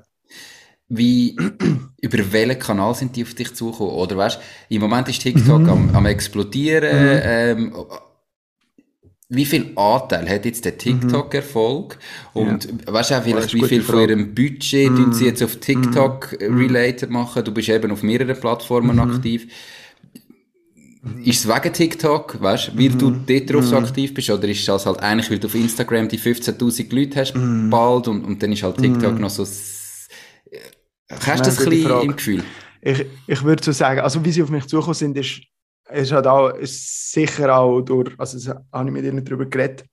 Wie, 0.88 1.36
über 2.00 2.32
welchen 2.32 2.58
Kanal 2.58 2.94
sind 2.94 3.16
die 3.16 3.22
auf 3.22 3.34
dich 3.34 3.54
zugekommen? 3.54 3.94
Oder 3.94 4.16
weißt 4.16 4.40
im 4.68 4.80
Moment 4.80 5.08
ist 5.08 5.22
TikTok 5.22 5.62
mhm. 5.62 5.68
am, 5.68 5.96
am 5.96 6.06
explodieren. 6.06 7.02
Mhm. 7.02 7.20
Ähm, 7.22 7.86
wie 9.34 9.46
viel 9.46 9.72
Anteil 9.76 10.28
hat 10.28 10.44
jetzt 10.44 10.66
der 10.66 10.76
TikTok-Erfolg? 10.76 11.98
Mhm. 12.34 12.40
Und 12.40 12.64
ja. 12.64 12.92
weißt 12.92 13.10
du 13.10 13.14
auch 13.14 13.22
vielleicht, 13.22 13.54
wie 13.54 13.64
viel 13.64 13.82
von 13.82 14.00
ihrem 14.00 14.34
Budget 14.34 14.90
mm. 14.90 15.12
sie 15.12 15.24
jetzt 15.24 15.42
auf 15.42 15.56
TikTok 15.56 16.36
mm. 16.38 16.54
related 16.54 17.08
machen? 17.08 17.42
Du 17.42 17.50
bist 17.50 17.70
eben 17.70 17.90
auf 17.90 18.02
mehreren 18.02 18.38
Plattformen 18.38 18.96
mm. 18.96 19.00
aktiv. 19.00 19.46
Ist 21.24 21.44
es 21.44 21.48
wegen 21.48 21.72
TikTok, 21.72 22.42
weißt 22.42 22.68
du, 22.68 22.78
weil 22.78 22.90
du 22.90 23.10
mhm. 23.10 23.24
dort 23.26 23.52
drauf 23.52 23.64
so 23.64 23.76
mhm. 23.76 23.84
aktiv 23.86 24.14
bist? 24.14 24.30
Oder 24.30 24.46
ist 24.46 24.68
das 24.68 24.86
halt 24.86 25.00
eigentlich, 25.00 25.30
weil 25.30 25.38
du 25.40 25.48
auf 25.48 25.54
Instagram 25.54 26.08
die 26.08 26.18
15.000 26.18 26.94
Leute 26.94 27.18
hast 27.18 27.32
bald 27.70 28.06
und, 28.06 28.24
und 28.24 28.40
dann 28.40 28.52
ist 28.52 28.62
halt 28.62 28.76
TikTok 28.78 29.18
noch 29.18 29.30
so... 29.30 29.42
Hast 29.42 31.40
du 31.40 31.44
das 31.44 31.58
ein 31.58 31.70
bisschen 31.70 32.02
im 32.02 32.16
Gefühl? 32.16 32.44
Ich, 32.82 33.04
ich 33.26 33.42
würde 33.42 33.64
so 33.64 33.72
sagen, 33.72 34.00
also 34.00 34.24
wie 34.24 34.30
sie 34.30 34.44
auf 34.44 34.50
mich 34.50 34.66
zugekommen 34.66 34.94
sind, 34.94 35.16
ist 35.16 35.40
es 35.92 36.12
hat 36.12 36.26
auch 36.26 36.50
ist 36.50 37.12
sicher 37.12 37.56
auch 37.56 37.80
durch, 37.80 38.12
also 38.18 38.38
das 38.38 38.48
habe 38.48 38.88
ich 38.88 38.92
mit 38.92 39.04
ihnen 39.04 39.24
darüber 39.24 39.46
geredet, 39.46 39.84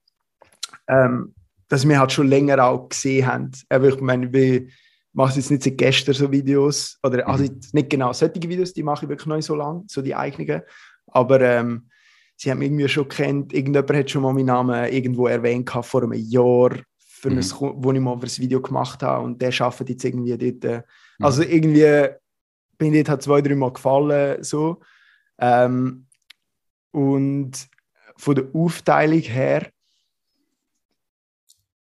ähm, 0.88 1.34
dass 1.68 1.88
wir 1.88 2.00
halt 2.00 2.12
schon 2.12 2.28
länger 2.28 2.64
auch 2.64 2.90
gesehen 2.90 3.28
haben. 3.28 3.52
Aber 3.70 3.90
ich 3.90 4.02
meine, 4.02 4.32
wir 4.32 4.68
machen 5.14 5.36
jetzt 5.36 5.52
nicht 5.52 5.64
seit 5.64 5.78
gestern 5.78 6.16
so 6.16 6.32
Videos, 6.32 6.98
oder 7.04 7.28
also 7.28 7.44
mhm. 7.44 7.60
nicht 7.74 7.90
genau 7.90 8.14
solche 8.14 8.42
Videos, 8.42 8.74
die 8.74 8.84
mache 8.84 9.06
ich 9.06 9.10
wirklich 9.10 9.28
noch 9.28 9.36
nicht 9.36 9.46
so 9.46 9.56
lange, 9.56 9.84
so 9.88 10.02
die 10.02 10.16
eigenen. 10.16 10.62
Aber 11.08 11.42
ähm, 11.42 11.90
sie 12.36 12.50
haben 12.50 12.60
mich 12.60 12.68
irgendwie 12.68 12.88
schon 12.88 13.08
kennt, 13.08 13.54
irgendjemand 13.54 13.94
hat 13.94 14.10
schon 14.10 14.22
mal 14.24 14.34
meinen 14.34 14.46
Namen 14.46 14.92
irgendwo 14.92 15.28
erwähnt 15.28 15.70
vor 15.70 16.04
einem 16.04 16.14
Jahr, 16.14 16.72
für 16.98 17.30
mhm. 17.30 17.38
ein, 17.40 17.46
wo 17.84 17.92
ich 17.92 18.00
mal 18.00 18.14
ein 18.14 18.22
Video 18.22 18.62
gemacht 18.62 19.04
habe 19.04 19.26
und 19.26 19.42
der 19.42 19.54
arbeitet 19.60 19.90
jetzt 19.90 20.06
irgendwie 20.06 20.38
dort. 20.38 20.66
Äh, 20.66 20.78
mhm. 21.20 21.26
Also 21.26 21.44
irgendwie 21.44 22.08
bin 22.78 22.94
ich 22.94 23.04
dort 23.04 23.10
halt 23.10 23.22
zwei, 23.24 23.42
drei 23.42 23.56
Mal 23.56 23.74
gefallen, 23.74 24.44
so. 24.44 24.80
Ähm, 25.40 26.06
und 26.92 27.68
von 28.18 28.36
der 28.36 28.48
Aufteilung 28.54 29.22
her, 29.22 29.70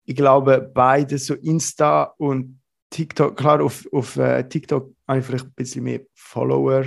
ich 0.04 0.16
glaube, 0.16 0.70
beide, 0.72 1.18
so 1.18 1.34
Insta 1.34 2.14
und 2.16 2.60
TikTok, 2.90 3.36
klar, 3.36 3.62
auf, 3.62 3.86
auf 3.92 4.16
uh, 4.16 4.42
TikTok 4.42 4.94
habe 5.06 5.18
ich 5.18 5.26
vielleicht 5.26 5.46
ein 5.46 5.52
bisschen 5.52 5.84
mehr 5.84 6.00
Follower, 6.14 6.84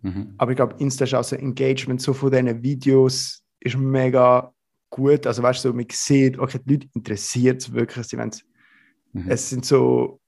mhm. 0.00 0.34
aber 0.38 0.52
ich 0.52 0.56
glaube, 0.56 0.76
Insta 0.78 1.04
ist 1.04 1.14
auch 1.14 1.24
so 1.24 1.36
Engagement, 1.36 2.00
so 2.00 2.14
von 2.14 2.30
diesen 2.30 2.62
Videos 2.62 3.44
ist 3.60 3.76
mega 3.76 4.52
gut. 4.92 5.26
Also 5.26 5.42
weißt 5.42 5.64
du, 5.64 5.68
so, 5.68 5.74
man 5.74 5.86
sieht, 5.90 6.38
okay, 6.38 6.60
die 6.64 6.74
Leute 6.74 6.88
interessiert 6.94 7.62
es 7.62 7.72
wirklich. 7.72 8.06
Sie 8.06 8.16
mhm. 8.16 9.28
Es 9.28 9.50
sind 9.50 9.66
so 9.66 10.20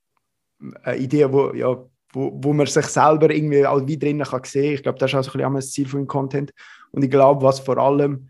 äh, 0.85 1.03
Ideen, 1.03 1.33
wo, 1.33 1.53
ja, 1.53 1.83
wo, 2.15 2.33
wo 2.35 2.53
man 2.53 2.67
sich 2.67 2.87
selber 2.87 3.31
irgendwie 3.31 3.67
auch 3.67 3.87
wie 3.87 3.99
drinnen 3.99 4.25
kann 4.25 4.45
sehen. 4.45 4.75
Ich 4.75 4.83
glaube, 4.83 4.99
das 4.99 5.11
ist 5.11 5.17
auch 5.17 5.25
so 5.25 5.31
ein 5.33 5.39
bisschen 5.39 5.55
das 5.55 5.73
Ziel 5.73 5.89
von 5.89 6.01
dem 6.01 6.07
Content. 6.07 6.53
Und 6.93 7.03
ich 7.03 7.11
glaube, 7.11 7.43
was 7.43 7.61
vor 7.61 7.77
allem, 7.79 8.29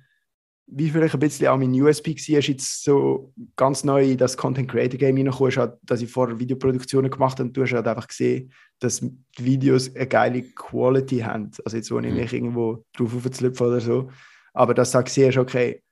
wie 0.66 0.88
vielleicht 0.88 1.14
ein 1.14 1.20
bisschen 1.20 1.48
auch 1.48 1.58
mein 1.58 1.72
USP 1.72 2.12
war, 2.12 2.38
ist 2.38 2.48
jetzt 2.48 2.82
so 2.82 3.32
ganz 3.56 3.84
neu 3.84 4.12
in 4.12 4.16
das 4.16 4.36
Content 4.36 4.70
Creator 4.70 4.98
Game 4.98 5.16
reingekommen, 5.16 5.50
ist 5.50 5.58
halt, 5.58 5.74
dass 5.82 6.00
ich 6.00 6.10
vorher 6.10 6.40
Videoproduktionen 6.40 7.10
gemacht 7.10 7.38
habe 7.38 7.48
und 7.48 7.56
du 7.56 7.62
hast 7.62 7.72
halt 7.72 7.86
einfach 7.86 8.08
gesehen, 8.08 8.50
dass 8.78 9.00
die 9.00 9.14
Videos 9.38 9.94
eine 9.94 10.06
geile 10.06 10.42
Quality 10.42 11.18
haben. 11.18 11.50
Also 11.64 11.76
jetzt, 11.76 11.90
wo 11.90 11.98
ich 11.98 12.12
mich 12.12 12.32
mhm. 12.32 12.38
irgendwo 12.38 12.84
drauf 12.96 13.14
aufzulüpfen 13.14 13.66
oder 13.66 13.80
so. 13.80 14.08
Aber 14.54 14.72
dass 14.72 14.92
du 14.92 14.96
halt 14.96 15.08
siehst, 15.10 15.36
okay, 15.36 15.82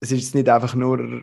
es 0.00 0.12
ist 0.12 0.34
nicht 0.34 0.48
einfach 0.48 0.74
nur 0.74 1.22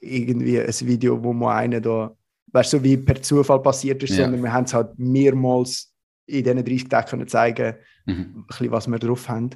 irgendwie 0.00 0.60
ein 0.60 0.80
Video, 0.80 1.22
wo 1.22 1.32
man 1.32 1.56
einen 1.56 1.82
da 1.82 2.14
weißt 2.54 2.70
so 2.70 2.82
wie 2.82 2.96
per 2.96 3.20
Zufall 3.20 3.60
passiert 3.60 4.02
ist, 4.02 4.10
ja. 4.10 4.24
sondern 4.24 4.42
wir 4.42 4.52
haben 4.52 4.64
es 4.64 4.72
halt 4.72 4.96
mehrmals 4.96 5.92
in 6.26 6.44
diesen 6.44 6.64
30 6.64 6.88
Tagen 6.88 7.08
können 7.08 7.28
zeigen, 7.28 7.74
mhm. 8.06 8.44
bisschen, 8.46 8.70
was 8.70 8.86
wir 8.88 8.98
drauf 8.98 9.28
haben. 9.28 9.50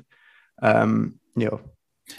Ähm, 0.60 1.20
ja. 1.36 1.58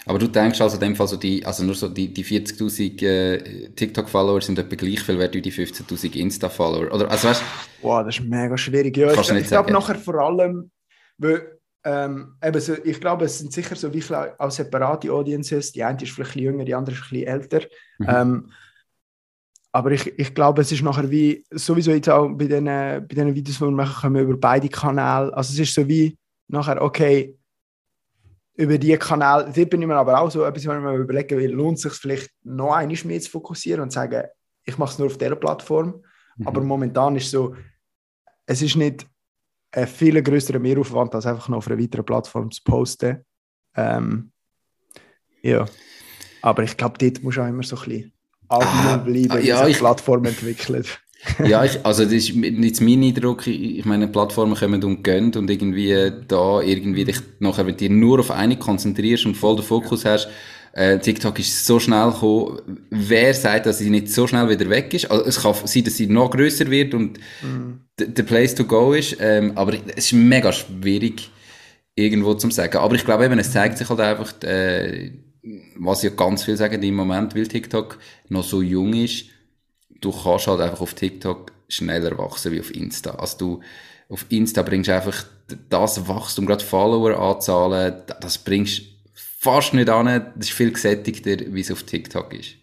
Aber 0.06 0.18
du 0.18 0.28
denkst 0.28 0.60
also 0.60 0.76
in 0.76 0.80
dem 0.80 0.96
Fall 0.96 1.08
so 1.08 1.16
die, 1.16 1.44
also 1.44 1.64
nur 1.64 1.74
so 1.74 1.88
die, 1.88 2.12
die 2.12 2.24
40.000 2.24 3.04
äh, 3.04 3.70
TikTok-Follower 3.70 4.40
sind 4.40 4.58
etwa 4.58 4.76
gleich 4.76 5.00
viel 5.02 5.18
wert 5.18 5.34
wie 5.34 5.42
die 5.42 5.52
15.000 5.52 6.16
Insta-Follower, 6.16 6.94
oder? 6.94 7.10
Also 7.10 7.28
weißt 7.28 7.42
Wow, 7.82 8.04
das 8.04 8.18
ist 8.18 8.24
mega 8.24 8.56
schwierig. 8.56 8.96
Ja, 8.96 9.12
ich, 9.12 9.30
ich 9.30 9.48
glaube 9.48 9.72
nachher 9.72 9.96
vor 9.96 10.14
allem, 10.14 10.70
weil, 11.18 11.58
ähm, 11.84 12.36
eben 12.42 12.60
so, 12.60 12.74
ich 12.84 13.00
glaube, 13.00 13.24
es 13.24 13.38
sind 13.38 13.52
sicher 13.52 13.74
so 13.74 13.92
wie 13.92 14.02
auch 14.38 14.50
separate 14.50 15.12
Audiences. 15.12 15.72
Die 15.72 15.82
eine 15.82 16.00
ist 16.02 16.12
vielleicht 16.12 16.36
jünger, 16.36 16.64
die 16.64 16.74
andere 16.74 16.94
ist 16.94 17.02
ein 17.02 17.10
bisschen 17.10 17.26
älter. 17.26 17.60
Mhm. 17.98 18.06
Ähm, 18.08 18.52
aber 19.72 19.92
ich, 19.92 20.18
ich 20.18 20.34
glaube, 20.34 20.62
es 20.62 20.72
ist 20.72 20.82
nachher 20.82 21.10
wie, 21.10 21.44
sowieso 21.50 21.92
jetzt 21.92 22.08
auch 22.08 22.28
bei 22.30 22.46
den, 22.46 22.64
bei 22.64 23.14
den 23.14 23.34
Videos, 23.34 23.58
die 23.58 23.64
wir 23.64 23.70
machen, 23.70 24.00
können 24.00 24.28
über 24.28 24.36
beide 24.36 24.68
Kanäle. 24.68 25.32
Also 25.34 25.52
es 25.52 25.60
ist 25.60 25.74
so 25.74 25.86
wie 25.86 26.18
nachher, 26.48 26.82
okay, 26.82 27.36
über 28.54 28.76
die 28.78 28.96
Kanäle, 28.96 29.52
dort 29.54 29.70
bin 29.70 29.80
ich 29.80 29.88
mir 29.88 29.94
aber 29.94 30.20
auch 30.20 30.30
so 30.30 30.44
etwas, 30.44 30.66
wenn 30.66 30.78
ich 30.78 30.82
mir 30.82 30.96
überlegen 30.96 31.38
will, 31.38 31.52
lohnt 31.52 31.76
es 31.76 31.82
sich 31.82 31.92
vielleicht 31.92 32.30
noch 32.42 32.72
einmal 32.72 32.98
mehr 33.04 33.20
zu 33.20 33.30
fokussieren 33.30 33.82
und 33.82 33.90
zu 33.90 33.94
sagen, 33.94 34.24
ich 34.64 34.76
mache 34.76 34.92
es 34.92 34.98
nur 34.98 35.06
auf 35.06 35.18
dieser 35.18 35.36
Plattform. 35.36 36.02
Mhm. 36.36 36.48
Aber 36.48 36.60
momentan 36.62 37.16
ist 37.16 37.26
es 37.26 37.30
so, 37.30 37.54
es 38.46 38.62
ist 38.62 38.76
nicht 38.76 39.06
ein 39.70 39.86
viel 39.86 40.20
größerer 40.20 40.58
Mehraufwand, 40.58 41.14
als 41.14 41.26
einfach 41.26 41.48
noch 41.48 41.58
auf 41.58 41.68
einer 41.68 41.80
weiteren 41.80 42.04
Plattform 42.04 42.50
zu 42.50 42.60
posten. 42.64 43.24
Ähm, 43.76 44.32
ja. 45.42 45.64
Aber 46.42 46.64
ich 46.64 46.76
glaube, 46.76 46.98
dort 46.98 47.22
muss 47.22 47.38
auch 47.38 47.46
immer 47.46 47.62
so 47.62 47.76
ein 47.76 47.84
bisschen 47.84 48.12
allgemein 48.50 48.86
ah, 48.86 48.96
bleiben, 48.96 49.30
ah, 49.30 49.38
ja, 49.38 49.66
ich, 49.66 49.78
Plattform 49.78 50.24
entwickelt. 50.24 51.00
ja, 51.44 51.64
ich, 51.64 51.84
also 51.84 52.04
das 52.04 52.12
ist 52.12 52.28
jetzt 52.30 52.80
mein 52.80 53.02
Eindruck, 53.02 53.46
ich 53.46 53.84
meine, 53.84 54.08
Plattformen 54.08 54.54
kommen 54.54 54.82
und 54.82 55.04
gehen 55.04 55.34
und 55.34 55.50
irgendwie 55.50 56.12
da 56.26 56.60
irgendwie 56.62 57.04
dich 57.04 57.18
nachher, 57.40 57.66
wenn 57.66 57.74
du 57.74 57.78
dich 57.78 57.90
nur 57.90 58.20
auf 58.20 58.30
eine 58.30 58.56
konzentrierst 58.56 59.26
und 59.26 59.36
voll 59.36 59.56
den 59.56 59.64
Fokus 59.64 60.04
hast, 60.04 60.28
äh, 60.72 60.98
TikTok 60.98 61.38
ist 61.38 61.66
so 61.66 61.78
schnell 61.78 62.10
gekommen, 62.10 62.86
wer 62.90 63.34
sagt, 63.34 63.66
dass 63.66 63.78
sie 63.78 63.90
nicht 63.90 64.08
so 64.08 64.26
schnell 64.26 64.48
wieder 64.48 64.70
weg 64.70 64.94
ist? 64.94 65.10
Also 65.10 65.24
es 65.24 65.42
kann 65.42 65.54
sein, 65.64 65.84
dass 65.84 65.96
sie 65.96 66.06
noch 66.06 66.30
größer 66.30 66.70
wird 66.70 66.94
und 66.94 67.18
mhm. 67.42 67.80
der 67.98 68.22
Place 68.22 68.54
to 68.54 68.64
go 68.64 68.92
ist, 68.92 69.16
ähm, 69.20 69.52
aber 69.56 69.74
es 69.74 70.06
ist 70.06 70.12
mega 70.12 70.52
schwierig 70.52 71.30
irgendwo 71.96 72.34
zu 72.34 72.50
sagen. 72.50 72.78
Aber 72.78 72.94
ich 72.94 73.04
glaube 73.04 73.24
eben, 73.24 73.38
es 73.38 73.52
zeigt 73.52 73.78
sich 73.78 73.88
halt 73.88 74.00
einfach, 74.00 74.32
äh, 74.44 75.10
was 75.76 76.02
ja 76.02 76.10
ganz 76.10 76.44
viel 76.44 76.56
sagen 76.56 76.82
im 76.82 76.94
Moment, 76.94 77.34
weil 77.34 77.46
TikTok 77.46 77.98
noch 78.28 78.44
so 78.44 78.62
jung 78.62 78.92
ist, 78.92 79.26
du 80.00 80.12
kannst 80.12 80.46
halt 80.46 80.60
einfach 80.60 80.80
auf 80.80 80.94
TikTok 80.94 81.52
schneller 81.68 82.16
wachsen 82.18 82.52
wie 82.52 82.60
auf 82.60 82.74
Insta. 82.74 83.12
Also 83.12 83.38
du, 83.38 83.60
auf 84.08 84.26
Insta 84.28 84.62
bringst 84.62 84.88
du 84.88 84.94
einfach 84.94 85.24
das 85.68 86.06
Wachstum, 86.08 86.46
gerade 86.46 86.64
Follower-Anzahlen, 86.64 88.02
das 88.20 88.38
bringst 88.38 88.82
fast 89.14 89.74
nicht 89.74 89.88
an, 89.88 90.06
das 90.36 90.48
ist 90.48 90.52
viel 90.52 90.72
gesättigter, 90.72 91.36
wie 91.52 91.60
es 91.60 91.70
auf 91.70 91.84
TikTok 91.84 92.34
ist. 92.34 92.56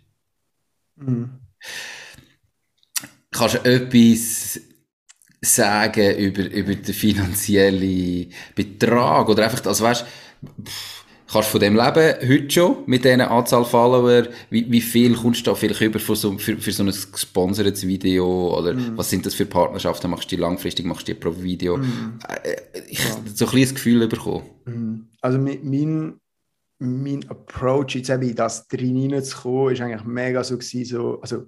Mhm. 0.95 1.29
Kannst 3.31 3.55
du 3.55 3.65
etwas 3.65 4.59
sagen 5.41 6.17
über, 6.17 6.49
über 6.49 6.75
den 6.75 6.93
finanziellen 6.93 8.31
Betrag 8.55 9.29
oder 9.29 9.45
einfach, 9.45 9.65
also 9.65 9.83
weißt, 9.83 10.05
pff, 10.63 10.96
Kannst 11.29 11.49
du 11.49 11.51
von 11.51 11.59
dem 11.59 11.75
leben, 11.75 12.29
heute 12.29 12.49
schon, 12.49 12.77
mit 12.85 13.03
dieser 13.03 13.29
Anzahl 13.29 13.65
Follower? 13.65 14.27
Wie, 14.49 14.71
wie 14.71 14.79
viel 14.79 15.13
kommst 15.13 15.45
du 15.45 15.51
da 15.51 15.55
vielleicht 15.55 15.81
über 15.81 15.99
für 15.99 16.15
so, 16.15 16.37
für, 16.37 16.57
für 16.57 16.71
so 16.71 16.83
ein 16.83 16.87
gesponsertes 17.11 17.85
Video? 17.85 18.57
Oder 18.57 18.73
mm. 18.73 18.97
was 18.97 19.09
sind 19.09 19.25
das 19.25 19.33
für 19.33 19.45
Partnerschaften? 19.45 20.09
Machst 20.09 20.31
du 20.31 20.35
die 20.37 20.41
langfristig, 20.41 20.85
machst 20.85 21.05
du 21.07 21.13
die 21.13 21.19
pro 21.19 21.35
Video? 21.35 21.77
Mm. 21.77 22.19
Ich 22.89 23.03
ja. 23.03 23.11
so 23.33 23.45
ein 23.45 23.61
das 23.61 23.73
Gefühl 23.73 24.07
bekommen. 24.07 24.43
Mm. 24.65 25.09
Also 25.19 25.37
mein, 25.37 26.17
mein 26.79 27.29
Approach 27.29 27.95
jetzt 27.95 28.09
eben 28.09 28.23
in 28.23 28.35
das 28.35 28.65
drin 28.69 29.21
zu 29.21 29.37
kommen, 29.37 29.73
ist 29.73 29.81
eigentlich 29.81 30.05
mega 30.05 30.43
so 30.45 30.57
gewesen, 30.57 30.85
so, 30.85 31.21
also 31.21 31.47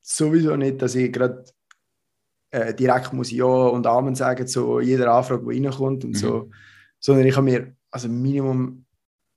sowieso 0.00 0.56
nicht, 0.56 0.82
dass 0.82 0.96
ich 0.96 1.12
gerade 1.12 1.44
äh, 2.50 2.74
direkt 2.74 3.12
muss 3.12 3.30
Ja 3.30 3.46
und 3.46 3.86
Amen 3.86 4.16
sagen 4.16 4.48
zu 4.48 4.80
jeder 4.80 5.14
Anfrage, 5.14 5.48
die 5.48 5.64
reinkommt 5.64 6.04
und 6.04 6.10
mhm. 6.10 6.16
so, 6.16 6.50
sondern 6.98 7.26
ich 7.26 7.36
habe 7.36 7.44
mir, 7.44 7.76
also 7.92 8.08
Minimum 8.08 8.81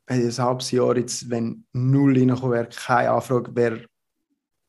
ein 0.08 0.38
halbes 0.38 0.72
Jahr 0.72 0.97
jetzt, 0.97 1.30
wenn 1.30 1.66
null 1.74 2.18
reingekommen 2.18 2.51
wäre, 2.51 2.70
keine 2.70 3.12
Anfrage, 3.12 3.56
wäre 3.56 3.86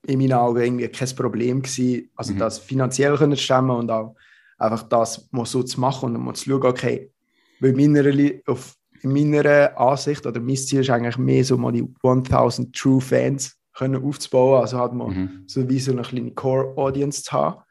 in 0.07 0.19
meinen 0.19 0.33
Augen 0.33 0.61
irgendwie 0.61 0.89
kein 0.89 1.17
Problem 1.17 1.63
gewesen. 1.63 2.11
Also 2.17 2.33
mhm. 2.33 2.39
das 2.39 2.59
finanziell 2.59 3.17
können 3.17 3.37
stemmen 3.37 3.71
und 3.71 3.91
auch 3.91 4.15
einfach 4.59 4.85
das 4.85 5.29
mal 5.33 5.45
so 5.45 5.63
zu 5.63 5.81
machen 5.81 6.15
und 6.17 6.25
mal 6.25 6.35
zu 6.35 6.51
schauen, 6.51 6.65
okay, 6.65 7.13
weil 7.61 7.73
meiner, 7.73 8.33
auf, 8.47 8.75
in 9.03 9.13
meiner 9.13 9.79
Ansicht 9.79 10.27
oder 10.27 10.41
mein 10.41 10.57
Ziel 10.57 10.81
ist 10.81 10.91
eigentlich 10.91 11.19
mehr 11.19 11.45
so 11.45 11.57
mal 11.57 11.73
die 11.73 11.87
1000 12.03 12.75
True 12.75 13.01
Fans 13.01 13.57
können 13.75 14.03
aufzubauen, 14.03 14.63
also 14.63 14.79
halt 14.79 14.95
mal 14.95 15.09
mhm. 15.09 15.45
so 15.47 15.69
wie 15.69 15.79
so 15.79 15.93
eine 15.93 16.03
kleine 16.03 16.33
Core 16.33 16.77
Audience 16.77 17.23
zu 17.23 17.33
haben. 17.33 17.63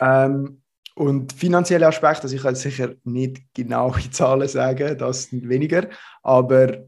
Ähm, 0.00 0.61
und 0.94 1.32
finanzielle 1.32 1.86
Aspekte, 1.86 2.24
also 2.24 2.36
ich 2.36 2.42
kann 2.42 2.54
sicher 2.54 2.90
nicht 3.04 3.42
genau 3.54 3.94
die 3.94 4.10
Zahlen 4.10 4.48
sagen, 4.48 4.96
das 4.98 5.24
sind 5.24 5.48
weniger, 5.48 5.88
aber... 6.22 6.84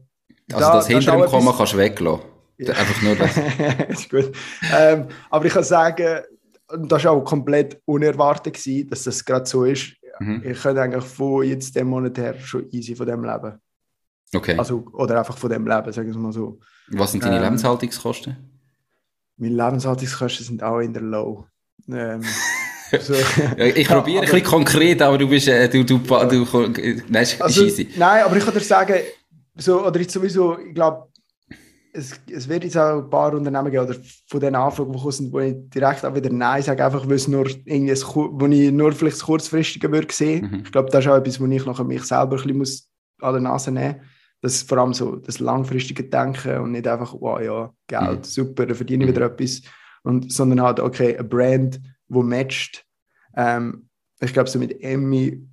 Also 0.51 0.59
da, 0.59 0.73
das 0.73 0.87
hinter 0.87 1.17
dem 1.17 1.25
Komma 1.25 1.53
kannst 1.57 1.73
du 1.73 1.77
weglassen. 1.77 2.35
Ja. 2.57 2.73
Einfach 2.73 3.01
nur 3.01 3.15
das. 3.15 3.37
ist 3.89 4.09
gut. 4.09 4.31
Ähm, 4.73 5.07
aber 5.29 5.45
ich 5.45 5.53
kann 5.53 5.63
sagen, 5.63 6.21
das 6.87 7.03
war 7.03 7.11
auch 7.11 7.23
komplett 7.23 7.81
unerwartet, 7.85 8.53
gewesen, 8.53 8.89
dass 8.89 9.03
das 9.03 9.23
gerade 9.23 9.45
so 9.45 9.65
ist. 9.65 9.93
Mhm. 10.19 10.41
Ich 10.45 10.61
könnte 10.61 10.81
eigentlich 10.81 11.03
von 11.03 11.43
jetzt 11.43 11.75
dem 11.75 11.87
Monat 11.87 12.17
her 12.17 12.39
schon 12.39 12.69
easy 12.71 12.95
von 12.95 13.05
dem 13.05 13.23
leben. 13.23 13.59
Okay. 14.33 14.57
Also, 14.57 14.85
oder 14.93 15.19
einfach 15.19 15.37
von 15.37 15.49
dem 15.49 15.67
leben, 15.67 15.91
sagen 15.91 16.11
wir 16.11 16.19
mal 16.19 16.31
so. 16.31 16.59
Was 16.89 17.11
sind 17.11 17.23
deine 17.23 17.37
ähm, 17.37 17.43
Lebenshaltungskosten? 17.43 18.37
Meine 19.37 19.55
Lebenshaltungskosten 19.55 20.45
sind 20.45 20.63
auch 20.63 20.79
in 20.79 20.93
der 20.93 21.01
Low. 21.01 21.45
Ähm, 21.89 22.21
So. 23.01 23.13
ich 23.57 23.87
probiere 23.87 24.17
ja, 24.17 24.21
ein 24.21 24.25
bisschen 24.25 24.43
konkret, 24.43 25.01
aber 25.01 25.17
du 25.17 25.27
bist, 25.27 25.47
äh, 25.47 25.67
du, 25.67 25.83
du, 25.83 25.97
du, 25.97 26.45
du 26.45 27.01
nein, 27.09 27.23
ist 27.23 27.41
also, 27.41 27.65
easy. 27.65 27.89
Nein, 27.95 28.23
aber 28.23 28.37
ich 28.37 28.45
kann 28.45 28.53
dir 28.53 28.59
sagen, 28.59 28.95
so, 29.55 29.85
oder 29.85 29.99
jetzt 29.99 30.13
sowieso, 30.13 30.57
ich 30.59 30.73
glaube, 30.73 31.07
es, 31.95 32.19
es 32.29 32.49
wird 32.49 32.63
jetzt 32.63 32.77
auch 32.77 33.03
ein 33.03 33.09
paar 33.09 33.33
Unternehmen 33.33 33.71
geben, 33.71 33.85
oder 33.85 33.95
von 34.27 34.39
den 34.39 34.55
Anfragen, 34.55 34.91
die 34.91 34.99
kommen, 34.99 35.31
wo 35.31 35.39
ich 35.39 35.55
direkt 35.73 36.05
auch 36.05 36.13
wieder 36.13 36.29
Nein 36.29 36.61
sage, 36.61 36.85
einfach 36.85 37.07
weil 37.07 37.15
es 37.15 37.27
nur 37.27 37.47
irgendwie, 37.65 37.93
wo 37.93 38.45
ich 38.47 38.71
nur 38.71 38.91
vielleicht 38.91 39.17
das 39.17 39.23
Kurzfristige 39.23 39.91
würde 39.91 40.13
sehen. 40.13 40.49
Mhm. 40.51 40.63
Ich 40.65 40.71
glaube, 40.71 40.89
das 40.89 41.05
ist 41.05 41.11
auch 41.11 41.15
etwas, 41.15 41.39
wo 41.39 41.45
ich 41.45 41.65
nachher 41.65 41.85
mich 41.85 42.03
selber 42.03 42.35
ein 42.35 42.43
bisschen 42.43 42.57
muss 42.57 42.89
an 43.21 43.33
der 43.33 43.41
Nase 43.41 43.71
nehmen 43.71 43.95
muss. 43.97 44.05
Das 44.41 44.61
vor 44.61 44.77
allem 44.77 44.93
so 44.93 45.15
das 45.15 45.39
langfristige 45.39 46.03
Denken 46.03 46.59
und 46.59 46.71
nicht 46.71 46.87
einfach, 46.87 47.15
wow, 47.19 47.41
ja, 47.41 47.73
Geld, 47.87 48.19
mhm. 48.19 48.23
super, 48.23 48.65
dann 48.65 48.75
verdiene 48.75 49.05
ich 49.05 49.09
mhm. 49.09 49.15
wieder 49.15 49.25
etwas. 49.27 49.61
Und, 50.03 50.31
sondern 50.31 50.61
halt, 50.61 50.79
okay, 50.79 51.17
ein 51.17 51.27
Brand, 51.27 51.79
wo 52.07 52.23
matcht. 52.23 52.85
Ähm, 53.35 53.89
ich 54.19 54.33
glaube, 54.33 54.49
so 54.49 54.59
mit 54.59 54.81
Emmy 54.81 55.47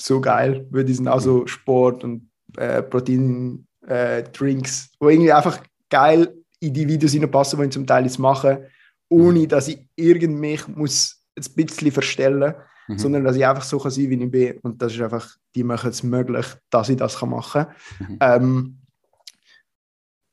so 0.00 0.20
geil, 0.20 0.66
weil 0.70 0.84
die 0.84 0.94
sind 0.94 1.08
auch 1.08 1.20
so 1.20 1.46
Sport 1.46 2.04
und 2.04 2.30
äh, 2.56 2.82
Protein-Drinks, 2.82 4.84
äh, 4.84 4.88
wo 4.98 5.08
irgendwie 5.08 5.32
einfach 5.32 5.62
geil 5.88 6.34
in 6.60 6.74
die 6.74 6.88
Videos 6.88 7.16
passen, 7.30 7.58
die 7.58 7.66
ich 7.66 7.72
zum 7.72 7.86
Teil 7.86 8.04
jetzt 8.04 8.18
mache, 8.18 8.68
ohne 9.08 9.40
mhm. 9.40 9.48
dass 9.48 9.68
ich 9.68 9.86
irgendwie 9.96 10.58
muss 10.74 11.22
ein 11.36 11.54
bisschen 11.54 11.92
verstellen 11.92 12.54
mhm. 12.88 12.98
sondern 12.98 13.24
dass 13.24 13.36
ich 13.36 13.46
einfach 13.46 13.62
so 13.62 13.78
kann 13.78 13.90
sein 13.90 14.10
wie 14.10 14.22
ich 14.22 14.30
bin. 14.30 14.58
Und 14.58 14.80
das 14.80 14.94
ist 14.94 15.00
einfach, 15.00 15.36
die 15.54 15.64
machen 15.64 15.90
es 15.90 16.02
möglich, 16.02 16.46
dass 16.70 16.88
ich 16.88 16.96
das 16.96 17.20
machen 17.22 17.66
kann. 17.66 18.08
Mhm. 18.08 18.18
Ähm, 18.20 18.78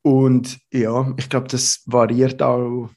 und 0.04 0.60
ja, 0.72 1.14
ich 1.18 1.30
glaube, 1.30 1.48
das 1.48 1.84
variiert 1.86 2.42
auch 2.42 2.90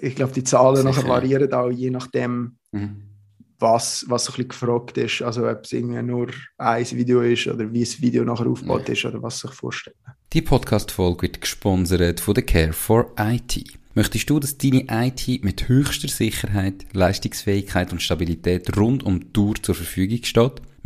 ich 0.00 0.14
glaube, 0.14 0.32
die 0.32 0.44
Zahlen 0.44 0.84
nachher 0.84 1.06
variieren 1.06 1.52
auch 1.52 1.70
je 1.70 1.90
nachdem, 1.90 2.56
mhm. 2.72 3.02
was, 3.58 4.04
was 4.08 4.24
so 4.24 4.32
ein 4.32 4.36
bisschen 4.36 4.48
gefragt 4.48 4.98
ist. 4.98 5.22
Also 5.22 5.48
ob 5.48 5.64
es 5.64 5.72
irgendwie 5.72 6.02
nur 6.02 6.28
ein 6.56 6.90
Video 6.90 7.20
ist 7.20 7.46
oder 7.46 7.70
wie 7.72 7.80
das 7.80 8.00
Video 8.00 8.24
nachher 8.24 8.46
aufgebaut 8.46 8.88
ja. 8.88 8.94
ist 8.94 9.04
oder 9.04 9.22
was 9.22 9.40
sich 9.40 9.50
vorstellen. 9.52 9.96
Die 10.32 10.42
Podcast-Folge 10.42 11.22
wird 11.22 11.40
gesponsert 11.40 12.20
von 12.20 12.34
der 12.34 12.44
Care 12.44 12.72
for 12.72 13.12
IT. 13.18 13.78
Möchtest 13.94 14.30
du, 14.30 14.38
dass 14.38 14.58
deine 14.58 14.86
IT 14.90 15.42
mit 15.42 15.68
höchster 15.68 16.08
Sicherheit, 16.08 16.86
Leistungsfähigkeit 16.92 17.92
und 17.92 18.00
Stabilität 18.00 18.76
rund 18.76 19.02
um 19.02 19.20
die 19.20 19.32
Tour 19.32 19.54
zur 19.60 19.74
Verfügung 19.74 20.22
steht? 20.22 20.62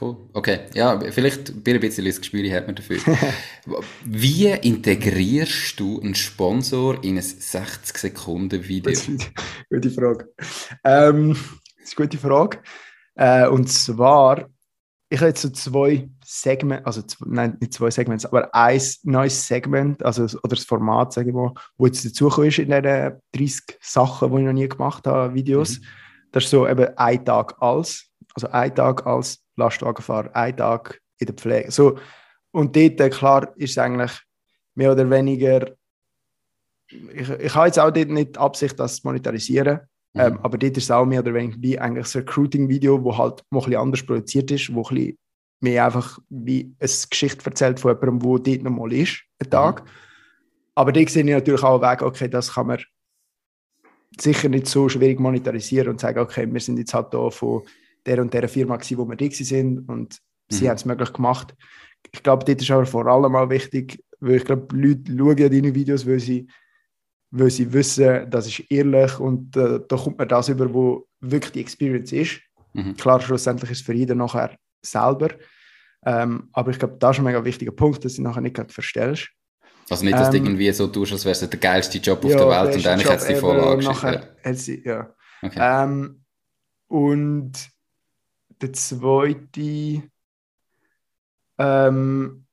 Cool. 0.00 0.16
Okay. 0.32 0.60
Ja, 0.72 0.98
vielleicht 1.10 1.50
ein 1.50 1.62
bisschen 1.62 2.06
das 2.06 2.18
Gespür 2.18 2.50
hat 2.54 2.66
man 2.66 2.74
dafür. 2.74 2.98
Wie 4.04 4.46
integrierst 4.46 5.78
du 5.78 6.00
einen 6.00 6.14
Sponsor 6.14 7.04
in 7.04 7.18
ein 7.18 7.22
60-Sekunden-Video? 7.22 8.90
Das 8.90 9.06
ist 9.06 9.08
eine 9.08 9.80
gute 9.80 9.90
Frage. 9.90 10.32
Ähm, 10.84 11.36
das 11.78 11.90
ist 11.90 11.98
eine 11.98 12.06
gute 12.08 12.18
Frage. 12.18 12.58
Äh, 13.14 13.46
und 13.48 13.68
zwar, 13.68 14.48
ich 15.10 15.18
habe 15.18 15.28
jetzt 15.28 15.42
so 15.42 15.50
zwei 15.50 16.08
Segmente, 16.24 16.86
also 16.86 17.02
nein, 17.26 17.58
nicht 17.60 17.74
zwei 17.74 17.90
Segmente, 17.90 18.26
aber 18.26 18.54
ein 18.54 18.80
neues 19.02 19.46
Segment, 19.46 20.02
also, 20.02 20.22
oder 20.22 20.56
das 20.56 20.64
Format, 20.64 21.12
sagen 21.12 21.34
wir, 21.34 21.52
wo 21.76 21.86
jetzt 21.86 22.06
dazugekommen 22.06 22.48
ist 22.48 22.58
in 22.58 22.70
diesen 22.70 23.20
30 23.32 23.78
Sachen, 23.82 24.30
die 24.30 24.38
ich 24.38 24.46
noch 24.46 24.52
nie 24.54 24.68
gemacht 24.68 25.06
habe, 25.06 25.34
Videos. 25.34 25.78
Mhm. 25.78 25.84
Das 26.32 26.44
ist 26.44 26.50
so 26.50 26.66
eben 26.66 26.96
ein 26.96 27.22
Tag 27.22 27.60
als, 27.60 28.06
also 28.34 28.48
ein 28.48 28.74
Tag 28.74 29.04
als 29.04 29.44
Lastwagenfahrer, 29.60 30.34
ein 30.34 30.56
Tag 30.56 31.00
in 31.18 31.26
der 31.26 31.34
Pflege. 31.34 31.70
So, 31.70 31.98
und 32.52 32.74
dort, 32.74 33.00
äh, 33.00 33.10
klar, 33.10 33.52
ist 33.56 33.70
es 33.70 33.78
eigentlich 33.78 34.12
mehr 34.74 34.92
oder 34.92 35.08
weniger, 35.08 35.70
ich, 36.88 37.28
ich 37.28 37.54
habe 37.54 37.66
jetzt 37.66 37.78
auch 37.78 37.90
dort 37.90 38.08
nicht 38.08 38.36
die 38.36 38.38
Absicht, 38.38 38.78
das 38.78 38.96
zu 38.96 39.06
monetarisieren, 39.06 39.80
mhm. 40.14 40.20
ähm, 40.20 40.38
aber 40.42 40.58
dort 40.58 40.76
ist 40.76 40.84
es 40.84 40.90
auch 40.90 41.06
mehr 41.06 41.20
oder 41.20 41.34
weniger 41.34 41.56
wie 41.60 41.78
eigentlich 41.78 42.14
ein 42.14 42.20
Recruiting-Video, 42.20 43.02
wo 43.02 43.16
halt 43.16 43.44
noch 43.50 43.66
ein 43.66 43.70
bisschen 43.70 43.80
anders 43.80 44.02
produziert 44.04 44.50
ist, 44.50 44.74
wo 44.74 44.82
ein 44.82 44.94
bisschen 44.94 45.18
mehr 45.60 45.84
einfach 45.84 46.18
wie 46.28 46.74
eine 46.78 46.90
Geschichte 47.10 47.44
erzählt 47.44 47.80
von 47.80 47.94
jemandem, 47.94 48.18
der 48.18 48.54
dort 48.54 48.64
nochmal 48.64 48.92
ist, 48.92 49.22
einen 49.38 49.50
Tag. 49.50 49.84
Mhm. 49.84 49.90
Aber 50.74 50.92
da 50.92 51.06
sehe 51.06 51.22
ich 51.22 51.30
natürlich 51.30 51.62
auch 51.62 51.82
Weg, 51.82 52.02
okay, 52.02 52.28
das 52.28 52.54
kann 52.54 52.68
man 52.68 52.82
sicher 54.18 54.48
nicht 54.48 54.66
so 54.66 54.88
schwierig 54.88 55.20
monetarisieren 55.20 55.88
und 55.88 56.00
sagen, 56.00 56.18
okay, 56.18 56.50
wir 56.50 56.60
sind 56.60 56.78
jetzt 56.78 56.94
halt 56.94 57.12
da 57.12 57.30
von 57.30 57.62
der 58.06 58.20
und 58.20 58.32
der 58.32 58.48
Firma 58.48 58.76
gewesen, 58.76 58.98
wo 58.98 59.08
wir 59.08 59.16
da 59.16 59.30
sind 59.30 59.88
und 59.88 60.18
sie 60.48 60.64
mhm. 60.64 60.68
haben 60.68 60.76
es 60.76 60.84
möglich 60.84 61.12
gemacht. 61.12 61.54
Ich 62.12 62.22
glaube, 62.22 62.44
dort 62.44 62.60
ist 62.60 62.70
aber 62.70 62.86
vor 62.86 63.06
allem 63.06 63.36
auch 63.36 63.50
wichtig, 63.50 64.02
weil 64.20 64.36
ich 64.36 64.44
glaube, 64.44 64.74
Leute 64.74 65.16
schauen 65.16 65.38
ja 65.38 65.48
deine 65.48 65.74
Videos, 65.74 66.06
weil 66.06 66.20
sie, 66.20 66.46
weil 67.30 67.50
sie 67.50 67.72
wissen, 67.72 68.30
das 68.30 68.46
ist 68.46 68.70
ehrlich 68.70 69.18
und 69.18 69.56
äh, 69.56 69.80
da 69.86 69.96
kommt 69.96 70.18
man 70.18 70.28
das 70.28 70.48
über, 70.48 70.72
wo 70.72 71.06
wirklich 71.20 71.52
die 71.52 71.60
Experience 71.60 72.12
ist. 72.12 72.40
Mhm. 72.72 72.96
Klar, 72.96 73.20
schlussendlich 73.20 73.70
ist 73.70 73.80
es 73.80 73.84
für 73.84 73.94
jeden 73.94 74.18
nachher 74.18 74.56
selber. 74.82 75.30
Ähm, 76.04 76.48
aber 76.52 76.70
ich 76.70 76.78
glaube, 76.78 76.96
das 76.98 77.16
ist 77.16 77.20
ein 77.20 77.24
mega 77.24 77.44
wichtiger 77.44 77.72
Punkt, 77.72 78.04
dass 78.04 78.14
du 78.14 78.22
nachher 78.22 78.40
nicht 78.40 78.58
verstellst. 78.72 79.28
Also 79.90 80.04
nicht, 80.04 80.16
dass 80.16 80.28
ähm, 80.28 80.44
du 80.44 80.48
irgendwie 80.48 80.72
so 80.72 80.86
tust, 80.86 81.12
als 81.12 81.24
wäre 81.24 81.32
es 81.32 81.40
der 81.40 81.58
geilste 81.58 81.98
Job 81.98 82.24
auf 82.24 82.30
ja, 82.30 82.36
der 82.38 82.48
Welt 82.48 82.76
und 82.76 82.86
eigentlich 82.86 83.10
hat 83.10 83.18
es 83.18 83.26
die 83.26 83.34
voll 83.34 83.60
angeschrieben. 83.60 84.22
Ja. 84.44 84.92
ja. 84.92 85.14
Okay. 85.42 85.58
Ähm, 85.58 86.24
und 86.86 87.52
der 88.60 88.72
zweite, 88.72 90.02
ähm, 91.58 92.44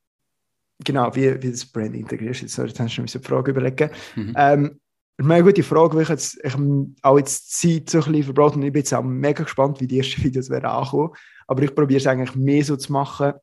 genau, 0.83 1.15
wie, 1.15 1.41
wie 1.41 1.51
das 1.51 1.65
Brand 1.65 1.95
integrierst. 1.95 2.41
Jetzt, 2.41 2.55
sorry, 2.55 2.69
jetzt 2.69 2.79
hast 2.79 2.97
du 2.97 3.01
mir 3.01 3.07
eine 3.13 3.23
Frage 3.23 3.51
überlegen. 3.51 3.89
Mhm. 4.15 4.33
Ähm, 4.37 4.79
eine 5.19 5.43
gute 5.43 5.63
Frage, 5.63 5.95
weil 5.95 6.03
ich 6.03 6.09
jetzt 6.09 6.39
ich 6.43 6.55
auch 7.01 7.17
jetzt 7.17 7.51
Zeit 7.59 7.89
so 7.89 7.97
ein 7.99 8.03
bisschen 8.05 8.23
verbraucht 8.23 8.55
und 8.55 8.63
ich 8.63 8.71
bin 8.71 8.81
jetzt 8.81 8.93
auch 8.93 9.03
mega 9.03 9.43
gespannt, 9.43 9.81
wie 9.81 9.87
die 9.87 9.97
ersten 9.97 10.23
Videos 10.23 10.49
werden 10.49 10.65
ankommen. 10.65 11.13
Aber 11.47 11.63
ich 11.63 11.73
probiere 11.73 11.99
es 11.99 12.07
eigentlich 12.07 12.35
mehr 12.35 12.63
so 12.63 12.75
zu 12.75 12.91
machen, 12.91 13.33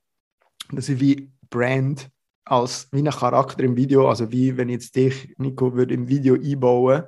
dass 0.71 0.89
ich 0.89 1.01
wie 1.01 1.33
Brand 1.51 2.11
als 2.45 2.89
wie 2.93 3.01
ein 3.01 3.11
Charakter 3.11 3.65
im 3.65 3.77
Video, 3.77 4.09
also 4.09 4.31
wie 4.31 4.57
wenn 4.57 4.69
jetzt 4.69 4.95
dich, 4.95 5.35
Nico, 5.39 5.75
würde 5.75 5.95
im 5.95 6.09
Video 6.09 6.35
einbauen, 6.35 7.05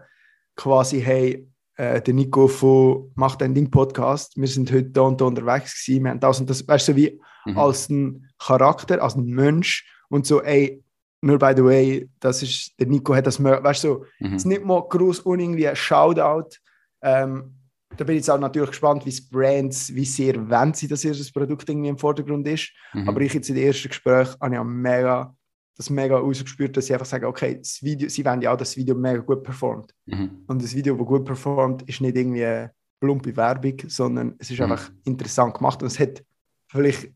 quasi, 0.56 1.00
hey, 1.00 1.46
äh, 1.76 2.00
der 2.00 2.14
Nico 2.14 2.48
von 2.48 3.12
Macht 3.14 3.42
ein 3.42 3.54
Ding 3.54 3.70
Podcast. 3.70 4.36
Wir 4.36 4.48
sind 4.48 4.70
heute 4.72 4.90
da 4.90 5.02
und 5.02 5.20
da 5.20 5.26
unterwegs 5.26 5.84
gewesen. 5.84 6.04
Wir 6.04 6.10
haben 6.10 6.20
das 6.20 6.40
und 6.40 6.50
das, 6.50 6.66
weißt 6.66 6.88
du, 6.88 6.96
wie 6.96 7.20
mhm. 7.44 7.58
als 7.58 7.88
ein 7.88 8.28
Charakter, 8.38 9.02
als 9.02 9.16
ein 9.16 9.26
Mensch 9.26 9.86
und 10.08 10.26
so, 10.26 10.42
ey, 10.42 10.82
nur 11.22 11.38
by 11.38 11.52
the 11.56 11.64
way, 11.64 12.10
das 12.20 12.42
ist, 12.42 12.78
der 12.78 12.86
Nico 12.86 13.14
hat 13.14 13.26
das, 13.26 13.42
weißt 13.42 13.84
du, 13.84 13.88
so, 13.88 14.04
mhm. 14.20 14.34
es 14.34 14.42
ist 14.42 14.46
nicht 14.46 14.64
mal 14.64 14.82
groß 14.88 15.20
und 15.20 15.40
irgendwie 15.40 15.68
ein 15.68 15.76
Shoutout. 15.76 16.56
Ähm, 17.02 17.54
da 17.96 18.04
bin 18.04 18.16
ich 18.16 18.20
jetzt 18.20 18.30
auch 18.30 18.38
natürlich 18.38 18.70
gespannt, 18.70 19.06
wie 19.06 19.10
es 19.10 19.28
Brands, 19.28 19.94
wie 19.94 20.04
sehr 20.04 20.48
wenn 20.50 20.74
sie, 20.74 20.88
dass 20.88 21.04
ihr 21.04 21.12
das 21.12 21.32
Produkt 21.32 21.68
irgendwie 21.68 21.88
im 21.88 21.98
Vordergrund 21.98 22.46
ist. 22.48 22.72
Mhm. 22.92 23.08
Aber 23.08 23.20
ich 23.20 23.32
jetzt 23.32 23.48
in 23.48 23.54
den 23.54 23.66
ersten 23.66 23.88
Gespräch 23.88 24.28
habe 24.40 24.54
ich 24.54 24.62
mega 24.62 25.34
das 25.76 25.90
mega 25.90 26.18
ausgespürt, 26.18 26.76
dass 26.76 26.86
sie 26.86 26.94
einfach 26.94 27.06
sagen, 27.06 27.26
okay, 27.26 27.58
das 27.58 27.82
Video, 27.82 28.08
sie 28.08 28.24
wollen 28.24 28.40
ja 28.40 28.52
auch, 28.52 28.56
dass 28.56 28.70
das 28.70 28.76
Video 28.76 28.94
mega 28.94 29.18
gut 29.18 29.42
performt. 29.42 29.94
Mhm. 30.06 30.44
Und 30.46 30.62
das 30.62 30.74
Video, 30.74 30.96
das 30.96 31.06
gut 31.06 31.24
performt, 31.24 31.82
ist 31.82 32.00
nicht 32.00 32.16
irgendwie 32.16 32.44
eine 32.44 32.72
plumpe 32.98 33.36
Werbung, 33.36 33.76
sondern 33.86 34.34
es 34.38 34.50
ist 34.50 34.58
mhm. 34.58 34.72
einfach 34.72 34.90
interessant 35.04 35.54
gemacht 35.54 35.82
und 35.82 35.88
es 35.88 35.98
hat 35.98 36.24
vielleicht 36.68 37.12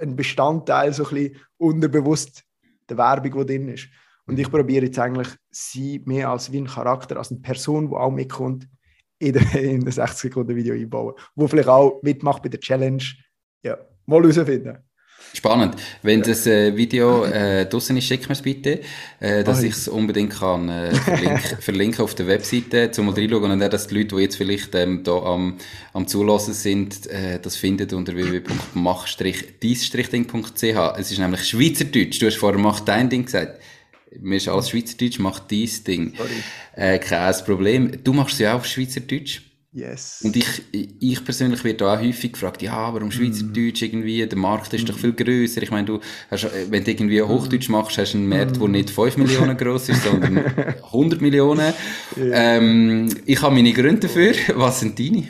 einen 0.00 0.14
Bestandteil 0.14 0.92
so 0.92 1.04
ein 1.08 1.14
bisschen 1.14 1.36
unterbewusst 1.56 2.44
der 2.88 2.96
Werbung, 2.96 3.46
die 3.46 3.46
drin 3.46 3.68
ist. 3.68 3.88
Und 4.26 4.38
ich 4.38 4.50
probiere 4.50 4.86
jetzt 4.86 4.98
eigentlich, 4.98 5.28
sie 5.50 6.02
mehr 6.04 6.28
als 6.28 6.52
wie 6.52 6.58
ein 6.58 6.66
Charakter, 6.66 7.16
als 7.16 7.30
eine 7.30 7.40
Person, 7.40 7.88
die 7.88 7.96
auch 7.96 8.10
mitkommt, 8.10 8.68
in 9.18 9.32
der, 9.32 9.54
in 9.60 9.84
der 9.84 9.92
60 9.92 10.20
Sekunden 10.20 10.54
Video 10.54 10.74
einbauen, 10.74 11.14
wo 11.34 11.48
vielleicht 11.48 11.68
auch 11.68 12.00
mitmacht 12.02 12.42
bei 12.42 12.48
der 12.48 12.60
Challenge. 12.60 13.02
Ja, 13.64 13.78
mal 14.06 14.20
herausfinden. 14.20 14.78
Spannend. 15.34 15.74
Wenn 16.02 16.20
ja. 16.20 16.26
das 16.26 16.46
äh, 16.46 16.76
Video 16.76 17.24
äh, 17.24 17.66
draussen 17.66 17.96
ist, 17.96 18.04
schick 18.06 18.28
mir 18.28 18.32
es 18.32 18.42
bitte, 18.42 18.80
äh, 19.20 19.42
dass 19.44 19.62
ich 19.62 19.72
es 19.72 19.86
unbedingt 19.86 20.36
kann 20.38 20.68
äh, 20.68 20.92
verlinken, 20.94 21.58
verlinken 21.60 22.02
auf 22.02 22.14
der 22.14 22.26
Webseite, 22.26 22.90
zum 22.90 23.06
mal 23.06 23.14
reinschauen 23.14 23.52
und 23.52 23.62
auch, 23.62 23.68
dass 23.68 23.86
die 23.86 23.94
Leute, 23.96 24.16
die 24.16 24.22
jetzt 24.22 24.36
vielleicht 24.36 24.74
ähm, 24.74 25.04
da 25.04 25.22
am, 25.22 25.58
am 25.92 26.08
Zulassen 26.08 26.54
sind, 26.54 27.06
äh, 27.08 27.38
das 27.40 27.56
finden 27.56 27.94
unter 27.94 28.14
www.mach-dies-ding.ch. 28.14 30.98
Es 30.98 31.12
ist 31.12 31.18
nämlich 31.18 31.44
Schweizerdeutsch. 31.44 32.20
Du 32.20 32.26
hast 32.26 32.36
vorher 32.36 32.58
«Mach 32.58 32.80
dein 32.80 33.10
Ding» 33.10 33.24
gesagt. 33.24 33.60
Mir 34.18 34.36
ist 34.36 34.48
alles 34.48 34.70
Schweizerdeutsch, 34.70 35.18
mach 35.18 35.40
dies 35.40 35.84
Ding. 35.84 36.14
Äh, 36.74 36.98
kein 36.98 37.34
Problem. 37.44 38.02
Du 38.02 38.14
machst 38.14 38.32
es 38.34 38.40
ja 38.40 38.54
auch 38.54 38.60
auf 38.60 38.66
Schweizerdeutsch. 38.66 39.42
Yes. 39.70 40.22
Und 40.24 40.34
ich, 40.34 40.62
ich 40.72 41.22
persönlich 41.22 41.62
werde 41.62 41.90
auch 41.90 42.00
häufig 42.00 42.32
gefragt, 42.32 42.62
ja, 42.62 42.92
warum 42.94 43.10
Schweizerdeutsch 43.10 43.82
irgendwie? 43.82 44.26
Der 44.26 44.38
Markt 44.38 44.72
ist 44.72 44.84
mm. 44.84 44.86
doch 44.86 44.98
viel 44.98 45.12
größer. 45.12 45.62
Ich 45.62 45.70
meine, 45.70 45.84
du 45.84 46.00
hast, 46.30 46.48
wenn 46.70 46.84
du 46.84 46.90
irgendwie 46.90 47.20
mm. 47.20 47.28
Hochdeutsch 47.28 47.68
machst, 47.68 47.98
hast 47.98 48.14
du 48.14 48.18
einen 48.18 48.28
Markt, 48.28 48.56
mm. 48.56 48.60
der 48.60 48.68
nicht 48.68 48.90
5 48.90 49.18
Millionen 49.18 49.56
groß 49.56 49.90
ist, 49.90 50.04
sondern 50.04 50.38
100 50.84 51.20
Millionen. 51.20 51.74
Yeah. 52.16 52.56
Ähm, 52.56 53.14
ich 53.26 53.42
habe 53.42 53.54
meine 53.54 53.72
Gründe 53.74 54.00
dafür. 54.00 54.32
Was 54.54 54.80
sind 54.80 54.98
deine? 54.98 55.28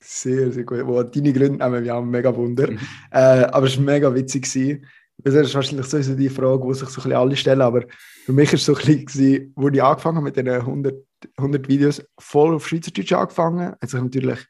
Sehr, 0.00 0.50
sehr 0.50 0.64
gut. 0.64 0.84
Wo 0.84 1.04
deine 1.04 1.32
Gründe 1.32 1.64
nehmen 1.64 1.84
wir 1.84 1.94
auch 1.94 2.04
mega 2.04 2.34
Wunder. 2.34 2.72
Mhm. 2.72 2.78
Äh, 3.12 3.18
aber 3.18 3.66
es 3.66 3.76
war 3.76 3.84
mega 3.84 4.12
witzig. 4.12 4.50
Gewesen. 4.50 4.84
Das 5.18 5.34
ist 5.34 5.54
wahrscheinlich 5.54 5.86
sowieso 5.86 6.14
die 6.14 6.28
Frage, 6.28 6.66
die 6.66 6.74
sich 6.74 6.88
so 6.88 7.00
ein 7.00 7.04
bisschen 7.04 7.12
alle 7.12 7.36
stellen. 7.36 7.62
Aber 7.62 7.82
für 8.24 8.32
mich 8.32 8.48
war 8.48 8.54
es 8.54 8.64
so 8.64 8.74
ein 8.74 9.04
bisschen, 9.04 9.52
wo 9.54 9.68
ich 9.68 9.82
angefangen 9.82 10.16
habe 10.16 10.24
mit 10.24 10.36
den 10.36 10.48
100 10.48 11.05
100 11.36 11.68
Videos 11.68 12.02
voll 12.18 12.54
auf 12.54 12.66
Schweizerdeutsch 12.66 13.12
angefangen. 13.12 13.74
Hat 13.80 13.90
sich 13.90 14.00
natürlich 14.00 14.40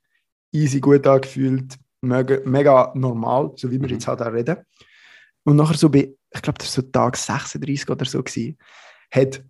easy 0.52 0.80
gut 0.80 1.06
angefühlt, 1.06 1.76
mega, 2.00 2.40
mega 2.44 2.92
normal, 2.94 3.52
so 3.56 3.70
wie 3.70 3.80
wir 3.80 3.88
mhm. 3.88 3.94
jetzt 3.94 4.08
halt 4.08 4.22
auch 4.22 4.32
reden. 4.32 4.56
Und 5.44 5.56
nachher 5.56 5.76
so 5.76 5.88
bei, 5.88 6.12
ich 6.34 6.42
glaube, 6.42 6.58
das 6.58 6.76
war 6.76 6.82
so 6.84 6.90
Tag 6.90 7.16
36 7.16 7.88
oder 7.88 8.04
so, 8.04 8.22
gewesen, 8.22 8.58
hat 9.10 9.44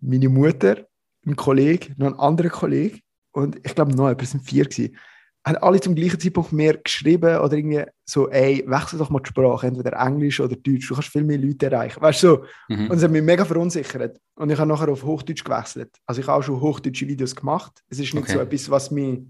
meine 0.00 0.28
Mutter, 0.28 0.86
ein 1.26 1.36
Kollege, 1.36 1.94
noch 1.96 2.08
ein 2.08 2.18
anderer 2.18 2.48
Kollege 2.48 3.00
und 3.32 3.56
ich 3.64 3.74
glaube 3.74 3.94
noch, 3.94 4.08
es 4.10 4.30
sind 4.30 4.44
vier 4.44 4.64
gewesen, 4.64 4.96
haben 5.44 5.56
alle 5.56 5.80
zum 5.80 5.94
gleichen 5.94 6.20
Zeitpunkt 6.20 6.52
mehr 6.52 6.76
geschrieben 6.76 7.38
oder 7.38 7.56
irgendwie 7.56 7.84
so, 8.04 8.28
ey, 8.30 8.62
wechsel 8.66 8.98
doch 8.98 9.10
mal 9.10 9.20
die 9.20 9.28
Sprache, 9.28 9.66
entweder 9.66 9.92
Englisch 9.98 10.38
oder 10.40 10.54
Deutsch, 10.54 10.88
du 10.88 10.94
kannst 10.94 11.08
viel 11.08 11.24
mehr 11.24 11.38
Leute 11.38 11.66
erreichen. 11.66 12.00
Weißt 12.00 12.22
du, 12.22 12.28
so. 12.28 12.44
Mhm. 12.68 12.90
Und 12.90 12.96
es 12.96 13.02
hat 13.02 13.10
mich 13.10 13.22
mega 13.22 13.44
verunsichert. 13.44 14.20
Und 14.36 14.50
ich 14.50 14.58
habe 14.58 14.68
nachher 14.68 14.88
auf 14.88 15.02
Hochdeutsch 15.02 15.42
gewechselt. 15.42 15.90
Also 16.06 16.20
ich 16.20 16.28
habe 16.28 16.38
auch 16.38 16.42
schon 16.42 16.60
hochdeutsche 16.60 17.08
Videos 17.08 17.34
gemacht. 17.34 17.82
Es 17.88 17.98
ist 17.98 18.14
nicht 18.14 18.22
okay. 18.22 18.32
so 18.32 18.40
etwas, 18.40 18.70
was 18.70 18.90
mich. 18.90 19.20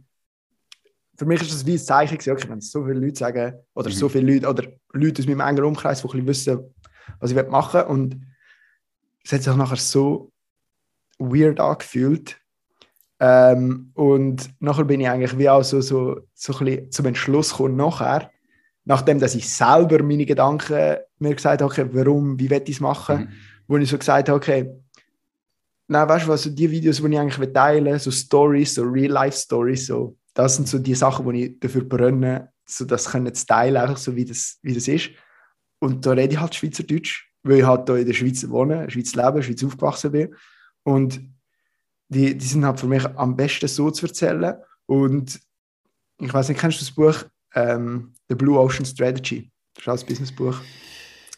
Für 1.16 1.24
mich 1.24 1.40
ist 1.40 1.52
das 1.52 1.64
wie 1.64 1.74
ein 1.74 1.78
Zeichen 1.78 2.18
gewesen, 2.18 2.32
okay, 2.32 2.48
wenn 2.48 2.60
so 2.60 2.84
viele 2.84 2.98
Leute 2.98 3.18
sagen, 3.18 3.54
oder 3.74 3.88
mhm. 3.88 3.94
so 3.94 4.08
viele 4.08 4.32
Leute, 4.32 4.48
oder 4.48 4.64
Leute 4.92 5.22
aus 5.22 5.28
meinem 5.28 5.40
engeren 5.40 5.68
Umkreis, 5.68 6.02
die 6.02 6.08
ein 6.08 6.24
bisschen 6.24 6.56
wissen, 6.56 6.74
was 7.20 7.30
ich 7.30 7.48
machen 7.48 7.80
will. 7.80 7.86
Und 7.86 8.26
es 9.24 9.32
hat 9.32 9.42
sich 9.42 9.54
nachher 9.54 9.76
so 9.76 10.30
weird 11.18 11.60
angefühlt, 11.60 12.41
Ähm, 13.24 13.92
und 13.94 14.50
nachher 14.58 14.84
bin 14.84 15.00
ich 15.00 15.08
eigentlich 15.08 15.38
wie 15.38 15.48
auch 15.48 15.62
so, 15.62 15.80
so, 15.80 16.22
so 16.34 16.58
ein 16.58 16.64
bisschen 16.64 16.90
zum 16.90 17.06
Entschluss 17.06 17.50
gekommen, 17.50 17.76
nachher, 17.76 18.32
nachdem 18.84 19.20
dass 19.20 19.36
ich 19.36 19.48
selber 19.48 20.02
meine 20.02 20.26
Gedanken 20.26 20.96
mir 21.20 21.34
gesagt 21.36 21.62
habe, 21.62 21.72
okay, 21.72 21.86
warum, 21.92 22.36
wie 22.40 22.50
will 22.50 22.62
ich 22.64 22.76
es 22.76 22.80
machen, 22.80 23.20
Mhm. 23.20 23.28
wo 23.68 23.76
ich 23.76 23.88
so 23.88 23.96
gesagt 23.96 24.28
habe, 24.28 24.36
okay, 24.36 24.70
nein, 25.86 26.08
weißt 26.08 26.26
du 26.26 26.30
was, 26.30 26.42
so 26.42 26.50
die 26.50 26.68
Videos, 26.68 26.96
die 27.00 27.12
ich 27.12 27.18
eigentlich 27.18 27.52
teilen 27.52 27.96
so 28.00 28.10
Stories, 28.10 28.74
so 28.74 28.82
Real-Life-Stories, 28.82 29.86
so, 29.86 30.16
das 30.34 30.56
sind 30.56 30.66
so 30.66 30.80
die 30.80 30.96
Sachen, 30.96 31.32
die 31.32 31.44
ich 31.44 31.60
dafür 31.60 31.84
brenne, 31.84 32.50
so 32.66 32.84
das 32.84 33.08
können 33.08 33.32
zu 33.32 33.46
teilen, 33.46 33.76
einfach 33.76 33.98
so 33.98 34.16
wie 34.16 34.24
das, 34.24 34.58
wie 34.62 34.74
das 34.74 34.88
ist. 34.88 35.10
Und 35.78 36.04
da 36.04 36.10
rede 36.10 36.34
ich 36.34 36.40
halt 36.40 36.56
Schweizerdeutsch, 36.56 37.30
weil 37.44 37.58
ich 37.58 37.66
halt 37.66 37.88
hier 37.88 37.98
in 37.98 38.06
der 38.06 38.14
Schweiz 38.14 38.48
wohne, 38.48 38.90
Schweiz 38.90 39.14
lebe, 39.14 39.42
Schweiz 39.44 39.62
aufgewachsen 39.62 40.10
bin. 40.10 40.34
Und 40.82 41.20
die, 42.12 42.36
die 42.36 42.46
sind 42.46 42.64
halt 42.64 42.78
für 42.78 42.86
mich 42.86 43.04
am 43.16 43.34
besten 43.36 43.68
so 43.68 43.90
zu 43.90 44.06
erzählen. 44.06 44.54
Und 44.86 45.40
ich 46.18 46.32
weiß 46.32 46.48
nicht, 46.48 46.60
kennst 46.60 46.80
du 46.80 46.84
das 46.84 46.94
Buch 46.94 47.24
ähm, 47.54 48.12
The 48.28 48.34
Blue 48.34 48.58
Ocean 48.58 48.84
Strategy? 48.84 49.50
Das 49.74 49.82
ist 49.82 49.88
auch 49.88 49.98
ein 50.04 50.06
Businessbuch. 50.08 50.56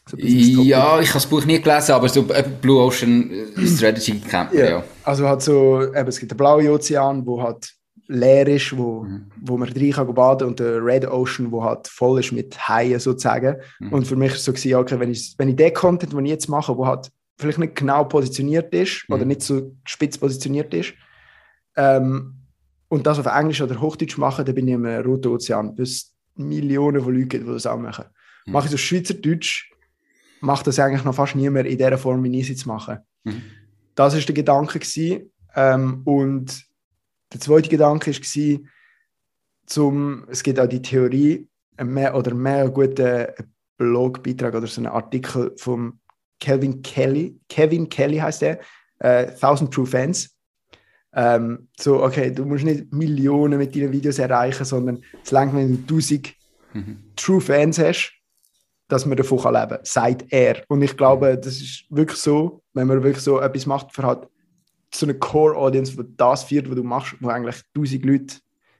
So 0.08 0.16
Business. 0.16 0.66
Ja, 0.66 1.00
ich 1.00 1.08
habe 1.08 1.14
das 1.14 1.26
Buch 1.26 1.44
nie 1.46 1.60
gelesen, 1.60 1.92
aber 1.92 2.08
so 2.08 2.26
äh, 2.30 2.44
Blue 2.60 2.82
Ocean 2.82 3.30
äh, 3.30 3.66
Strategy 3.66 4.20
kennt 4.20 4.52
man, 4.52 4.58
Ja. 4.58 4.68
ja. 4.68 4.84
Also 5.04 5.26
halt 5.28 5.40
so, 5.42 5.82
eben, 5.82 6.08
es 6.08 6.18
gibt 6.18 6.32
den 6.32 6.36
blauen 6.36 6.68
Ozean, 6.68 7.24
wo 7.26 7.40
halt 7.42 7.72
leer 8.08 8.46
ist, 8.48 8.76
wo, 8.76 9.04
Mhm. 9.04 9.30
wo 9.40 9.56
man 9.56 9.68
rein 9.72 9.92
kann 9.92 10.12
baden 10.14 10.48
und 10.48 10.60
der 10.60 10.84
Red 10.84 11.06
Ocean, 11.06 11.50
wo 11.50 11.64
halt 11.64 11.88
voll 11.88 12.20
ist 12.20 12.32
mit 12.32 12.68
Haien 12.68 13.00
sozusagen. 13.00 13.56
Mhm. 13.80 13.92
Und 13.94 14.06
für 14.06 14.16
mich 14.16 14.32
ist 14.32 14.38
es 14.40 14.44
so 14.44 14.52
gewesen, 14.52 14.74
okay, 14.74 15.00
wenn 15.00 15.10
ich, 15.10 15.34
wenn 15.38 15.48
ich 15.48 15.56
den 15.56 15.72
Content, 15.72 16.12
den 16.12 16.26
ich 16.26 16.32
jetzt 16.32 16.48
mache, 16.48 16.76
wo 16.76 16.86
halt 16.86 17.10
vielleicht 17.38 17.58
nicht 17.58 17.74
genau 17.74 18.04
positioniert 18.04 18.72
ist 18.74 19.04
oder 19.08 19.22
Mhm. 19.22 19.28
nicht 19.28 19.42
so 19.42 19.76
spitz 19.84 20.18
positioniert 20.18 20.72
ist, 20.74 20.94
ähm, 21.76 22.34
und 22.88 23.06
das 23.06 23.18
auf 23.18 23.26
Englisch 23.26 23.60
oder 23.60 23.80
Hochdeutsch 23.80 24.18
mache, 24.18 24.44
dann 24.44 24.54
bin 24.54 24.68
ich 24.68 24.74
im 24.74 24.86
Roten 24.86 25.28
Ozean, 25.28 25.74
bis 25.74 26.14
Millionen 26.36 27.02
von 27.02 27.12
Leuten 27.14 27.28
gibt, 27.28 27.46
die 27.46 27.52
das 27.52 27.66
auch 27.66 27.78
machen. 27.78 28.04
Mhm. 28.46 28.52
Mache 28.52 28.66
ich 28.66 28.70
so 28.70 28.76
Schweizerdeutsch, 28.76 29.72
macht 30.40 30.66
das 30.66 30.78
eigentlich 30.78 31.04
noch 31.04 31.14
fast 31.14 31.34
niemand 31.34 31.66
in 31.66 31.78
dieser 31.78 31.98
Form, 31.98 32.22
wie 32.22 32.36
ich 32.38 32.44
es 32.44 32.48
jetzt 32.50 32.66
mache. 32.66 33.02
Mhm. 33.24 33.42
Das 33.94 34.14
ist 34.14 34.28
der 34.28 34.34
Gedanke 34.34 34.78
gewesen. 34.78 35.32
Ähm, 35.56 36.02
und 36.04 36.64
der 37.32 37.40
zweite 37.40 37.68
Gedanke 37.68 38.12
gewesen, 38.12 38.68
zum, 39.66 40.26
es 40.28 40.42
gibt 40.42 40.60
auch 40.60 40.68
die 40.68 40.82
Theorie, 40.82 41.48
mehr 41.82 42.14
oder 42.14 42.34
mehr 42.34 42.68
guten 42.70 43.26
Blogbeitrag 43.76 44.54
oder 44.54 44.66
so 44.66 44.80
einen 44.80 44.92
Artikel 44.92 45.52
von 45.56 45.98
Kevin 46.40 46.82
Kelly, 46.82 47.38
Kevin 47.48 47.88
Kelly 47.88 48.18
heißt 48.18 48.42
der, 48.42 48.60
äh, 48.98 49.26
1000 49.26 49.72
True 49.72 49.86
Fans. 49.86 50.30
Ähm, 51.12 51.68
so, 51.78 52.02
okay, 52.02 52.32
du 52.32 52.44
musst 52.44 52.64
nicht 52.64 52.92
Millionen 52.92 53.58
mit 53.58 53.74
deinen 53.74 53.92
Videos 53.92 54.18
erreichen, 54.18 54.64
sondern 54.64 55.00
es 55.22 55.30
langt, 55.30 55.54
wenn 55.54 55.86
du 55.86 55.94
1000 55.94 56.34
Mhm. 56.74 56.98
True 57.16 57.40
Fans 57.40 57.78
hast, 57.78 58.12
dass 58.88 59.06
man 59.06 59.16
davon 59.16 59.38
leben 59.38 59.68
kann, 59.68 59.78
sagt 59.82 60.26
er. 60.30 60.62
Und 60.68 60.82
ich 60.82 60.96
glaube, 60.96 61.38
das 61.38 61.54
ist 61.60 61.86
wirklich 61.88 62.18
so, 62.18 62.62
wenn 62.74 62.86
man 62.86 63.02
wirklich 63.02 63.22
so 63.22 63.40
etwas 63.40 63.66
macht, 63.66 63.92
für 63.92 64.02
halt 64.02 64.28
so 64.92 65.06
eine 65.06 65.14
Core-Audience, 65.14 65.96
die 65.96 66.16
das 66.16 66.44
feiert, 66.44 66.68
was 66.68 66.76
du 66.76 66.84
machst, 66.84 67.16
wo 67.20 67.28
eigentlich 67.28 67.62
1000 67.74 68.04
Leute 68.04 68.36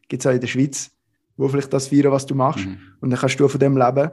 gibt 0.09 0.23
es 0.23 0.27
auch 0.27 0.35
in 0.35 0.41
der 0.41 0.47
Schweiz, 0.47 0.91
wo 1.37 1.49
vielleicht 1.49 1.73
das 1.73 1.89
feiern, 1.89 2.13
was 2.13 2.27
du 2.27 2.35
machst. 2.35 2.67
Mhm. 2.67 2.79
Und 3.01 3.11
dann 3.11 3.19
kannst 3.19 3.41
du 3.41 3.49
von 3.49 3.61
dem 3.61 3.77
leben. 3.77 4.11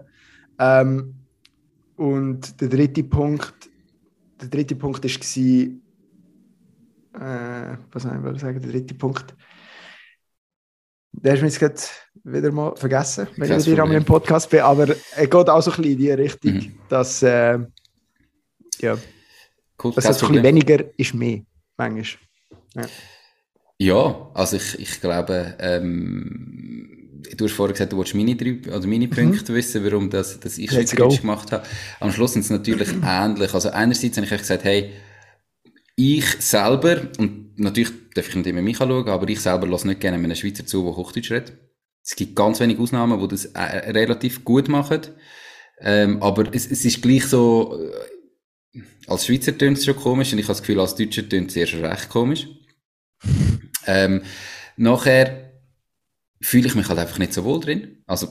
Ähm, 0.58 1.16
und 2.02 2.60
der 2.60 2.68
dritte 2.68 3.04
Punkt, 3.04 3.70
der 4.42 4.48
dritte 4.48 4.76
Punkt 4.76 5.06
ist 5.06 5.20
gsi, 5.20 5.80
äh, 7.14 7.78
was 7.92 8.02
soll 8.04 8.34
ich 8.36 8.42
sagen, 8.42 8.60
der 8.60 8.72
dritte 8.72 8.96
Punkt, 8.96 9.36
der 11.12 11.36
ist 11.36 11.42
mir 11.42 11.48
jetzt 11.50 11.60
gerade 11.60 11.76
wieder 12.24 12.52
mal 12.52 12.76
vergessen, 12.76 13.28
wenn 13.38 13.50
Kein 13.50 13.60
ich 13.60 13.68
mit 13.68 13.78
dir 13.78 13.84
im 13.98 14.06
Podcast 14.06 14.50
bin, 14.50 14.62
aber 14.62 14.88
er 15.16 15.28
geht 15.28 15.50
auch 15.50 15.62
so 15.62 15.70
ein 15.72 15.78
bisschen 15.78 15.92
in 15.92 15.98
die 16.00 16.12
Richtung, 16.12 16.54
Mhm. 16.54 16.76
dass 16.90 17.22
äh, 17.22 17.60
ja, 18.80 18.98
Cool, 19.84 19.94
dass 19.94 20.06
das 20.06 20.24
ein 20.24 20.30
bisschen 20.30 20.44
weniger 20.44 20.84
ist 20.98 21.14
mehr, 21.14 21.42
manchmal. 21.78 22.88
Ja, 23.78 24.32
also 24.34 24.56
ich, 24.56 24.80
ich 24.80 25.02
glaube, 25.02 25.56
ähm, 25.60 26.91
du 27.38 27.46
hast 27.46 27.54
vorher 27.54 27.74
gesagt, 27.74 27.92
du 27.94 27.98
wolltest 27.98 28.16
meine 28.16 28.36
drei, 28.36 28.60
also 28.72 28.88
meine 28.88 29.08
Punkte 29.08 29.54
wissen, 29.54 29.84
warum 29.84 30.10
das, 30.10 30.40
dass 30.40 30.58
ich 30.58 30.70
Mhm. 30.72 30.76
Schweizerdeutsch 30.76 31.22
gemacht 31.22 31.52
habe. 31.52 31.66
Am 32.00 32.12
Schluss 32.12 32.34
sind 32.34 32.42
es 32.44 32.50
natürlich 32.50 32.90
ähnlich. 33.04 33.54
Also 33.54 33.70
einerseits 33.70 34.18
habe 34.18 34.26
ich 34.26 34.38
gesagt, 34.38 34.64
hey, 34.64 34.92
ich 35.96 36.26
selber, 36.40 37.02
und 37.18 37.60
natürlich 37.60 37.92
darf 38.16 38.28
ich 38.30 38.36
nicht 38.36 38.48
immer 38.48 38.62
mich 38.62 38.80
anschauen, 38.82 39.08
aber 39.10 39.28
ich 39.30 39.40
selber 39.40 39.68
lasse 39.68 39.88
nicht 39.88 40.00
gerne 40.00 40.18
einem 40.18 40.36
Schweizer 40.36 40.66
zu, 40.66 40.84
der 40.84 40.96
Hochdeutsch 40.96 41.32
redet. 41.32 41.54
Es 42.04 42.16
gibt 42.16 42.36
ganz 42.36 42.60
wenige 42.60 42.82
Ausnahmen, 42.82 43.20
die 43.20 43.28
das 43.28 43.46
äh, 43.46 43.92
relativ 43.92 44.44
gut 44.44 44.68
machen. 44.68 45.02
Ähm, 45.80 46.22
aber 46.22 46.54
es, 46.54 46.70
es 46.70 46.86
ist 46.86 47.02
gleich 47.02 47.26
so, 47.26 47.80
äh, 48.74 48.82
als 49.08 49.26
Schweizer 49.26 49.58
tönt 49.58 49.78
es 49.78 49.86
schon 49.86 49.96
komisch 49.96 50.32
und 50.34 50.40
ich 50.40 50.46
habe 50.46 50.54
das 50.54 50.62
Gefühl, 50.62 50.80
als 50.80 50.96
Deutscher 50.96 51.28
tönt 51.28 51.50
es 51.52 51.56
erst 51.56 51.74
recht 51.76 52.10
komisch. 52.10 52.48
Ähm, 53.88 54.22
nachher 54.78 55.51
fühle 56.42 56.68
ich 56.68 56.76
mich 56.76 56.90
halt 56.90 57.00
einfach 57.00 57.20
nicht 57.20 57.34
so 57.34 57.44
wohl 57.44 57.60
drin. 57.60 58.04
Also, 58.08 58.28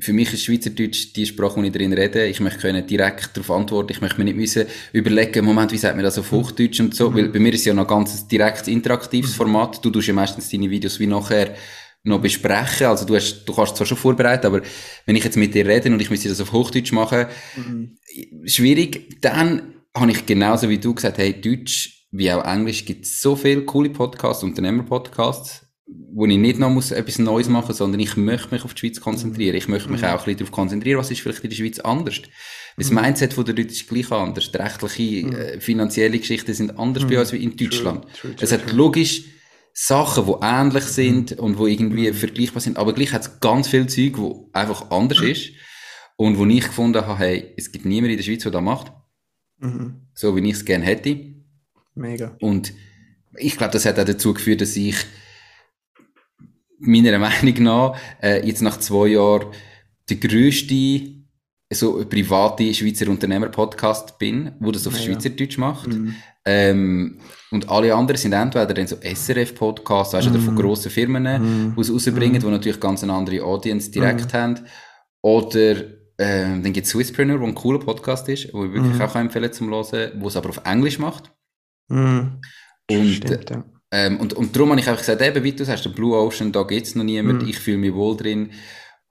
für 0.00 0.12
mich 0.12 0.32
ist 0.32 0.44
Schweizerdeutsch 0.44 1.12
die 1.14 1.26
Sprache, 1.26 1.60
die 1.60 1.68
ich 1.68 1.72
drin 1.72 1.92
rede. 1.92 2.26
Ich 2.26 2.40
möchte 2.40 2.60
können 2.60 2.86
direkt 2.86 3.36
darauf 3.36 3.50
antworten. 3.50 3.92
Ich 3.92 4.00
möchte 4.00 4.18
mir 4.18 4.24
nicht 4.24 4.36
müssen 4.36 4.66
überlegen, 4.92 5.44
Moment, 5.44 5.70
wie 5.72 5.76
sagt 5.76 5.96
man 5.96 6.04
das 6.04 6.18
auf 6.18 6.32
Hochdeutsch 6.32 6.80
und 6.80 6.94
so. 6.94 7.14
Weil 7.14 7.28
bei 7.28 7.38
mir 7.38 7.52
ist 7.52 7.64
ja 7.64 7.74
noch 7.74 7.84
ein 7.84 7.88
ganz 7.88 8.26
direkt 8.26 8.68
interaktives 8.68 9.34
Format. 9.34 9.84
Du 9.84 9.90
tust 9.90 10.08
ja 10.08 10.14
meistens 10.14 10.50
deine 10.50 10.70
Videos 10.70 10.98
wie 10.98 11.06
nachher 11.06 11.54
noch 12.04 12.20
besprechen. 12.20 12.86
Also 12.86 13.04
du 13.04 13.16
hast, 13.16 13.44
du 13.44 13.52
kannst 13.52 13.76
zwar 13.76 13.86
schon 13.86 13.98
vorbereiten, 13.98 14.46
aber 14.46 14.62
wenn 15.04 15.16
ich 15.16 15.24
jetzt 15.24 15.36
mit 15.36 15.54
dir 15.54 15.66
rede 15.66 15.92
und 15.92 16.00
ich 16.00 16.10
müsste 16.10 16.28
das 16.28 16.40
auf 16.40 16.52
Hochdeutsch 16.52 16.92
machen, 16.92 17.26
schwierig. 18.44 19.20
Dann 19.20 19.74
habe 19.94 20.10
ich 20.10 20.24
genauso 20.24 20.68
wie 20.68 20.78
du 20.78 20.94
gesagt, 20.94 21.18
hey, 21.18 21.38
Deutsch 21.40 22.06
wie 22.12 22.32
auch 22.32 22.44
Englisch 22.44 22.84
gibt 22.84 23.04
es 23.04 23.20
so 23.20 23.36
viele 23.36 23.62
coole 23.62 23.90
Podcasts, 23.90 24.42
Unternehmer-Podcasts, 24.42 25.65
wo 25.86 26.26
ich 26.26 26.36
nicht 26.36 26.58
noch 26.58 26.70
muss 26.70 26.90
etwas 26.90 27.18
Neues 27.18 27.48
machen 27.48 27.68
muss, 27.68 27.76
sondern 27.78 28.00
ich 28.00 28.16
möchte 28.16 28.52
mich 28.52 28.64
auf 28.64 28.74
die 28.74 28.80
Schweiz 28.80 29.00
konzentrieren. 29.00 29.54
Ich 29.56 29.68
möchte 29.68 29.88
mich 29.90 30.02
auch 30.04 30.10
ein 30.10 30.16
bisschen 30.24 30.38
darauf 30.38 30.50
konzentrieren, 30.50 30.98
was 30.98 31.10
ist 31.10 31.20
vielleicht 31.20 31.44
in 31.44 31.50
der 31.50 31.56
Schweiz 31.56 31.78
anders. 31.78 32.20
Das 32.76 32.90
Mindset 32.90 33.32
von 33.34 33.44
der 33.44 33.54
Leute 33.54 33.68
ist 33.70 33.88
gleich 33.88 34.10
anders. 34.10 34.50
Die 34.50 34.56
rechtliche, 34.58 35.28
äh, 35.28 35.60
finanzielle 35.60 36.18
Geschichten 36.18 36.52
sind 36.54 36.78
anders 36.78 37.06
bei 37.06 37.18
uns 37.20 37.32
wie 37.32 37.42
in 37.42 37.56
Deutschland. 37.56 38.04
true, 38.14 38.34
true, 38.34 38.34
es 38.40 38.52
hat 38.52 38.72
logisch 38.72 39.24
Sachen, 39.72 40.26
die 40.26 40.32
ähnlich 40.42 40.84
sind 40.84 41.32
und 41.38 41.58
wo 41.58 41.66
irgendwie 41.66 42.12
vergleichbar 42.12 42.60
sind, 42.62 42.78
aber 42.78 42.92
gleich 42.92 43.12
hat 43.12 43.22
es 43.22 43.40
ganz 43.40 43.68
viel 43.68 43.86
Zeug, 43.86 44.16
wo 44.16 44.48
einfach 44.52 44.90
anders 44.90 45.20
ist 45.20 45.50
und 46.16 46.38
wo 46.38 46.46
ich 46.46 46.64
gefunden 46.66 47.06
habe, 47.06 47.18
hey, 47.18 47.52
es 47.56 47.70
gibt 47.70 47.84
niemanden 47.84 48.12
in 48.12 48.16
der 48.16 48.24
Schweiz, 48.24 48.42
der 48.42 48.52
das 48.52 48.62
macht, 48.62 48.92
Mhm. 49.58 50.08
so 50.14 50.34
wie 50.36 50.40
ich 50.48 50.54
es 50.56 50.64
gerne 50.64 50.84
hätte. 50.84 51.16
Mega. 51.94 52.36
Und 52.40 52.72
ich 53.38 53.56
glaube, 53.56 53.72
das 53.72 53.84
hat 53.86 53.98
auch 53.98 54.04
dazu 54.04 54.34
geführt, 54.34 54.60
dass 54.60 54.76
ich 54.76 54.96
meiner 56.78 57.18
Meinung 57.18 57.62
nach 57.62 57.96
äh, 58.22 58.46
jetzt 58.46 58.62
nach 58.62 58.78
zwei 58.78 59.08
Jahren 59.08 59.46
der 60.08 60.16
grösste 60.18 61.14
so 61.72 62.04
private 62.08 62.72
Schweizer 62.72 63.08
Unternehmer-Podcast 63.08 64.18
bin, 64.20 64.52
wo 64.60 64.70
das 64.70 64.86
auf 64.86 64.92
Mega. 64.92 65.04
Schweizerdeutsch 65.04 65.58
macht. 65.58 65.88
Mhm. 65.88 66.14
Ähm, 66.44 67.18
und 67.50 67.68
alle 67.68 67.92
anderen 67.92 68.18
sind 68.18 68.32
entweder 68.34 68.72
dann 68.72 68.86
so 68.86 68.96
SRF-Podcasts, 69.02 70.14
weißt 70.14 70.28
du, 70.28 70.30
oder 70.30 70.38
von 70.40 70.54
Mhm. 70.54 70.58
grossen 70.58 70.90
Firmen, 70.92 71.74
die 71.76 71.80
es 71.80 71.92
rausbringen, 71.92 72.40
die 72.40 72.46
natürlich 72.46 72.78
ganz 72.78 73.02
eine 73.02 73.14
andere 73.14 73.42
Audience 73.42 73.90
direkt 73.90 74.32
haben. 74.32 74.60
Oder 75.22 75.76
ähm, 76.18 76.62
dann 76.62 76.72
gibt 76.72 76.86
es 76.86 76.92
Swisspreneur, 76.92 77.38
der 77.38 77.48
ein 77.48 77.54
cooler 77.56 77.80
Podcast 77.80 78.28
ist, 78.28 78.54
wo 78.54 78.64
ich 78.64 78.72
wirklich 78.72 78.94
Mhm. 78.94 79.00
auch 79.02 79.16
empfehlen 79.16 79.52
zum 79.52 79.68
Hören, 79.70 80.12
wo 80.20 80.28
es 80.28 80.36
aber 80.36 80.50
auf 80.50 80.60
Englisch 80.64 81.00
macht. 81.00 81.32
Mhm. 81.88 82.40
Und, 82.88 83.06
Stimmt, 83.08 83.50
ja. 83.50 83.64
Ähm, 83.98 84.20
und, 84.20 84.34
und 84.34 84.54
darum 84.54 84.70
habe 84.70 84.80
ich 84.80 84.86
einfach 84.88 85.00
gesagt, 85.00 85.22
eben, 85.22 85.42
wie 85.42 85.52
du 85.52 85.64
sagst, 85.64 85.84
der 85.86 85.90
Blue 85.90 86.14
Ocean, 86.16 86.52
da 86.52 86.62
gibt's 86.64 86.94
noch 86.94 87.04
niemand, 87.04 87.42
Mhm. 87.42 87.48
ich 87.48 87.58
fühle 87.58 87.78
mich 87.78 87.94
wohl 87.94 88.16
drin. 88.16 88.50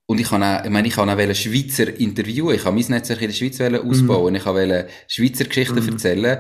Und 0.08 0.20
ich 0.20 0.30
kann 0.30 0.44
auch, 0.44 0.64
ich 0.64 0.70
meine, 0.70 0.88
ich 0.88 0.94
kann 0.94 1.10
auch 1.10 1.34
Schweizer 1.34 1.88
interviewen, 2.00 2.54
ich 2.54 2.64
kann 2.64 2.76
mein 2.76 2.86
Netzwerk 2.88 3.22
in 3.22 3.28
der 3.30 3.34
Schweiz 3.36 3.60
wollen 3.60 3.82
ausbauen, 3.90 4.36
ich 4.36 4.44
kann 4.44 4.54
wollen 4.56 4.86
Schweizer 5.08 5.46
Geschichten 5.46 5.82
Mhm. 5.84 5.90
erzählen. 5.90 6.38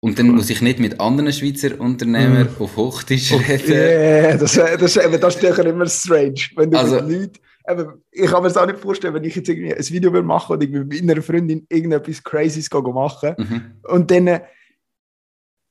Und 0.00 0.18
dann 0.18 0.28
muss 0.30 0.50
ich 0.50 0.60
nicht 0.60 0.80
mit 0.80 1.00
anderen 1.00 1.32
Schweizer 1.32 1.80
Unternehmern 1.80 2.48
auf 2.58 2.76
Hochdeutsch 2.76 3.32
reden. 3.32 3.70
Yeah, 3.72 4.36
das, 4.36 4.52
das, 4.54 4.96
eben, 4.96 5.20
das 5.20 5.34
ist 5.36 5.40
sicher 5.40 5.64
immer 5.64 5.86
strange. 5.86 6.40
Wenn 6.56 6.70
du 6.72 6.78
Also- 6.78 6.96
mit 7.02 7.08
Leuten, 7.10 7.38
eben, 7.70 8.02
ich 8.10 8.26
kann 8.30 8.42
mir 8.42 8.48
das 8.48 8.56
auch 8.58 8.66
nicht 8.66 8.80
vorstellen, 8.80 9.14
wenn 9.14 9.24
ich 9.24 9.36
jetzt 9.36 9.48
irgendwie 9.48 9.72
ein 9.74 9.88
Video 9.88 10.10
machen 10.22 10.52
oder 10.56 10.62
irgendwie 10.62 11.00
mit 11.00 11.10
einer 11.10 11.22
Freundin 11.22 11.64
irgendetwas 11.70 12.22
Crazyes 12.22 12.68
machen. 12.72 13.34
Mhm. 13.38 13.62
Und 13.84 14.10
dann, 14.10 14.26
äh, 14.26 14.40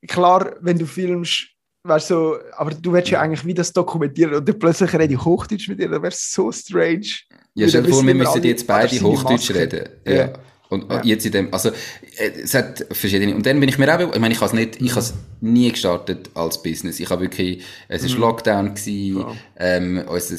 klar, 0.08 0.56
wenn 0.62 0.78
du 0.80 0.86
filmst, 0.86 1.50
weißt 1.84 2.10
du, 2.10 2.14
so, 2.14 2.38
aber 2.56 2.72
du 2.72 2.94
willst 2.94 3.10
ja 3.10 3.22
eigentlich 3.22 3.46
wie 3.46 3.54
das 3.54 3.74
dokumentieren 3.74 4.34
und 4.36 4.48
dann 4.48 4.58
plötzlich 4.58 4.94
rede 4.94 5.14
ich 5.14 5.24
Hochdeutsch 5.24 5.68
mit 5.68 5.80
dir, 5.80 5.90
das 5.90 6.02
wäre 6.02 6.14
so 6.16 6.52
strange. 6.52 7.08
Ja, 7.56 7.68
stell 7.68 7.84
dir 7.84 7.90
vor, 7.90 8.06
wir 8.06 8.16
müssen 8.16 8.44
jetzt 8.44 8.66
beide 8.66 9.00
Hochdeutsch 9.02 9.52
reden. 9.52 9.90
Ja. 10.06 10.14
Ja. 10.14 10.34
Und 10.70 10.90
ja. 10.90 11.02
jetzt 11.04 11.26
in 11.26 11.32
dem, 11.32 11.54
also, 11.54 11.70
äh, 11.70 12.32
es 12.44 12.54
hat 12.54 12.86
verschiedene, 12.92 13.36
und 13.36 13.46
dann 13.46 13.60
bin 13.60 13.70
ich 13.70 13.78
mir 13.78 13.94
auch, 13.94 14.14
ich 14.14 14.20
meine, 14.20 14.34
ich 14.34 14.40
habe 14.40 14.48
es 14.48 14.54
nicht, 14.54 14.82
ich 14.82 14.92
habe 14.92 15.02
es 15.02 15.14
nie 15.40 15.70
gestartet 15.72 16.30
als 16.34 16.64
Business. 16.64 17.00
Ich 17.00 17.10
habe 17.10 17.22
wirklich, 17.22 17.64
es 17.90 18.04
ist 18.04 18.16
mhm. 18.16 18.22
Lockdown 18.22 18.74
gewesen, 18.74 19.20
ja. 19.20 19.36
ähm, 19.58 20.04
unser 20.08 20.36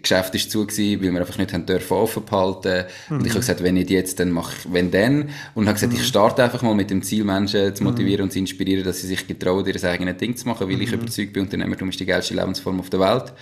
Geschäft 0.00 0.34
ist 0.34 0.50
zu 0.50 0.66
gewesen, 0.66 1.02
weil 1.02 1.12
wir 1.12 1.20
einfach 1.20 1.38
nicht 1.38 1.52
haben 1.52 1.66
dürfen 1.66 1.94
offen 1.94 2.24
behalten. 2.24 2.86
Mhm. 3.10 3.16
Und 3.16 3.26
ich 3.26 3.32
habe 3.32 3.40
gesagt, 3.40 3.62
wenn 3.62 3.74
nicht 3.74 3.90
jetzt, 3.90 4.20
dann 4.20 4.30
mache 4.30 4.54
ich, 4.58 4.72
wenn 4.72 4.90
dann. 4.90 5.30
Und 5.54 5.66
habe 5.66 5.74
gesagt, 5.74 5.92
mhm. 5.92 5.98
ich 5.98 6.06
starte 6.06 6.44
einfach 6.44 6.62
mal 6.62 6.74
mit 6.74 6.90
dem 6.90 7.02
Ziel, 7.02 7.24
Menschen 7.24 7.74
zu 7.74 7.84
motivieren 7.84 8.20
mhm. 8.20 8.24
und 8.24 8.32
zu 8.32 8.38
inspirieren, 8.38 8.84
dass 8.84 9.00
sie 9.00 9.08
sich 9.08 9.26
getrauen, 9.26 9.66
ihr 9.66 9.84
eigenes 9.84 10.16
Ding 10.16 10.36
zu 10.36 10.46
machen, 10.48 10.68
weil 10.68 10.80
ich 10.80 10.92
mhm. 10.92 11.00
überzeugt 11.00 11.32
bin, 11.32 11.42
Unternehmertum 11.42 11.88
ist 11.88 12.00
die 12.00 12.06
geilste 12.06 12.34
Lebensform 12.34 12.80
auf 12.80 12.90
der 12.90 13.00
Welt. 13.00 13.32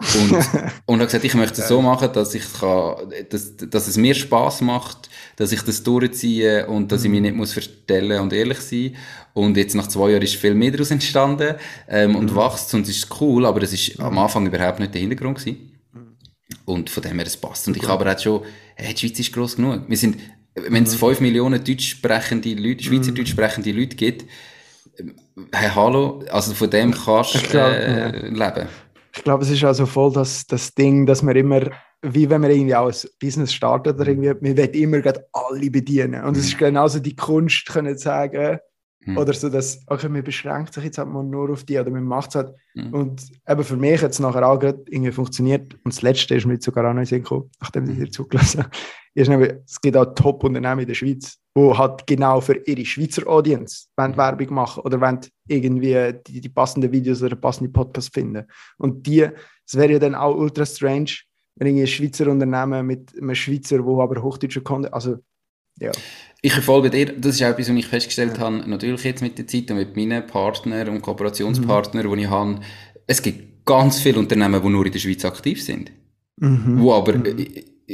Und, 0.00 0.32
und 0.86 0.98
habe 0.98 1.06
gesagt, 1.06 1.24
ich 1.24 1.34
möchte 1.34 1.60
es 1.60 1.68
so 1.68 1.82
machen, 1.82 2.10
dass 2.12 2.34
ich 2.34 2.44
kann, 2.58 3.12
dass, 3.28 3.56
dass 3.56 3.86
es 3.86 3.96
mir 3.96 4.14
Spaß 4.14 4.62
macht, 4.62 5.10
dass 5.36 5.52
ich 5.52 5.62
das 5.62 5.82
durchziehe 5.82 6.66
und 6.66 6.90
dass 6.90 7.04
ich 7.04 7.10
mich 7.10 7.20
mhm. 7.20 7.26
nicht 7.26 7.36
muss 7.36 7.52
verstellen 7.52 8.20
und 8.20 8.32
ehrlich 8.32 8.60
sein. 8.60 8.96
Und 9.34 9.56
jetzt 9.56 9.74
nach 9.74 9.86
zwei 9.88 10.10
Jahren 10.10 10.22
ist 10.22 10.36
viel 10.36 10.54
mehr 10.54 10.70
daraus 10.70 10.90
entstanden, 10.90 11.54
ähm, 11.88 12.16
und 12.16 12.32
mhm. 12.32 12.36
wächst 12.36 12.72
und 12.74 12.82
es 12.82 12.96
ist 12.96 13.20
cool, 13.20 13.44
aber 13.46 13.60
das 13.60 13.72
ist 13.72 14.00
am 14.00 14.18
Anfang 14.18 14.46
überhaupt 14.46 14.80
nicht 14.80 14.94
der 14.94 15.00
Hintergrund 15.00 15.38
gewesen. 15.38 15.78
Mhm. 15.92 16.16
Und 16.64 16.90
von 16.90 17.02
dem 17.02 17.16
her, 17.16 17.26
es 17.26 17.36
passt. 17.36 17.68
Und 17.68 17.76
ich 17.76 17.82
habe 17.82 18.04
aber 18.04 18.14
auch 18.14 18.18
schon, 18.18 18.42
hey, 18.76 18.94
die 18.94 19.00
Schweiz 19.00 19.18
ist 19.20 19.32
gross 19.32 19.56
genug. 19.56 19.82
Wir 19.86 19.96
sind, 19.96 20.18
wenn 20.54 20.84
es 20.84 20.94
fünf 20.94 21.20
Millionen 21.20 21.62
deutsch 21.62 21.90
sprechende 21.90 22.54
Leute, 22.54 22.82
Schweizerdeutsch 22.84 23.30
sprechende 23.30 23.72
Leute 23.72 23.96
gibt, 23.96 24.24
hey, 25.52 25.70
hallo, 25.74 26.24
also 26.30 26.54
von 26.54 26.70
dem 26.70 26.92
kannst 26.92 27.52
du 27.52 27.58
äh, 27.58 28.28
leben. 28.28 28.68
Ich 29.14 29.24
glaube, 29.24 29.42
es 29.42 29.50
ist 29.50 29.64
also 29.64 29.86
voll 29.86 30.12
das, 30.12 30.46
das 30.46 30.74
Ding, 30.74 31.06
dass 31.06 31.22
man 31.22 31.36
immer, 31.36 31.70
wie 32.02 32.30
wenn 32.30 32.40
man 32.40 32.50
irgendwie 32.50 32.74
auch 32.74 32.88
ein 32.88 33.08
Business 33.20 33.52
startet 33.52 33.96
oder 33.96 34.08
irgendwie, 34.08 34.28
man 34.28 34.56
will 34.56 34.76
immer 34.76 35.02
alle 35.32 35.70
bedienen. 35.70 36.24
Und 36.24 36.36
es 36.36 36.46
ist 36.46 36.58
genauso 36.58 37.00
die 37.00 37.16
Kunst, 37.16 37.66
können 37.66 37.96
sagen, 37.98 38.60
Mhm. 39.06 39.16
Oder 39.16 39.32
so, 39.32 39.48
dass, 39.48 39.80
okay, 39.86 40.08
man 40.08 40.22
beschränkt 40.22 40.74
sich 40.74 40.84
jetzt 40.84 40.98
halt 40.98 41.08
mal 41.08 41.24
nur 41.24 41.50
auf 41.50 41.64
die 41.64 41.78
oder 41.78 41.90
man 41.90 42.04
macht 42.04 42.30
es 42.30 42.34
halt. 42.36 42.54
Mhm. 42.74 42.92
Und 42.92 43.22
eben 43.48 43.64
für 43.64 43.76
mich 43.76 44.02
hat 44.02 44.10
es 44.10 44.18
nachher 44.18 44.46
auch 44.46 44.58
gerade 44.58 44.82
irgendwie 44.88 45.12
funktioniert. 45.12 45.74
Und 45.84 45.94
das 45.94 46.02
Letzte 46.02 46.34
ist 46.34 46.46
mir 46.46 46.54
jetzt 46.54 46.64
sogar 46.64 46.88
auch 46.88 46.92
noch 46.92 47.00
in 47.00 47.06
Sinn 47.06 47.22
gekommen, 47.22 47.50
nachdem 47.60 47.88
ich 47.88 47.96
dir 47.96 48.10
zugelassen 48.10 48.64
habe. 48.64 48.70
Ist 49.14 49.28
nämlich, 49.28 49.52
es 49.66 49.80
gibt 49.80 49.96
auch 49.96 50.14
Top-Unternehmen 50.14 50.80
in 50.80 50.86
der 50.86 50.94
Schweiz, 50.94 51.38
die 51.56 51.72
halt 51.74 52.06
genau 52.06 52.40
für 52.40 52.56
ihre 52.66 52.84
Schweizer 52.84 53.26
Audience 53.26 53.86
wollen 53.96 54.12
mhm. 54.12 54.16
Werbung 54.16 54.54
machen 54.54 54.82
oder 54.82 55.00
wollen 55.00 55.20
irgendwie 55.48 56.14
die, 56.26 56.40
die 56.40 56.48
passenden 56.48 56.92
Videos 56.92 57.22
oder 57.22 57.36
passende 57.36 57.70
Podcasts 57.70 58.10
finden. 58.12 58.44
Und 58.78 59.06
die, 59.06 59.28
es 59.66 59.74
wäre 59.74 59.92
ja 59.92 59.98
dann 59.98 60.14
auch 60.14 60.36
ultra 60.36 60.64
strange, 60.64 61.10
wenn 61.56 61.68
irgendwie 61.68 61.82
ein 61.82 61.88
Schweizer 61.88 62.28
Unternehmen 62.28 62.86
mit 62.86 63.12
einem 63.20 63.34
Schweizer, 63.34 63.84
wo 63.84 64.00
aber 64.00 64.22
hochdeutscher 64.22 64.60
Content, 64.60 64.94
also 64.94 65.16
ja. 65.80 65.90
Ich 66.42 66.52
verfolge 66.52 66.90
dir, 66.90 67.06
das 67.18 67.36
ist 67.36 67.42
auch 67.42 67.48
etwas, 67.48 67.68
was 67.68 67.76
ich 67.76 67.86
festgestellt 67.86 68.36
ja. 68.36 68.44
habe, 68.44 68.68
natürlich 68.68 69.02
jetzt 69.04 69.22
mit 69.22 69.38
der 69.38 69.46
Zeit 69.46 69.70
und 69.70 69.76
mit 69.76 69.96
meinen 69.96 70.26
Partnern 70.26 70.88
und 70.88 71.02
Kooperationspartnern, 71.02 72.06
mhm. 72.06 72.16
die 72.16 72.22
ich 72.22 72.30
habe. 72.30 72.60
Es 73.06 73.22
gibt 73.22 73.66
ganz 73.66 74.00
viele 74.00 74.18
Unternehmen, 74.18 74.62
die 74.62 74.68
nur 74.68 74.86
in 74.86 74.92
der 74.92 74.98
Schweiz 74.98 75.24
aktiv 75.24 75.62
sind. 75.62 75.90
Mhm. 76.36 76.80
Wo 76.80 76.94
aber 76.94 77.18
mhm. 77.18 77.46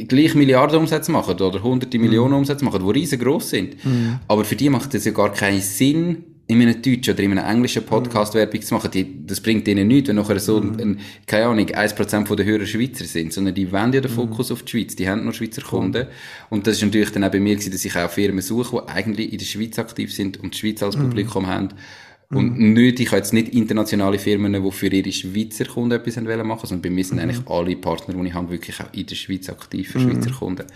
Gleich 0.05 0.35
Milliarden 0.35 0.79
Umsätze 0.79 1.11
machen 1.11 1.41
oder 1.41 1.63
hunderte 1.63 1.99
Millionen 1.99 2.33
mhm. 2.33 2.39
Umsätze 2.39 2.65
machen, 2.65 2.85
die 2.85 2.91
riesengroß 2.91 3.51
sind. 3.51 3.85
Mhm. 3.85 4.19
Aber 4.29 4.45
für 4.45 4.57
die 4.57 4.69
macht 4.69 4.95
es 4.95 5.05
ja 5.05 5.13
gar 5.13 5.33
keinen 5.33 5.61
Sinn, 5.61 6.25
in 6.49 6.63
einem 6.63 6.81
deutschen 6.81 7.15
oder 7.15 7.23
in 7.25 7.33
einem 7.33 7.45
englischen 7.45 7.85
Podcast 7.85 8.35
mhm. 8.35 8.39
Werbung 8.39 8.63
zu 8.63 8.75
machen, 8.75 8.91
die, 8.93 9.27
das 9.27 9.41
bringt 9.41 9.67
ihnen 9.67 9.89
nichts, 9.89 10.09
wenn 10.09 10.17
nachher 10.17 10.39
so, 10.39 10.61
mhm. 10.61 10.79
ein, 10.79 11.01
keine 11.27 11.47
Ahnung, 11.47 11.67
1% 11.67 12.37
der 12.37 12.47
Hörer 12.47 12.67
Schweizer 12.67 13.05
sind, 13.05 13.33
sondern 13.33 13.55
die 13.55 13.73
wenden 13.73 13.95
ja 13.95 14.01
den 14.01 14.13
mhm. 14.13 14.15
Fokus 14.15 14.53
auf 14.53 14.63
die 14.63 14.71
Schweiz, 14.71 14.95
die 14.95 15.09
haben 15.09 15.25
nur 15.25 15.33
Schweizer 15.33 15.63
Kunden. 15.63 16.07
Und 16.49 16.67
das 16.67 16.77
ist 16.77 16.83
natürlich 16.85 17.11
dann 17.11 17.25
auch 17.25 17.33
bei 17.33 17.41
mir 17.41 17.55
gewesen, 17.55 17.73
dass 17.73 17.85
ich 17.85 17.97
auch 17.97 18.11
Firmen 18.11 18.43
suche, 18.43 18.83
die 18.87 18.93
eigentlich 18.93 19.33
in 19.33 19.39
der 19.39 19.45
Schweiz 19.45 19.79
aktiv 19.79 20.15
sind 20.15 20.39
und 20.41 20.55
die 20.55 20.59
Schweiz 20.59 20.83
als 20.83 20.97
mhm. 20.97 21.03
Publikum 21.03 21.49
haben. 21.49 21.71
Und 22.31 22.59
mhm. 22.59 22.73
nicht, 22.73 22.99
ich 22.99 23.09
habe 23.09 23.19
jetzt 23.19 23.33
nicht 23.33 23.55
internationale 23.55 24.19
Firmen, 24.19 24.53
die 24.53 24.71
für 24.73 24.89
ihre 24.89 25.13
Schweizer 25.13 25.65
Kunden 25.65 25.93
etwas 25.93 26.17
wollen 26.17 26.47
machen, 26.47 26.67
sondern 26.67 26.83
bei 26.83 26.91
mir 26.91 27.05
sind 27.05 27.21
eigentlich 27.21 27.47
alle 27.47 27.77
Partner, 27.77 28.15
die 28.15 28.29
ich 28.29 28.35
habe, 28.35 28.51
wirklich 28.51 28.81
auch 28.81 28.93
in 28.93 29.07
der 29.07 29.15
Schweiz 29.15 29.49
aktiv 29.49 29.91
für 29.91 30.01
Schweizer 30.01 30.31
Kunden. 30.33 30.67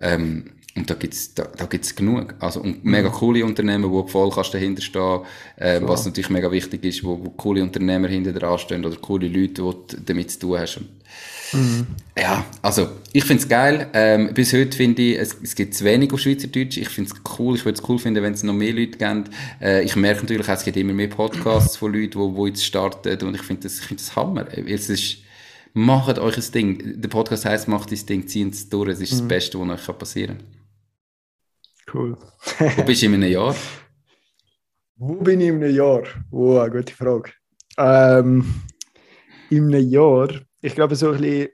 Ähm, 0.00 0.44
und 0.76 0.88
da 0.88 0.94
gibt's, 0.94 1.34
da, 1.34 1.44
da 1.56 1.66
gibt's 1.66 1.94
genug. 1.94 2.34
Also, 2.38 2.60
und 2.60 2.84
mega 2.84 3.08
mhm. 3.08 3.12
coole 3.12 3.44
Unternehmen, 3.44 3.90
wo 3.90 4.06
voll 4.06 4.30
kannst 4.30 4.54
dahinter 4.54 4.82
stehen, 4.82 5.20
äh, 5.56 5.80
was 5.82 6.06
natürlich 6.06 6.30
mega 6.30 6.50
wichtig 6.50 6.84
ist, 6.84 7.04
wo, 7.04 7.18
wo 7.24 7.30
coole 7.30 7.62
Unternehmer 7.62 8.08
hinter 8.08 8.32
dran 8.32 8.58
stehen 8.58 8.84
oder 8.84 8.96
coole 8.96 9.28
Leute, 9.28 9.62
die 9.62 10.04
damit 10.04 10.30
zu 10.30 10.38
tun 10.40 10.58
hast. 10.58 10.78
Und, 10.78 10.88
mhm. 11.52 11.86
Ja, 12.18 12.44
also, 12.62 12.88
ich 13.12 13.24
find's 13.24 13.48
geil. 13.48 13.88
Ähm, 13.92 14.34
bis 14.34 14.52
heute 14.52 14.76
finde 14.76 15.02
ich, 15.02 15.18
es, 15.18 15.36
es 15.42 15.54
gibt 15.54 15.74
zu 15.74 15.84
wenig 15.84 16.12
auf 16.12 16.20
Schweizerdeutsch. 16.20 16.76
Ich 16.76 16.88
find's 16.88 17.14
cool. 17.38 17.56
Ich 17.56 17.64
würde 17.64 17.80
es 17.80 17.88
cool 17.88 17.98
finden, 17.98 18.22
wenn 18.22 18.32
es 18.32 18.42
noch 18.42 18.54
mehr 18.54 18.72
Leute 18.72 18.98
gibt. 18.98 19.30
Äh, 19.60 19.82
ich 19.82 19.96
merke 19.96 20.22
natürlich 20.22 20.48
auch, 20.48 20.54
es 20.54 20.64
gibt 20.64 20.76
immer 20.76 20.92
mehr 20.92 21.08
Podcasts 21.08 21.76
von 21.76 21.92
Leuten, 21.92 22.18
die, 22.18 22.36
die 22.36 22.48
jetzt 22.48 22.64
starten. 22.64 23.26
Und 23.26 23.34
ich 23.34 23.42
finde 23.42 23.62
das, 23.62 23.78
ich 23.78 23.86
find 23.86 24.00
das 24.00 24.14
Hammer. 24.16 24.46
Es 24.66 24.90
ist, 24.90 25.18
macht 25.72 26.18
euch 26.18 26.36
ein 26.36 26.52
Ding. 26.52 27.00
Der 27.00 27.08
Podcast 27.08 27.44
heisst, 27.44 27.68
macht 27.68 27.92
das 27.92 28.06
Ding, 28.06 28.26
zieht 28.26 28.54
es 28.54 28.68
durch. 28.68 28.90
Es 28.90 29.00
ist 29.00 29.12
mhm. 29.12 29.18
das 29.18 29.28
Beste, 29.28 29.60
was 29.60 29.88
euch 29.88 29.98
passieren 29.98 30.38
kann. 30.38 30.60
Cool. 31.92 32.16
Wo 32.76 32.82
bist 32.84 33.02
du 33.02 33.06
in 33.06 33.14
einem 33.14 33.30
Jahr? 33.30 33.54
Wo 34.96 35.14
bin 35.14 35.40
ich 35.40 35.48
in 35.48 35.56
einem 35.56 35.74
Jahr? 35.74 36.02
Oh, 36.30 36.64
gute 36.68 36.94
Frage. 36.94 37.32
Ähm, 37.78 38.44
in 39.48 39.74
einem 39.74 39.88
Jahr, 39.88 40.28
ich 40.60 40.74
glaube, 40.74 40.96
so 40.96 41.10
ein 41.10 41.20
bisschen 41.20 41.48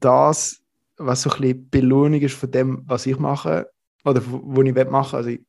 das, 0.00 0.60
was 0.96 1.22
so 1.22 1.30
ein 1.30 1.40
bisschen 1.40 1.70
Belohnung 1.70 2.20
ist 2.20 2.34
von 2.34 2.50
dem, 2.50 2.82
was 2.86 3.06
ich 3.06 3.18
mache 3.18 3.70
oder 4.04 4.22
was 4.24 4.66
ich 4.66 4.90
machen 4.90 5.16
also 5.16 5.30
ich, 5.30 5.40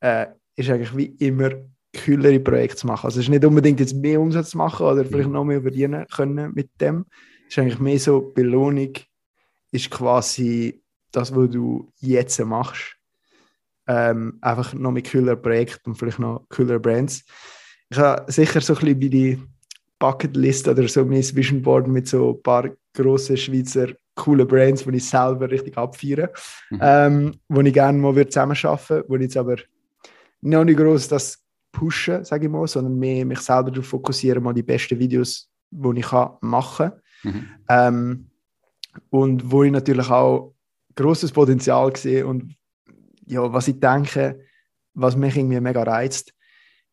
äh, 0.00 0.26
ist 0.56 0.70
eigentlich 0.70 0.96
wie 0.96 1.06
immer 1.26 1.50
kühlere 1.94 2.40
Projekte 2.40 2.76
zu 2.76 2.86
machen. 2.86 3.06
Also 3.06 3.20
es 3.20 3.26
ist 3.26 3.30
nicht 3.30 3.44
unbedingt 3.44 3.80
jetzt 3.80 3.94
mehr 3.94 4.20
Umsatz 4.20 4.50
zu 4.50 4.58
machen 4.58 4.86
oder 4.86 5.04
vielleicht 5.04 5.28
noch 5.28 5.44
mehr 5.44 5.62
verdienen 5.62 6.06
können 6.08 6.52
mit 6.54 6.70
dem. 6.80 7.06
Es 7.46 7.56
ist 7.56 7.58
eigentlich 7.58 7.78
mehr 7.78 7.98
so, 7.98 8.20
Belohnung 8.20 8.92
ist 9.70 9.90
quasi 9.90 10.82
das, 11.10 11.34
was 11.34 11.50
du 11.50 11.90
jetzt 12.00 12.38
machst 12.40 12.96
ähm, 13.86 14.38
einfach 14.40 14.74
noch 14.74 14.92
mit 14.92 15.10
cooler 15.10 15.36
Projekten 15.36 15.90
und 15.90 15.96
vielleicht 15.96 16.18
noch 16.18 16.46
cooler 16.48 16.78
Brands. 16.78 17.24
Ich 17.90 17.98
habe 17.98 18.30
sicher 18.30 18.60
so 18.60 18.74
ein 18.74 18.80
bisschen 18.80 19.00
wie 19.00 19.10
die 19.10 19.42
Bucketlist 20.02 20.66
oder 20.66 20.88
so 20.88 21.04
mein 21.04 21.22
Vision 21.22 21.62
Board 21.62 21.86
mit 21.86 22.08
so 22.08 22.32
ein 22.32 22.42
paar 22.42 22.70
grossen 22.92 23.36
Schweizer 23.36 23.86
coolen 24.16 24.48
Brands, 24.48 24.82
die 24.82 24.96
ich 24.96 25.08
selber 25.08 25.48
richtig 25.48 25.78
abfeiere, 25.78 26.32
mhm. 26.70 26.80
ähm, 26.82 27.34
wo 27.48 27.60
ich 27.60 27.72
gerne 27.72 27.98
mal 27.98 28.28
zusammenarbeiten 28.28 28.88
würde, 28.88 29.04
wo 29.08 29.14
ich 29.14 29.22
jetzt 29.22 29.36
aber 29.36 29.56
noch 30.40 30.64
nicht 30.64 30.76
groß 30.76 31.06
das 31.06 31.38
pushen, 31.70 32.24
sage 32.24 32.46
ich 32.46 32.52
mal, 32.52 32.66
sondern 32.66 32.98
mehr 32.98 33.24
mich 33.24 33.38
selber 33.38 33.70
darauf 33.70 33.86
fokussieren, 33.86 34.42
mal 34.42 34.52
die 34.52 34.64
besten 34.64 34.98
Videos, 34.98 35.48
die 35.70 36.00
ich 36.00 36.06
kann, 36.06 36.32
machen 36.40 36.90
kann. 36.90 37.32
Mhm. 37.32 37.48
Ähm, 37.68 38.26
und 39.08 39.50
wo 39.50 39.62
ich 39.62 39.70
natürlich 39.70 40.10
auch 40.10 40.52
großes 40.96 41.30
Potenzial 41.30 41.94
sehe 41.96 42.26
und 42.26 42.56
ja, 43.24 43.52
was 43.52 43.68
ich 43.68 43.78
denke, 43.78 44.40
was 44.94 45.16
mich 45.16 45.36
irgendwie 45.36 45.60
mega 45.60 45.84
reizt, 45.84 46.34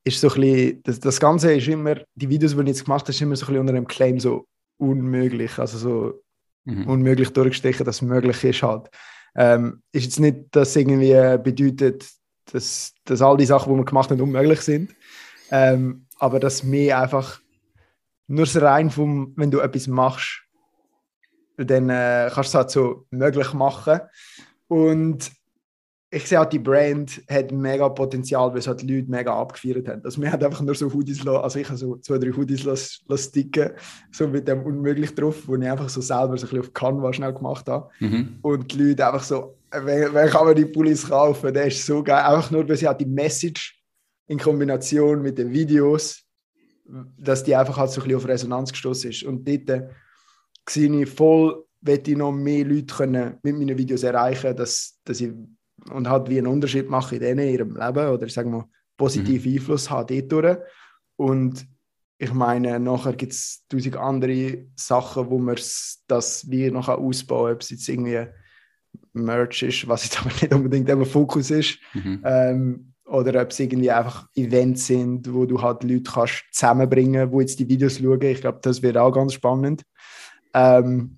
ist 0.03 0.21
so 0.21 0.29
ein 0.29 0.41
bisschen, 0.41 0.83
das, 0.83 0.99
das 0.99 1.19
Ganze 1.19 1.53
ist 1.53 1.67
immer, 1.67 1.95
die 2.15 2.29
Videos, 2.29 2.55
die 2.55 2.61
ich 2.61 2.67
jetzt 2.67 2.85
gemacht 2.85 3.03
habe, 3.03 3.11
ist 3.11 3.21
immer 3.21 3.35
so 3.35 3.45
ein 3.45 3.47
bisschen 3.47 3.61
unter 3.61 3.73
dem 3.73 3.87
Claim 3.87 4.19
so 4.19 4.47
unmöglich, 4.77 5.57
also 5.59 5.77
so 5.77 6.21
mhm. 6.65 6.87
unmöglich 6.87 7.29
durchgestechen, 7.29 7.85
dass 7.85 7.97
es 7.97 8.01
möglich 8.01 8.43
ist 8.43 8.63
halt. 8.63 8.89
Ähm, 9.35 9.81
ist 9.91 10.05
jetzt 10.05 10.19
nicht, 10.19 10.47
dass 10.51 10.75
irgendwie 10.75 11.37
bedeutet, 11.37 12.09
dass, 12.51 12.93
dass 13.05 13.21
all 13.21 13.37
die 13.37 13.45
Sachen, 13.45 13.71
die 13.71 13.79
wir 13.79 13.85
gemacht 13.85 14.09
haben, 14.09 14.21
unmöglich 14.21 14.61
sind, 14.61 14.95
ähm, 15.51 16.05
aber 16.17 16.39
dass 16.39 16.63
mir 16.63 16.99
einfach 16.99 17.39
nur 18.27 18.45
so 18.45 18.59
rein 18.59 18.89
vom, 18.89 19.33
wenn 19.35 19.51
du 19.51 19.59
etwas 19.59 19.87
machst, 19.87 20.43
dann 21.57 21.89
äh, 21.89 22.29
kannst 22.33 22.53
du 22.53 22.57
es 22.57 22.61
halt 22.61 22.69
so 22.71 23.05
möglich 23.11 23.53
machen 23.53 23.99
und 24.67 25.31
ich 26.11 26.27
sehe 26.27 26.41
auch, 26.41 26.45
die 26.45 26.59
Brand 26.59 27.21
hat 27.29 27.51
mega 27.51 27.87
Potenzial, 27.87 28.51
weil 28.51 28.59
es 28.59 28.67
halt 28.67 28.81
Leute 28.81 29.09
mega 29.09 29.39
abgefeiert 29.39 29.87
haben. 29.87 30.03
Also 30.03 30.19
wir 30.19 30.31
haben 30.31 30.43
einfach 30.43 30.61
nur 30.61 30.73
so 30.73 30.91
Hoodies, 30.91 31.25
also 31.27 31.59
ich 31.59 31.67
habe 31.67 31.77
so 31.77 31.97
zwei, 31.97 32.17
drei 32.17 32.31
Hoodies 32.31 32.63
las, 32.63 33.01
las 33.07 33.25
sticken, 33.25 33.71
so 34.11 34.27
mit 34.27 34.47
dem 34.47 34.63
unmöglich 34.63 35.13
drauf, 35.13 35.47
wo 35.47 35.55
ich 35.55 35.69
einfach 35.69 35.87
so 35.87 36.01
selber 36.01 36.35
so 36.37 36.47
ein 36.47 36.49
bisschen 36.49 36.59
auf 36.61 36.73
Canva 36.73 37.13
schnell 37.13 37.33
gemacht 37.33 37.67
habe. 37.67 37.89
Mhm. 37.99 38.39
Und 38.41 38.71
die 38.71 38.89
Leute 38.89 39.05
einfach 39.05 39.23
so, 39.23 39.55
wer, 39.71 40.11
wer 40.11 40.27
kann 40.29 40.47
man 40.47 40.55
die 40.55 40.65
Pullis 40.65 41.07
kaufen? 41.07 41.53
Der 41.53 41.67
ist 41.67 41.85
so 41.85 42.01
geil. 42.01 42.23
Einfach 42.23 42.49
nur, 42.49 42.67
weil 42.67 42.77
sie 42.77 42.87
halt 42.87 43.01
die 43.01 43.05
Message 43.05 43.79
in 44.27 44.39
Kombination 44.39 45.21
mit 45.21 45.37
den 45.37 45.51
Videos, 45.51 46.23
dass 47.19 47.43
die 47.43 47.55
einfach 47.55 47.77
halt 47.77 47.91
so 47.91 48.01
ein 48.01 48.07
bisschen 48.07 48.17
auf 48.17 48.27
Resonanz 48.27 48.71
gestoßen 48.71 49.11
ist. 49.11 49.23
Und 49.23 49.47
dort 49.47 49.69
äh, 49.69 49.87
sehe 50.67 51.01
ich 51.01 51.09
voll, 51.09 51.65
möchte 51.81 52.11
ich 52.11 52.17
noch 52.17 52.31
mehr 52.31 52.65
Leute 52.65 52.95
können 52.95 53.37
mit 53.43 53.57
meinen 53.57 53.77
Videos 53.77 54.01
erreichen, 54.01 54.55
dass, 54.55 54.99
dass 55.03 55.21
ich 55.21 55.31
und 55.91 56.09
halt 56.09 56.29
wie 56.29 56.37
einen 56.37 56.47
Unterschied 56.47 56.89
machen 56.89 57.15
in 57.15 57.21
denen, 57.21 57.49
ihrem 57.49 57.75
Leben 57.75 58.09
oder 58.09 58.29
sagen 58.29 58.51
wir 58.51 58.69
positiven 58.97 59.51
mhm. 59.51 59.57
Einfluss 59.57 59.89
haben 59.89 60.27
dort 60.27 60.61
Und 61.15 61.65
ich 62.17 62.33
meine, 62.33 62.79
nachher 62.79 63.13
gibt 63.13 63.31
es 63.31 63.65
tausend 63.69 63.95
andere 63.95 64.65
Sachen, 64.75 65.29
wo 65.29 65.39
man 65.39 65.55
das 66.07 66.45
wie 66.49 66.69
noch 66.69 66.89
ausbauen 66.89 67.45
kann, 67.45 67.55
ob 67.55 67.61
es 67.61 67.69
jetzt 67.69 67.87
irgendwie 67.87 68.27
Merch 69.13 69.63
ist, 69.63 69.87
was 69.87 70.03
jetzt 70.03 70.19
aber 70.21 70.29
nicht 70.29 70.53
unbedingt 70.53 70.89
eben 70.89 71.05
Fokus 71.05 71.49
ist. 71.49 71.79
Mhm. 71.93 72.21
Ähm, 72.23 72.93
oder 73.05 73.41
ob 73.41 73.49
es 73.49 73.59
irgendwie 73.59 73.89
einfach 73.89 74.27
Events 74.35 74.85
sind, 74.85 75.33
wo 75.33 75.45
du 75.45 75.61
halt 75.61 75.83
Leute 75.83 76.11
kannst 76.11 76.43
zusammenbringen, 76.51 77.31
wo 77.31 77.41
jetzt 77.41 77.57
die 77.57 77.67
Videos 77.67 77.97
schauen. 77.97 78.21
Ich 78.21 78.41
glaube, 78.41 78.59
das 78.61 78.83
wird 78.83 78.97
auch 78.97 79.11
ganz 79.11 79.33
spannend. 79.33 79.83
Ähm, 80.53 81.15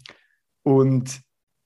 und 0.63 1.19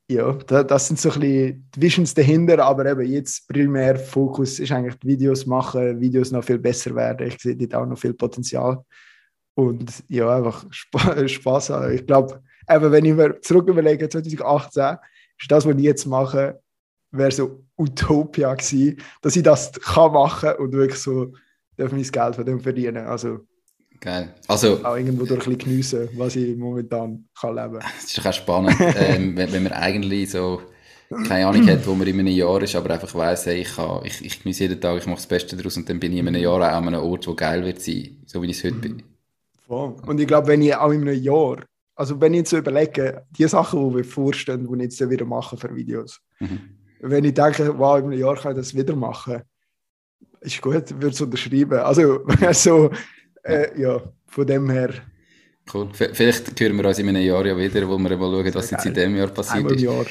ja, 0.08 0.34
da, 0.34 0.64
das 0.64 0.88
sind 0.88 1.00
so 1.00 1.10
ein 1.10 1.20
bisschen 1.20 1.70
die 1.76 1.82
Visions 1.82 2.14
dahinter, 2.14 2.64
aber 2.64 2.86
eben 2.86 3.06
jetzt 3.12 3.48
primär 3.48 3.98
Fokus 3.98 4.60
ist 4.60 4.72
eigentlich 4.72 4.98
Videos 5.04 5.46
machen, 5.46 6.00
Videos 6.00 6.32
noch 6.32 6.44
viel 6.44 6.60
besser 6.60 6.94
werden. 6.96 7.28
Ich 7.28 7.40
sehe 7.40 7.56
dort 7.56 7.74
auch 7.74 7.86
noch 7.88 7.98
viel 7.98 8.14
Potenzial. 8.14 8.84
Und 9.56 10.04
ja, 10.08 10.36
einfach 10.38 10.66
Sp 10.70 11.00
Spaß 11.28 11.72
haben. 11.72 11.94
Ich 11.94 12.06
glaube, 12.06 12.42
wenn 12.68 13.06
ich 13.06 13.14
mir 13.14 13.40
zurück 13.42 13.68
überlege, 13.68 14.08
2018, 14.08 14.98
ist 15.40 15.52
das, 15.52 15.66
was 15.66 15.76
ich 15.76 15.82
jetzt 15.82 16.06
mache, 16.06 16.60
wäre 17.12 17.32
so 17.32 17.64
Utopia 17.78 18.54
gewesen, 18.54 18.98
dass 19.22 19.36
ich 19.36 19.44
das 19.44 19.72
kann 19.72 20.14
machen 20.14 20.54
und 20.60 20.74
wirklich 20.74 21.00
so 21.00 21.34
darf 21.78 21.92
mein 21.92 22.04
Geld 22.04 22.36
von 22.36 22.46
dem 22.46 22.60
verdienen. 22.60 23.06
Also 23.06 23.40
Geil. 24.06 24.36
Also, 24.48 24.86
auch 24.86 24.96
irgendwo 24.96 25.26
durch 25.26 25.48
ein 25.48 25.58
bisschen 25.58 25.58
geniessen, 25.58 26.10
was 26.16 26.36
ich 26.36 26.56
momentan 26.56 27.28
kann 27.42 27.56
leben 27.56 27.80
kann. 27.80 27.92
es 27.98 28.06
ist 28.06 28.18
doch 28.20 28.26
auch 28.28 28.34
spannend, 28.34 28.76
ähm, 28.98 29.36
wenn, 29.36 29.52
wenn 29.52 29.64
man 29.64 29.74
eigentlich 29.74 30.30
so 30.30 30.62
keine 31.28 31.48
Ahnung 31.48 31.68
hat, 31.68 31.88
wo 31.88 31.96
man 31.96 32.06
in 32.08 32.20
einem 32.20 32.28
Jahr 32.28 32.62
ist, 32.62 32.76
aber 32.76 32.92
einfach 32.92 33.14
weiss, 33.16 33.48
hey, 33.48 33.62
ich, 33.62 33.76
kann, 33.76 34.02
ich, 34.04 34.24
ich 34.24 34.44
genieße 34.44 34.64
jeden 34.66 34.80
Tag, 34.80 35.00
ich 35.00 35.08
mache 35.08 35.18
das 35.18 35.28
Beste 35.28 35.56
daraus 35.58 35.76
und 35.76 35.90
dann 35.90 36.00
bin 36.00 36.14
ich 36.14 36.20
in 36.20 36.28
einem 36.28 36.40
Jahr 36.40 36.62
auch 36.62 36.78
an 36.78 36.88
einem 36.88 37.02
Ort, 37.02 37.28
wo 37.28 37.34
geil 37.34 37.66
wird 37.66 37.82
sein, 37.82 38.22
so 38.28 38.42
wie 38.44 38.52
ich 38.52 38.58
es 38.58 38.64
heute 38.64 38.76
bin. 38.76 39.04
Voll. 39.66 39.96
Und 40.06 40.20
ich 40.20 40.28
glaube, 40.28 40.50
wenn 40.50 40.62
ich 40.62 40.76
auch 40.76 40.92
in 40.92 41.02
einem 41.02 41.20
Jahr, 41.20 41.64
also 41.96 42.22
wenn 42.22 42.34
ich 42.34 42.40
jetzt 42.40 42.52
so 42.52 42.58
überlege, 42.58 43.24
die 43.32 43.48
Sachen, 43.48 43.90
die 43.90 43.96
wir 43.98 44.04
vorstellen, 44.06 44.68
die 44.68 44.76
ich 44.86 45.00
jetzt 45.00 45.10
wieder 45.10 45.26
machen 45.26 45.58
für 45.58 45.76
Videos, 45.76 46.20
Mhm. 46.40 46.60
wenn 47.00 47.24
ich 47.24 47.34
denke, 47.34 47.76
wow, 47.78 47.98
in 47.98 48.06
einem 48.06 48.20
Jahr 48.20 48.36
kann 48.36 48.52
ich 48.52 48.58
das 48.58 48.76
wieder 48.76 48.96
machen, 48.96 49.42
ist 50.42 50.62
gut, 50.62 50.92
würde 50.92 51.08
es 51.08 51.22
unterschreiben. 51.22 51.80
Also, 51.80 52.26
so, 52.52 52.92
äh, 53.46 53.80
ja, 53.80 54.02
von 54.28 54.48
dem 54.48 54.70
her, 54.70 54.90
Cool. 55.74 55.90
Vielleicht 55.94 56.60
hören 56.60 56.78
wir 56.78 56.86
uns 56.86 57.00
in 57.00 57.10
einem 57.10 57.24
Jahr 57.24 57.44
ja 57.44 57.58
wieder, 57.58 57.90
wo 57.90 57.98
wir 57.98 58.16
mal 58.16 58.20
schauen, 58.20 58.54
was 58.54 58.70
jetzt 58.70 58.86
in 58.86 58.94
diesem 58.94 59.16
Jahr 59.16 59.30
passiert 59.30 59.72
ist. 59.72 59.82
Jahr. 59.82 60.06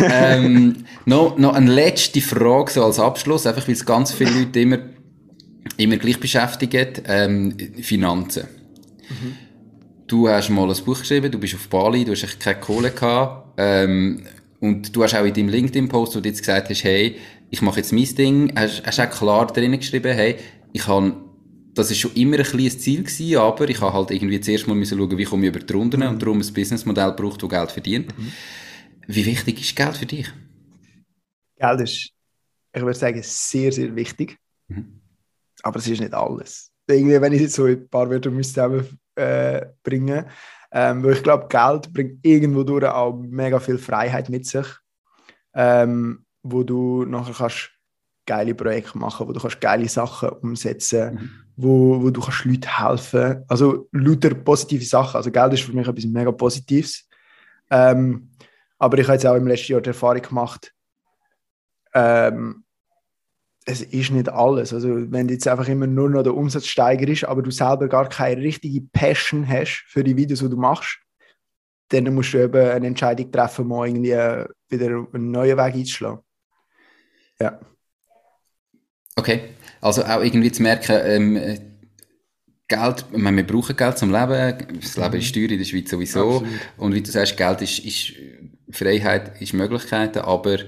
Ähm, 0.00 0.84
noch, 1.06 1.38
noch 1.38 1.54
eine 1.54 1.72
letzte 1.72 2.20
Frage 2.20 2.72
so 2.72 2.84
als 2.84 3.00
Abschluss, 3.00 3.46
einfach 3.46 3.66
weil 3.66 3.74
es 3.74 3.86
ganz 3.86 4.12
viele 4.12 4.30
Leute 4.38 4.60
immer, 4.60 4.78
immer 5.78 5.96
gleich 5.96 6.20
beschäftigt. 6.20 7.02
Ähm, 7.06 7.56
Finanzen. 7.80 8.46
Du 10.06 10.28
hast 10.28 10.50
mal 10.50 10.68
ein 10.68 10.84
Buch 10.84 10.98
geschrieben, 10.98 11.32
du 11.32 11.38
bist 11.38 11.54
auf 11.54 11.68
Bali, 11.68 12.04
du 12.04 12.12
hast 12.12 12.24
echt 12.24 12.40
keine 12.40 12.60
Kohle 12.60 12.90
gehabt. 12.90 13.54
Ähm, 13.56 14.24
und 14.60 14.94
du 14.94 15.02
hast 15.02 15.14
auch 15.14 15.24
in 15.24 15.32
deinem 15.32 15.48
LinkedIn-Post, 15.48 16.16
wo 16.16 16.20
du 16.20 16.28
jetzt 16.28 16.40
gesagt 16.40 16.68
hast, 16.68 16.84
hey, 16.84 17.16
ich 17.48 17.62
mache 17.62 17.78
jetzt 17.78 17.92
mein 17.92 18.14
Ding, 18.14 18.52
hast, 18.54 18.82
hast 18.84 19.00
auch 19.00 19.10
klar 19.10 19.46
drinnen 19.46 19.78
geschrieben, 19.78 20.12
hey, 20.12 20.36
ich 20.72 20.86
habe 20.86 21.14
das 21.78 21.92
ist 21.92 21.98
schon 21.98 22.12
immer 22.14 22.38
ein 22.38 22.44
kleines 22.44 22.80
Ziel 22.80 23.04
gewesen, 23.04 23.36
aber 23.38 23.68
ich 23.68 23.80
habe 23.80 23.92
halt 23.92 24.10
irgendwie 24.10 24.40
zuerst 24.40 24.66
mal 24.66 24.74
müssen 24.74 24.98
schauen, 24.98 25.16
wie 25.16 25.24
komme 25.24 25.46
ich 25.46 25.54
über 25.54 25.64
die 25.64 25.72
Runden 25.72 26.02
und 26.02 26.20
darum 26.20 26.40
ein 26.40 26.52
Businessmodell 26.52 27.12
braucht, 27.12 27.42
das 27.42 27.48
Geld 27.48 27.70
verdient. 27.70 28.14
Wie 29.06 29.24
wichtig 29.24 29.60
ist 29.60 29.76
Geld 29.76 29.96
für 29.96 30.06
dich? 30.06 30.28
Geld 31.56 31.80
ist, 31.80 32.10
ich 32.72 32.82
würde 32.82 32.98
sagen, 32.98 33.20
sehr, 33.22 33.70
sehr 33.72 33.94
wichtig. 33.94 34.38
Mhm. 34.66 35.00
Aber 35.62 35.78
es 35.78 35.86
ist 35.86 36.00
nicht 36.00 36.14
alles. 36.14 36.72
Irgendwie, 36.88 37.20
wenn 37.20 37.32
ich 37.32 37.42
jetzt 37.42 37.54
so 37.54 37.64
ein 37.64 37.88
paar 37.88 38.10
Wörter 38.10 38.30
zusammenbringen 38.30 38.98
äh, 39.14 39.66
bringen, 39.82 40.24
ähm, 40.72 41.02
weil 41.04 41.12
ich 41.12 41.22
glaube, 41.22 41.46
Geld 41.48 41.92
bringt 41.92 42.24
irgendwo 42.24 42.64
durch 42.64 42.84
auch 42.84 43.14
mega 43.14 43.60
viel 43.60 43.78
Freiheit 43.78 44.28
mit 44.28 44.46
sich, 44.46 44.66
ähm, 45.54 46.24
wo 46.42 46.62
du 46.62 47.04
nachher 47.04 47.34
kannst 47.34 47.70
geile 48.28 48.54
Projekte 48.54 48.96
machen, 48.98 49.26
wo 49.26 49.32
du 49.32 49.40
kannst 49.40 49.60
geile 49.60 49.88
Sachen 49.88 50.28
umsetzen, 50.28 51.14
Mhm. 51.14 51.30
wo, 51.56 52.02
wo 52.02 52.10
du 52.10 52.20
kannst 52.20 52.44
Leuten 52.44 52.78
helfen. 52.78 53.44
Also 53.48 53.88
lauter 53.92 54.34
positive 54.34 54.84
Sachen. 54.84 55.16
Also 55.16 55.30
Geld 55.30 55.54
ist 55.54 55.62
für 55.62 55.72
mich 55.72 55.88
etwas 55.88 56.04
mega 56.04 56.30
Positives. 56.30 57.08
Ähm, 57.70 58.30
aber 58.78 58.98
ich 58.98 59.06
habe 59.06 59.14
jetzt 59.14 59.26
auch 59.26 59.34
im 59.34 59.48
letzten 59.48 59.72
Jahr 59.72 59.80
die 59.80 59.88
Erfahrung 59.88 60.22
gemacht, 60.22 60.72
ähm, 61.94 62.64
es 63.64 63.82
ist 63.82 64.10
nicht 64.12 64.28
alles. 64.28 64.72
Also 64.72 64.88
wenn 65.10 65.26
du 65.28 65.34
jetzt 65.34 65.48
einfach 65.48 65.68
immer 65.68 65.86
nur 65.86 66.08
noch 66.08 66.22
der 66.22 66.34
Umsatz 66.34 66.66
steigerst, 66.66 67.24
aber 67.24 67.42
du 67.42 67.50
selber 67.50 67.88
gar 67.88 68.08
keine 68.08 68.40
richtige 68.40 68.80
Passion 68.92 69.46
hast 69.46 69.84
für 69.88 70.04
die 70.04 70.16
Videos, 70.16 70.38
die 70.40 70.48
du 70.48 70.56
machst, 70.56 70.98
dann 71.90 72.14
musst 72.14 72.32
du 72.32 72.38
eben 72.38 72.70
eine 72.70 72.86
Entscheidung 72.86 73.30
treffen, 73.32 73.66
mal 73.66 73.86
irgendwie 73.88 74.12
wieder 74.68 75.06
einen 75.12 75.30
neuen 75.30 75.56
Weg 75.56 75.74
einzuschlagen. 75.74 76.20
Ja. 77.40 77.58
Okay, 79.18 79.40
also 79.80 80.04
auch 80.04 80.22
irgendwie 80.22 80.52
zu 80.52 80.62
merken, 80.62 80.96
ähm, 81.04 81.36
äh, 81.36 81.60
Geld, 82.68 83.04
ich 83.10 83.18
meine, 83.18 83.38
wir 83.38 83.46
brauchen 83.46 83.76
Geld 83.76 83.98
zum 83.98 84.12
Leben, 84.12 84.78
das 84.80 84.96
Leben 84.96 85.14
ist 85.18 85.34
teuer 85.34 85.50
in 85.50 85.58
der 85.58 85.64
Schweiz 85.64 85.90
sowieso 85.90 86.36
Absolut. 86.36 86.60
und 86.76 86.94
wie 86.94 87.02
du 87.02 87.10
sagst, 87.10 87.36
Geld 87.36 87.62
ist, 87.62 87.80
ist 87.80 88.12
Freiheit, 88.70 89.40
ist 89.40 89.54
Möglichkeiten, 89.54 90.20
aber 90.20 90.58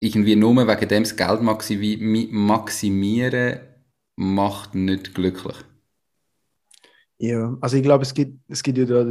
irgendwie 0.00 0.36
nur 0.36 0.56
wegen 0.56 0.88
dem 0.88 1.02
das 1.02 1.16
Geld 1.16 1.42
maximi 1.42 1.98
mi- 2.00 2.28
maximieren 2.30 3.60
macht 4.16 4.74
nicht 4.74 5.14
glücklich. 5.14 5.56
Ja, 7.18 7.56
also 7.60 7.76
ich 7.76 7.82
glaube, 7.82 8.04
es 8.04 8.14
gibt, 8.14 8.40
es 8.48 8.62
gibt 8.62 8.78
ja 8.78 8.84
da 8.86 9.04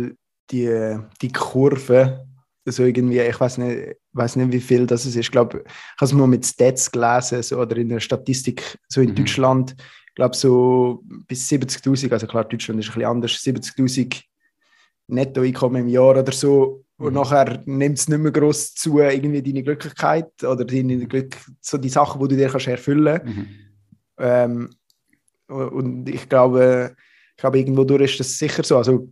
die, 0.51 0.97
die 1.21 1.31
Kurve, 1.31 2.25
so 2.65 2.83
irgendwie, 2.83 3.19
ich 3.19 3.39
weiß 3.39 3.59
nicht, 3.59 3.97
weiß 4.15 4.37
nicht, 4.37 4.51
wie 4.51 4.61
viel 4.61 4.87
das 4.87 5.05
ist. 5.05 5.15
Ich 5.15 5.29
glaube, 5.31 5.63
ich 5.65 5.73
habe 5.97 6.05
es 6.05 6.13
mal 6.13 6.27
mit 6.27 6.45
Stats 6.45 6.91
gelesen 6.91 7.43
so, 7.43 7.59
oder 7.59 7.75
in 7.77 7.89
der 7.89 7.99
Statistik, 7.99 8.77
so 8.87 9.01
in 9.01 9.09
Mhm. 9.09 9.15
Deutschland, 9.15 9.75
ich 10.09 10.15
glaube 10.15 10.35
so 10.35 11.03
bis 11.27 11.47
70.000, 11.49 12.13
also 12.13 12.25
klar, 12.27 12.45
Deutschland 12.45 12.79
ist 12.79 12.87
ein 12.87 12.93
bisschen 12.93 13.05
anders, 13.09 13.31
70.000 13.33 14.23
Nettoeinkommen 15.07 15.83
im 15.83 15.87
Jahr 15.89 16.11
oder 16.17 16.31
so. 16.31 16.83
Und 16.97 17.09
Mhm. 17.09 17.13
nachher 17.19 17.61
nimmt 17.65 17.99
es 17.99 18.07
nicht 18.07 18.19
mehr 18.19 18.31
gross 18.31 18.73
zu, 18.73 18.99
irgendwie 18.99 19.41
deine 19.41 19.63
Glücklichkeit 19.63 20.31
oder 20.43 20.63
deine 20.63 21.05
Glück, 21.05 21.35
so 21.59 21.77
die 21.77 21.89
Sachen, 21.89 22.21
die 22.21 22.27
du 22.29 22.35
dir 22.37 22.47
kannst 22.47 22.67
erfüllen 22.67 23.19
kannst. 23.21 23.35
Mhm. 23.37 23.47
Ähm, 24.17 24.69
und 25.47 26.07
ich 26.07 26.29
glaube, 26.29 26.95
ich 27.31 27.37
glaube, 27.41 27.59
irgendwo 27.59 27.83
durch 27.83 28.11
ist 28.11 28.19
das 28.21 28.37
sicher 28.37 28.63
so. 28.63 28.77
Also, 28.77 29.09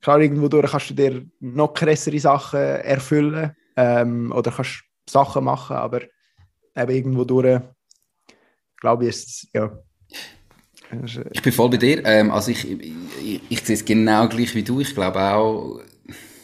klar, 0.00 0.18
irgendwo 0.18 0.48
durch 0.48 0.70
kannst 0.70 0.88
du 0.90 0.94
dir 0.94 1.26
noch 1.40 1.74
krassere 1.74 2.18
Sachen 2.18 2.58
erfüllen 2.58 3.54
ähm, 3.76 4.32
oder 4.32 4.50
kannst 4.50 4.82
Sachen 5.08 5.44
machen, 5.44 5.76
aber 5.76 6.02
eben 6.76 6.90
irgendwo 6.90 7.24
durch, 7.24 7.60
glaube 8.80 9.04
ich, 9.04 9.10
ist 9.10 9.28
es, 9.28 9.48
ja. 9.52 9.78
Äh, 10.90 11.24
Ich 11.32 11.42
bin 11.42 11.52
voll 11.52 11.70
bei 11.70 11.76
dir. 11.76 12.04
Ähm, 12.04 12.30
also 12.30 12.50
ich, 12.50 12.68
ich, 12.70 13.40
ich, 13.48 13.60
sehe 13.60 13.76
es 13.76 13.84
genau 13.84 14.28
gleich 14.28 14.54
wie 14.54 14.62
du. 14.62 14.80
Ich 14.80 14.94
glaube 14.94 15.20
auch, 15.20 15.80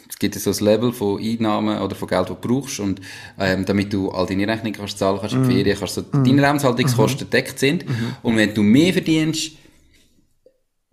es 0.09 0.17
gibt 0.17 0.35
so 0.35 0.51
ein 0.51 0.65
Level 0.65 0.93
von 0.93 1.21
Einnahmen 1.21 1.79
oder 1.79 1.95
von 1.95 2.07
Geld, 2.07 2.29
das 2.29 2.39
du 2.39 2.47
brauchst 2.47 2.79
und 2.79 3.01
ähm, 3.39 3.65
damit 3.65 3.91
du 3.91 4.11
all 4.11 4.25
deine 4.25 4.47
Rechnungen 4.47 4.73
kannst 4.73 4.97
zahlen 4.99 5.19
kannst, 5.19 5.35
in 5.35 5.43
die 5.43 5.53
Ferien 5.53 5.77
kannst, 5.77 5.95
so 5.95 6.01
deine 6.01 6.41
Lebenshaltungskosten 6.41 7.29
gedeckt 7.29 7.59
sind. 7.59 7.85
Und 8.21 8.37
wenn 8.37 8.53
du 8.53 8.61
mehr 8.61 8.93
verdienst, 8.93 9.53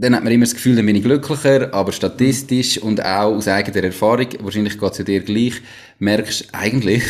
dann 0.00 0.14
hat 0.14 0.24
man 0.24 0.32
immer 0.32 0.44
das 0.44 0.54
Gefühl, 0.54 0.76
dann 0.76 0.86
bin 0.86 0.96
ich 0.96 1.02
glücklicher, 1.02 1.74
aber 1.74 1.92
statistisch 1.92 2.78
und 2.78 3.04
auch 3.04 3.34
aus 3.34 3.48
eigener 3.48 3.84
Erfahrung, 3.84 4.28
wahrscheinlich 4.40 4.78
geht 4.78 4.92
es 4.92 4.98
ja 4.98 5.04
dir 5.04 5.20
gleich, 5.20 5.54
merkst 5.98 6.48
eigentlich, 6.52 7.02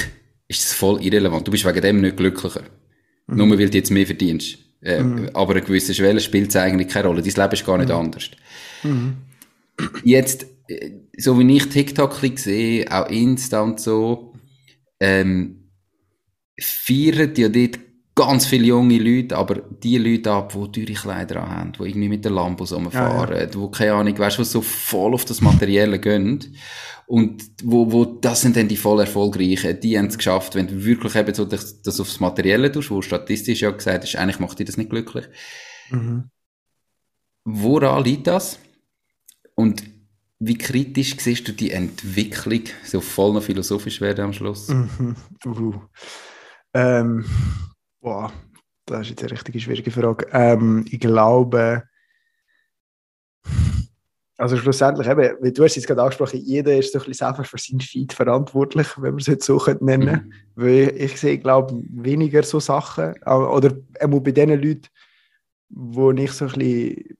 ist 0.48 0.64
es 0.64 0.72
voll 0.72 1.00
irrelevant. 1.00 1.46
Du 1.46 1.52
bist 1.52 1.64
wegen 1.64 1.80
dem 1.80 2.00
nicht 2.00 2.16
glücklicher. 2.16 2.64
Nur 3.28 3.48
weil 3.56 3.70
du 3.70 3.78
jetzt 3.78 3.92
mehr 3.92 4.06
verdienst. 4.06 4.58
Äh, 4.80 5.04
Aber 5.34 5.52
eine 5.52 5.62
gewisse 5.62 5.94
Schwelle 5.94 6.20
spielt 6.20 6.50
es 6.50 6.56
eigentlich 6.56 6.88
keine 6.88 7.06
Rolle. 7.06 7.22
Dein 7.22 7.32
Leben 7.32 7.52
ist 7.52 7.64
gar 7.64 7.78
nicht 7.78 7.90
anders. 7.92 8.30
Jetzt, 10.02 10.46
äh, 10.66 10.90
so 11.16 11.38
wie 11.38 11.56
ich 11.56 11.68
TikTok 11.68 12.18
sehe, 12.34 12.90
auch 12.90 13.08
Insta 13.08 13.60
und 13.60 13.78
so, 13.78 14.34
ähm, 14.98 15.70
feiern 16.60 17.32
ja 17.36 17.48
dort 17.48 17.78
ganz 18.20 18.46
viele 18.46 18.66
junge 18.66 18.98
Leute, 18.98 19.36
aber 19.36 19.56
die 19.56 19.98
Leute 19.98 20.30
ab, 20.30 20.52
die 20.52 20.84
teure 20.84 20.98
Kleider 20.98 21.48
haben, 21.48 21.72
die 21.72 21.88
irgendwie 21.88 22.08
mit 22.08 22.24
den 22.24 22.34
Lambos 22.34 22.72
rumfahren, 22.72 23.38
Ja, 23.38 23.46
die 23.46 23.70
keine 23.70 23.94
Ahnung, 23.94 24.18
weißt 24.18 24.38
du, 24.38 24.42
die 24.42 24.48
so 24.48 24.60
voll 24.60 25.14
auf 25.14 25.24
das 25.24 25.40
Materielle 25.40 25.98
gehen. 25.98 26.56
Und 27.06 27.42
wo, 27.64 27.90
wo, 27.90 28.04
das 28.04 28.42
sind 28.42 28.56
dann 28.56 28.68
die 28.68 28.76
voll 28.76 29.00
erfolgreichen, 29.00 29.80
die 29.80 29.98
haben 29.98 30.06
es 30.06 30.18
geschafft, 30.18 30.54
wenn 30.54 30.68
du 30.68 30.84
wirklich 30.84 31.16
eben 31.16 31.34
so 31.34 31.44
das, 31.44 31.82
das 31.82 31.98
aufs 31.98 32.20
Materielle 32.20 32.70
tust, 32.70 32.90
wo 32.90 33.02
statistisch 33.02 33.62
ja 33.62 33.70
gesagt 33.70 34.04
ist, 34.04 34.16
eigentlich 34.16 34.38
macht 34.38 34.58
dich 34.58 34.66
das 34.66 34.76
nicht 34.76 34.90
glücklich. 34.90 35.26
mhm. 35.90 36.30
Woran 37.44 38.04
liegt 38.04 38.26
das? 38.26 38.58
Und 39.54 39.82
wie 40.38 40.56
kritisch 40.56 41.16
siehst 41.18 41.48
du 41.48 41.52
die 41.52 41.70
Entwicklung, 41.70 42.62
so 42.84 43.00
voll 43.00 43.32
noch 43.32 43.42
philosophisch 43.42 44.00
werden 44.00 44.26
am 44.26 44.32
Schluss? 44.32 44.68
Mhm. 44.68 45.16
Uh. 45.46 45.80
Ähm, 46.74 47.24
boah, 48.00 48.32
das 48.86 49.02
ist 49.02 49.10
jetzt 49.10 49.22
eine 49.22 49.32
richtig 49.32 49.62
schwierige 49.62 49.90
Frage. 49.90 50.26
Ähm, 50.32 50.84
ich 50.90 51.00
glaube, 51.00 51.84
Also 54.40 54.56
schlussendlich, 54.56 55.06
eben, 55.06 55.36
wie 55.42 55.52
du 55.52 55.64
hast 55.64 55.76
es 55.76 55.86
gerade 55.86 56.00
angesprochen, 56.00 56.40
jeder 56.42 56.74
ist 56.74 56.94
so 56.94 56.98
ein 56.98 57.04
bisschen 57.04 57.26
selber 57.26 57.44
für 57.44 57.58
seinen 57.58 57.82
Feed 57.82 58.14
verantwortlich, 58.14 58.86
wenn 58.96 59.10
man 59.10 59.20
es 59.20 59.26
jetzt 59.26 59.44
so 59.44 59.62
nennen 59.80 60.06
könnte. 60.06 60.24
Mhm. 60.24 60.32
Weil 60.54 60.94
ich 60.96 61.20
sehe, 61.20 61.36
glaube 61.36 61.78
weniger 61.90 62.42
so 62.42 62.58
Sachen, 62.58 63.22
oder 63.26 63.76
auch 64.00 64.20
bei 64.20 64.30
den 64.30 64.48
Leuten, 64.48 64.88
wo 65.68 66.10
ich 66.12 66.32
so 66.32 66.46
ein 66.46 66.52
bisschen 66.52 67.18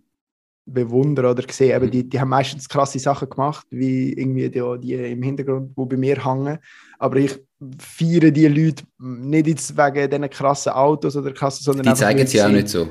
bewundere 0.64 1.32
oder 1.32 1.44
sehe, 1.50 1.76
eben, 1.76 1.84
mhm. 1.84 1.90
die, 1.90 2.08
die 2.08 2.18
haben 2.18 2.30
meistens 2.30 2.66
krasse 2.66 2.98
Sachen 2.98 3.28
gemacht, 3.28 3.66
wie 3.68 4.14
irgendwie 4.14 4.48
die, 4.48 4.62
die 4.80 4.94
im 4.94 5.22
Hintergrund, 5.22 5.76
die 5.76 5.84
bei 5.84 5.98
mir 5.98 6.24
hängen. 6.24 6.58
Aber 6.98 7.16
ich 7.16 7.38
feiere 7.78 8.30
die 8.30 8.48
Leute 8.48 8.84
nicht 8.98 9.46
jetzt 9.46 9.76
wegen 9.76 10.10
diesen 10.10 10.30
krassen 10.30 10.72
Autos 10.72 11.16
oder 11.16 11.32
krassen, 11.32 11.62
sondern 11.62 11.92
Die 11.92 11.98
zeigen 11.98 12.26
sie 12.26 12.42
auch 12.42 12.48
nicht 12.48 12.68
so. 12.68 12.88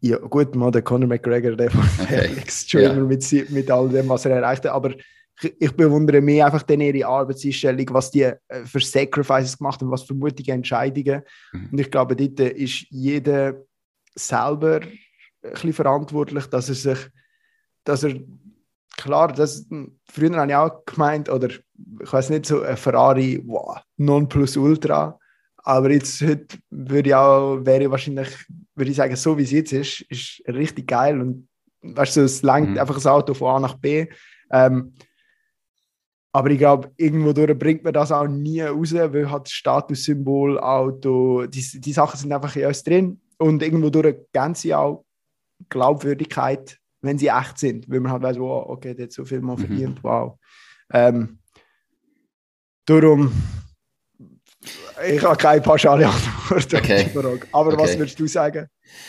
Ja, 0.00 0.18
gut, 0.18 0.54
mal 0.54 0.70
der 0.70 0.82
Conor 0.82 1.08
McGregor, 1.08 1.56
der 1.56 1.70
von 1.70 1.80
okay. 2.00 2.28
Alex 2.28 2.70
ja. 2.72 2.92
mit, 2.92 3.50
mit 3.50 3.70
all 3.70 3.88
dem, 3.88 4.08
was 4.08 4.26
er 4.26 4.32
erreicht 4.32 4.64
hat. 4.64 4.72
Aber 4.72 4.90
ich, 5.40 5.54
ich 5.58 5.72
bewundere 5.72 6.20
mehr 6.20 6.46
einfach 6.46 6.62
dann 6.62 6.82
ihre 6.82 7.06
Arbeitseinstellung, 7.06 7.86
was 7.90 8.10
die 8.10 8.22
äh, 8.22 8.36
für 8.64 8.80
Sacrifices 8.80 9.58
gemacht 9.58 9.80
haben, 9.80 9.90
was 9.90 10.02
für 10.02 10.14
mutige 10.14 10.52
Entscheidungen. 10.52 11.22
Mhm. 11.52 11.68
Und 11.72 11.80
ich 11.80 11.90
glaube, 11.90 12.14
dort 12.14 12.38
ist 12.40 12.86
jeder 12.90 13.64
selber 14.14 14.80
ein 14.82 15.52
bisschen 15.52 15.72
verantwortlich, 15.72 16.46
dass 16.46 16.68
er 16.68 16.74
sich, 16.74 16.98
dass 17.84 18.04
er 18.04 18.14
klar, 18.96 19.32
das, 19.32 19.66
früher 20.04 20.36
habe 20.36 20.50
ich 20.50 20.56
auch 20.56 20.84
gemeint, 20.84 21.28
oder 21.28 21.48
ich 22.02 22.12
weiß 22.12 22.30
nicht, 22.30 22.46
so 22.46 22.62
ein 22.62 22.76
Ferrari, 22.76 23.42
wow, 23.44 23.78
non 23.96 24.28
plus 24.28 24.56
ultra. 24.56 25.18
Aber 25.58 25.90
jetzt 25.90 26.20
heute 26.20 26.58
würde 26.70 27.08
ich 27.08 27.14
auch, 27.14 27.64
wäre 27.64 27.84
ich 27.84 27.90
wahrscheinlich, 27.90 28.28
würde 28.74 28.90
ich 28.90 28.96
sagen, 28.96 29.16
so 29.16 29.36
wie 29.38 29.44
es 29.44 29.50
jetzt 29.50 29.72
ist, 29.72 30.02
ist 30.02 30.42
richtig 30.46 30.86
geil. 30.86 31.20
Und 31.20 31.48
weißt 31.82 32.16
du, 32.16 32.20
es 32.22 32.42
lenkt 32.42 32.72
mhm. 32.72 32.78
einfach 32.78 32.94
das 32.94 33.06
Auto 33.06 33.34
von 33.34 33.56
A 33.56 33.60
nach 33.60 33.74
B. 33.74 34.06
Ähm, 34.50 34.92
aber 36.32 36.50
ich 36.50 36.58
glaube, 36.58 36.90
irgendwo 36.96 37.32
durch 37.32 37.56
bringt 37.58 37.84
man 37.84 37.92
das 37.92 38.12
auch 38.12 38.26
nie 38.26 38.60
raus, 38.60 38.92
weil 38.92 39.30
halt 39.30 39.48
Statussymbol, 39.48 40.58
Auto, 40.58 41.46
die, 41.46 41.64
die 41.80 41.92
Sachen 41.92 42.18
sind 42.18 42.32
einfach 42.32 42.54
in 42.56 42.66
uns 42.66 42.82
drin. 42.82 43.20
Und 43.38 43.62
irgendwo 43.62 43.88
durch 43.88 44.16
geben 44.32 44.54
sie 44.54 44.74
auch 44.74 45.04
Glaubwürdigkeit, 45.68 46.78
wenn 47.02 47.18
sie 47.18 47.28
echt 47.28 47.58
sind. 47.58 47.88
Weil 47.88 48.00
man 48.00 48.12
halt 48.12 48.22
weiß, 48.22 48.38
wow, 48.38 48.68
okay, 48.68 48.94
der 48.94 49.04
hat 49.04 49.12
so 49.12 49.24
viel 49.24 49.40
mal 49.40 49.56
mhm. 49.56 49.60
verdient, 49.60 50.04
wow. 50.04 50.38
Ähm, 50.92 51.38
darum 52.86 53.32
ich 55.06 55.22
habe 55.22 55.36
keine 55.36 55.60
pauschale 55.60 56.06
Antwort 56.48 56.74
okay. 56.74 57.10
Aber 57.52 57.72
okay. 57.72 57.82
was 57.82 57.98
würdest 57.98 58.18
du 58.18 58.26
sagen? 58.26 58.68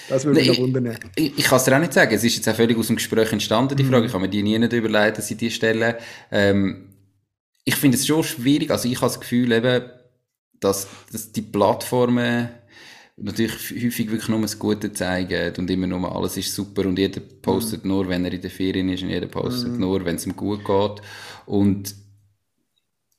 Das 0.10 0.26
würde 0.26 0.40
mich 0.40 0.50
nee, 0.50 0.58
wundern. 0.58 0.98
Ich, 1.16 1.38
ich 1.38 1.46
kann 1.46 1.58
es 1.58 1.64
dir 1.64 1.76
auch 1.76 1.80
nicht 1.80 1.94
sagen. 1.94 2.14
Es 2.14 2.24
ist 2.24 2.36
jetzt 2.36 2.50
auch 2.50 2.56
völlig 2.56 2.78
aus 2.78 2.88
dem 2.88 2.96
Gespräch 2.96 3.32
entstanden, 3.32 3.76
die 3.76 3.84
mhm. 3.84 3.90
Frage. 3.90 4.06
Ich 4.08 4.14
habe 4.14 4.24
mir 4.24 4.30
die 4.30 4.44
nie 4.44 4.58
nicht 4.58 4.74
überlegt, 4.74 5.18
dass 5.18 5.30
ich 5.30 5.38
die 5.38 5.52
stelle. 5.52 5.98
Ähm, 6.32 6.90
ich 7.64 7.76
finde 7.76 7.98
es 7.98 8.08
schon 8.08 8.24
schwierig. 8.24 8.72
Also 8.72 8.90
ich 8.90 8.96
habe 8.96 9.08
das 9.08 9.20
Gefühl 9.20 9.52
eben, 9.52 9.84
dass, 10.60 10.88
dass 11.12 11.32
die 11.32 11.42
Plattformen 11.42 12.50
natürlich 13.18 13.72
häufig 13.72 14.12
wirklich 14.12 14.28
nur 14.28 14.42
das 14.42 14.60
Gute 14.60 14.92
zeigen 14.92 15.54
und 15.58 15.70
immer 15.70 15.88
nur 15.88 16.14
alles 16.14 16.36
ist 16.36 16.54
super 16.54 16.86
und 16.86 17.00
jeder 17.00 17.22
postet 17.42 17.86
mhm. 17.86 17.92
nur, 17.92 18.10
wenn 18.10 18.26
er 18.26 18.34
in 18.34 18.42
der 18.42 18.52
Ferien 18.52 18.90
ist 18.90 19.04
und 19.04 19.10
jeder 19.10 19.28
postet 19.28 19.72
mhm. 19.72 19.80
nur, 19.80 20.04
wenn 20.04 20.16
es 20.16 20.26
ihm 20.26 20.36
gut 20.36 20.66
geht. 20.66 21.02
Und 21.46 21.96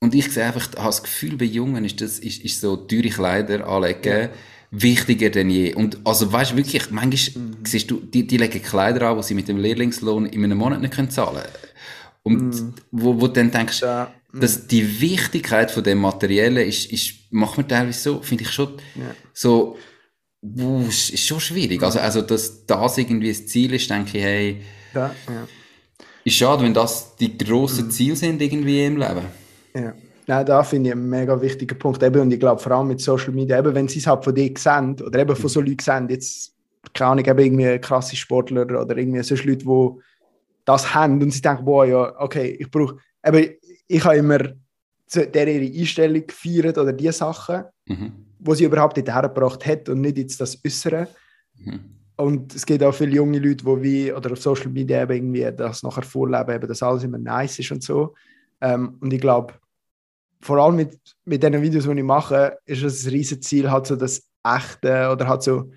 und 0.00 0.14
ich 0.14 0.30
sehe 0.32 0.44
einfach, 0.44 0.68
habe 0.76 0.86
das 0.86 1.02
Gefühl, 1.02 1.36
bei 1.36 1.46
Jungen 1.46 1.84
ist 1.84 2.00
das, 2.00 2.18
ist, 2.18 2.44
ist 2.44 2.60
so 2.60 2.76
teure 2.76 3.08
Kleider 3.08 3.66
anlegen, 3.66 4.28
wichtiger 4.70 5.30
denn 5.30 5.50
je. 5.50 5.74
Und, 5.74 5.98
also, 6.04 6.30
weißt 6.30 6.52
du, 6.52 6.56
wirklich, 6.56 6.90
manchmal 6.90 7.44
mhm. 7.44 7.56
siehst 7.64 7.90
du, 7.90 8.00
die, 8.00 8.26
die 8.26 8.36
legen 8.36 8.62
Kleider 8.62 9.08
an, 9.08 9.16
die 9.16 9.22
sie 9.22 9.34
mit 9.34 9.48
dem 9.48 9.56
Lehrlingslohn 9.56 10.26
in 10.26 10.44
einem 10.44 10.58
Monat 10.58 10.80
nicht 10.80 10.94
können 10.94 11.10
zahlen 11.10 11.42
können. 11.42 11.72
Und, 12.22 12.54
mhm. 12.54 12.74
wo, 12.90 13.20
wo 13.20 13.26
du 13.26 13.34
dann 13.34 13.50
denkst, 13.50 13.80
ja. 13.80 14.12
Mhm. 14.32 14.40
dass 14.40 14.66
die 14.66 15.00
Wichtigkeit 15.00 15.70
von 15.70 15.82
dem 15.82 15.98
Materiellen 15.98 16.68
ist, 16.68 16.92
ist, 16.92 17.14
macht 17.30 17.56
man 17.56 17.68
teilweise 17.68 18.00
so, 18.00 18.22
finde 18.22 18.44
ich 18.44 18.50
schon, 18.50 18.74
ja. 18.96 19.14
so, 19.32 19.78
wuh, 20.42 20.86
ist 20.88 21.26
schon 21.26 21.40
schwierig. 21.40 21.82
Also, 21.82 22.00
also, 22.00 22.20
dass 22.20 22.66
das 22.66 22.98
irgendwie 22.98 23.28
das 23.28 23.46
Ziel 23.46 23.72
ist, 23.72 23.88
denke 23.88 24.18
ich, 24.18 24.24
hey, 24.24 24.62
ja, 24.94 25.14
ja. 25.28 25.48
ist 26.24 26.34
schade, 26.34 26.64
wenn 26.64 26.74
das 26.74 27.16
die 27.16 27.38
grossen 27.38 27.86
mhm. 27.86 27.90
Ziele 27.90 28.16
sind 28.16 28.42
irgendwie 28.42 28.84
im 28.84 28.98
Leben. 28.98 29.45
Ja. 29.76 29.94
Nein, 30.28 30.46
da 30.46 30.62
finde 30.64 30.90
ich 30.90 30.96
einen 30.96 31.08
mega 31.08 31.40
wichtigen 31.40 31.78
Punkt. 31.78 32.02
Eben, 32.02 32.20
und 32.20 32.32
ich 32.32 32.40
glaube, 32.40 32.60
vor 32.60 32.72
allem 32.72 32.88
mit 32.88 33.00
Social 33.00 33.32
Media, 33.32 33.58
eben, 33.58 33.74
wenn 33.74 33.88
sie 33.88 34.00
es 34.00 34.06
halt 34.06 34.24
von 34.24 34.34
dir 34.34 34.52
sehen 34.58 34.96
oder 35.00 35.20
eben 35.20 35.36
von 35.36 35.48
so 35.48 35.60
Leuten 35.60 35.78
sehen, 35.78 36.08
jetzt, 36.08 36.52
keine 36.92 37.10
Ahnung, 37.12 37.26
eben 37.26 37.38
irgendwie 37.38 37.78
krasse 37.78 38.16
Sportler 38.16 38.62
oder 38.62 38.96
irgendwie 38.96 39.22
solche 39.22 39.48
Leute, 39.48 39.64
die 39.64 40.02
das 40.64 40.94
haben 40.94 41.22
und 41.22 41.30
sie 41.30 41.40
denken, 41.40 41.64
boah, 41.64 41.84
ja, 41.84 42.20
okay, 42.20 42.56
ich 42.58 42.68
brauche, 42.70 42.96
eben, 43.24 43.54
ich 43.86 44.04
habe 44.04 44.16
immer 44.16 44.38
der 45.14 45.46
ihre 45.46 45.78
Einstellung 45.78 46.26
gefeiert 46.26 46.78
oder 46.78 46.92
die 46.92 47.12
Sachen, 47.12 47.62
mhm. 47.86 48.12
wo 48.40 48.54
sie 48.54 48.64
überhaupt 48.64 48.96
nicht 48.96 49.08
hergebracht 49.08 49.64
hat 49.64 49.88
und 49.88 50.00
nicht 50.00 50.18
jetzt 50.18 50.40
das 50.40 50.58
Äußere. 50.64 51.06
Mhm. 51.56 51.80
Und 52.16 52.54
es 52.54 52.66
gibt 52.66 52.82
auch 52.82 52.94
viele 52.94 53.14
junge 53.14 53.38
Leute, 53.38 53.64
die 53.64 53.82
wie, 53.82 54.12
oder 54.12 54.32
auf 54.32 54.42
Social 54.42 54.70
Media 54.70 55.02
eben 55.02 55.12
irgendwie 55.12 55.56
das 55.56 55.84
nachher 55.84 56.02
vorleben, 56.02 56.56
eben, 56.56 56.66
dass 56.66 56.82
alles 56.82 57.04
immer 57.04 57.18
nice 57.18 57.60
ist 57.60 57.70
und 57.70 57.82
so. 57.82 58.14
Ähm, 58.60 58.96
und 59.00 59.12
ich 59.12 59.20
glaube, 59.20 59.54
vor 60.40 60.58
allem 60.58 60.76
mit, 60.76 60.98
mit 61.24 61.42
den 61.42 61.60
Videos, 61.62 61.84
die 61.84 61.90
ich 61.90 62.04
mache, 62.04 62.58
ist 62.64 62.82
es 62.82 63.04
ein 63.04 63.10
riesiges 63.10 63.46
Ziel, 63.46 63.70
halt 63.70 63.86
so 63.86 63.96
das 63.96 64.28
Echte 64.44 65.10
oder 65.10 65.26
halt 65.28 65.42
so, 65.42 65.70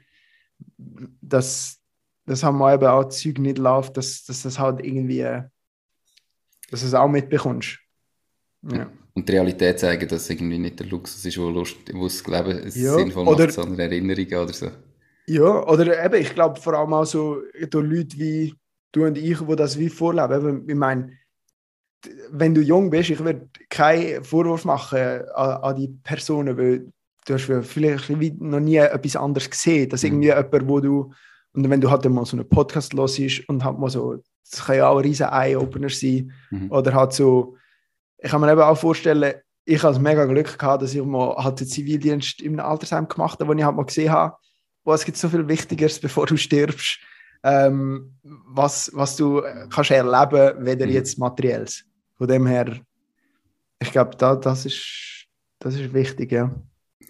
dass 1.22 1.80
das 2.30 2.44
haben 2.44 2.60
wir 2.60 2.74
eben 2.74 2.86
auch 2.86 3.06
Zeug 3.06 3.40
nicht 3.40 3.58
läuft, 3.58 3.98
dass, 3.98 4.24
dass 4.24 4.44
das 4.44 4.60
halt 4.60 4.86
irgendwie, 4.86 5.24
dass 6.70 6.82
du 6.82 6.86
es 6.86 6.94
auch 6.94 7.08
mitbekommst. 7.08 7.80
Ja. 8.72 8.92
Und 9.16 9.28
die 9.28 9.34
Realität 9.34 9.80
zeigen, 9.80 10.08
dass 10.08 10.22
es 10.22 10.30
irgendwie 10.30 10.60
nicht 10.60 10.80
der 10.80 10.86
Luxus 10.88 11.26
ist, 11.26 11.40
wo, 11.40 11.50
Lust, 11.50 11.78
wo 11.92 12.04
das 12.04 12.26
Leben 12.28 12.70
ja, 12.76 12.94
sinnvoll 12.94 13.28
oder, 13.28 13.46
macht, 13.46 13.54
sondern 13.54 13.80
Erinnerungen 13.80 14.36
oder 14.36 14.54
so. 14.54 14.70
Ja, 15.26 15.68
oder 15.68 16.06
eben, 16.06 16.22
ich 16.22 16.34
glaube 16.36 16.60
vor 16.60 16.76
allem 16.76 16.94
auch 16.94 17.06
so 17.06 17.42
durch 17.70 17.88
Leute 17.88 18.18
wie 18.20 18.54
du 18.92 19.06
und 19.06 19.18
ich, 19.18 19.40
die 19.40 19.56
das 19.56 19.80
wie 19.80 19.90
vorleben. 19.90 20.70
Ich 20.70 20.76
meine, 20.76 21.18
wenn 22.32 22.54
du 22.54 22.62
jung 22.62 22.90
bist, 22.90 23.10
ich 23.10 23.20
würde 23.20 23.50
keinen 23.70 24.24
Vorwurf 24.24 24.66
machen 24.66 24.98
an, 25.36 25.62
an, 25.62 25.76
die 25.76 25.90
Personen, 26.04 26.58
weil 26.58 26.92
du 27.26 27.34
hast 27.34 27.52
vielleicht 27.68 28.10
noch 28.10 28.60
nie 28.60 28.78
etwas 28.78 29.16
anderes 29.16 29.50
gesehen, 29.50 29.90
dass 29.90 30.04
irgendwie 30.04 30.32
mhm. 30.32 30.38
jemand, 30.38 30.68
wo 30.68 30.80
du 30.80 31.12
und 31.54 31.70
wenn 31.70 31.82
du 31.82 31.90
halt 31.90 32.06
mal 32.06 32.26
so 32.26 32.38
einen 32.38 32.48
Podcast 32.48 32.94
los 32.94 33.20
und 33.48 33.64
halt 33.64 33.80
mal 33.80 33.90
so, 33.90 34.22
das 34.50 34.66
kann 34.66 34.78
ja 34.78 34.88
auch 34.88 34.98
ein 34.98 35.04
riesen 35.04 35.28
Eye-Opener 35.28 35.90
sein 35.90 36.32
mhm. 36.52 36.72
oder 36.72 36.94
halt 36.94 37.14
so, 37.14 37.56
ich 38.18 38.30
kann 38.30 38.42
mir 38.42 38.52
eben 38.52 38.62
auch 38.62 38.78
vorstellen, 38.78 39.34
ich 39.66 39.84
habe 39.84 40.00
mega 40.00 40.26
Glück 40.26 40.58
gehabt, 40.58 40.82
dass 40.82 40.94
ich 40.94 41.04
mal 41.04 41.36
halt 41.36 41.60
den 41.60 41.68
Zivildienst 41.68 42.42
im 42.42 42.60
Altersheim 42.60 43.08
gemacht 43.08 43.40
habe, 43.40 43.50
wo 43.50 43.58
ich 43.58 43.64
halt 43.64 43.76
mal 43.76 43.84
gesehen 43.84 44.12
habe, 44.12 44.36
wo 44.84 44.94
es 44.94 45.06
gibt 45.06 45.18
so 45.18 45.30
viel 45.30 45.48
Wichtigeres, 45.48 46.00
bevor 46.02 46.26
du 46.26 46.38
stirbst, 46.38 47.00
ähm, 47.44 48.16
was, 48.24 48.92
was 48.94 49.16
du 49.16 49.42
kannst 49.70 49.92
erleben, 49.92 50.66
weder 50.66 50.86
mhm. 50.86 50.92
jetzt 50.92 51.18
materielles. 51.18 51.84
Von 52.20 52.28
dem 52.28 52.46
her, 52.46 52.80
ich 53.82 53.92
glaube, 53.92 54.12
da, 54.18 54.36
das, 54.36 54.66
ist, 54.66 55.26
das 55.58 55.76
ist 55.76 55.94
wichtig, 55.94 56.34
ja. 56.34 56.54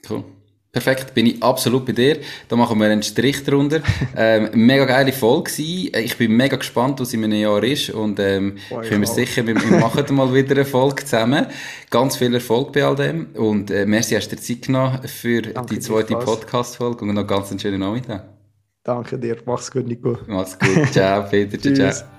Cool. 0.07 0.23
Perfekt, 0.71 1.15
bin 1.15 1.25
ich 1.25 1.41
absolut 1.41 1.83
bei 1.83 1.93
dir. 1.93 2.19
Da 2.47 2.55
machen 2.55 2.79
wir 2.79 2.85
einen 2.85 3.01
Strich 3.01 3.43
drunter. 3.43 3.81
ähm, 4.15 4.49
mega 4.53 4.85
geile 4.85 5.11
Folge 5.11 5.49
gewesen. 5.49 5.91
Ich 5.95 6.15
bin 6.15 6.37
mega 6.37 6.57
gespannt, 6.57 6.99
was 6.99 7.11
in 7.11 7.23
einem 7.23 7.39
Jahr 7.39 7.63
ist. 7.63 7.89
Und 7.89 8.19
ähm, 8.19 8.57
oh, 8.69 8.81
ich 8.81 8.89
bin 8.91 8.99
mir 8.99 9.07
sicher, 9.07 9.47
wir, 9.47 9.55
wir 9.55 9.79
machen 9.79 10.15
mal 10.15 10.31
wieder 10.31 10.51
eine 10.51 10.65
Folge 10.65 11.03
zusammen. 11.05 11.47
Ganz 11.89 12.17
viel 12.17 12.31
Erfolg 12.35 12.71
bei 12.71 12.85
all 12.85 12.95
dem. 12.95 13.29
Und 13.33 13.71
äh, 13.71 13.87
merci, 13.87 14.13
hast 14.13 14.31
du 14.31 14.35
dir 14.35 14.41
Zeit 14.43 14.61
genommen 14.61 14.99
für 15.07 15.41
Danke 15.41 15.73
die 15.73 15.79
zweite 15.79 16.15
Podcast-Folge 16.15 17.03
und 17.03 17.15
noch 17.15 17.25
ganz 17.25 17.49
einen 17.49 17.59
schönen 17.59 17.79
Nachmittag. 17.79 18.29
Danke 18.83 19.17
dir. 19.17 19.37
Mach's 19.45 19.71
gut, 19.71 19.87
Nico. 19.87 20.19
Mach's 20.27 20.57
gut. 20.59 20.91
Ciao, 20.91 21.23
Peter. 21.27 21.59
ciao, 21.59 21.73
ciao. 21.73 22.18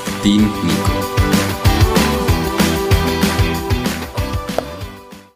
Dean 0.23 0.41
Nico. 0.41 1.20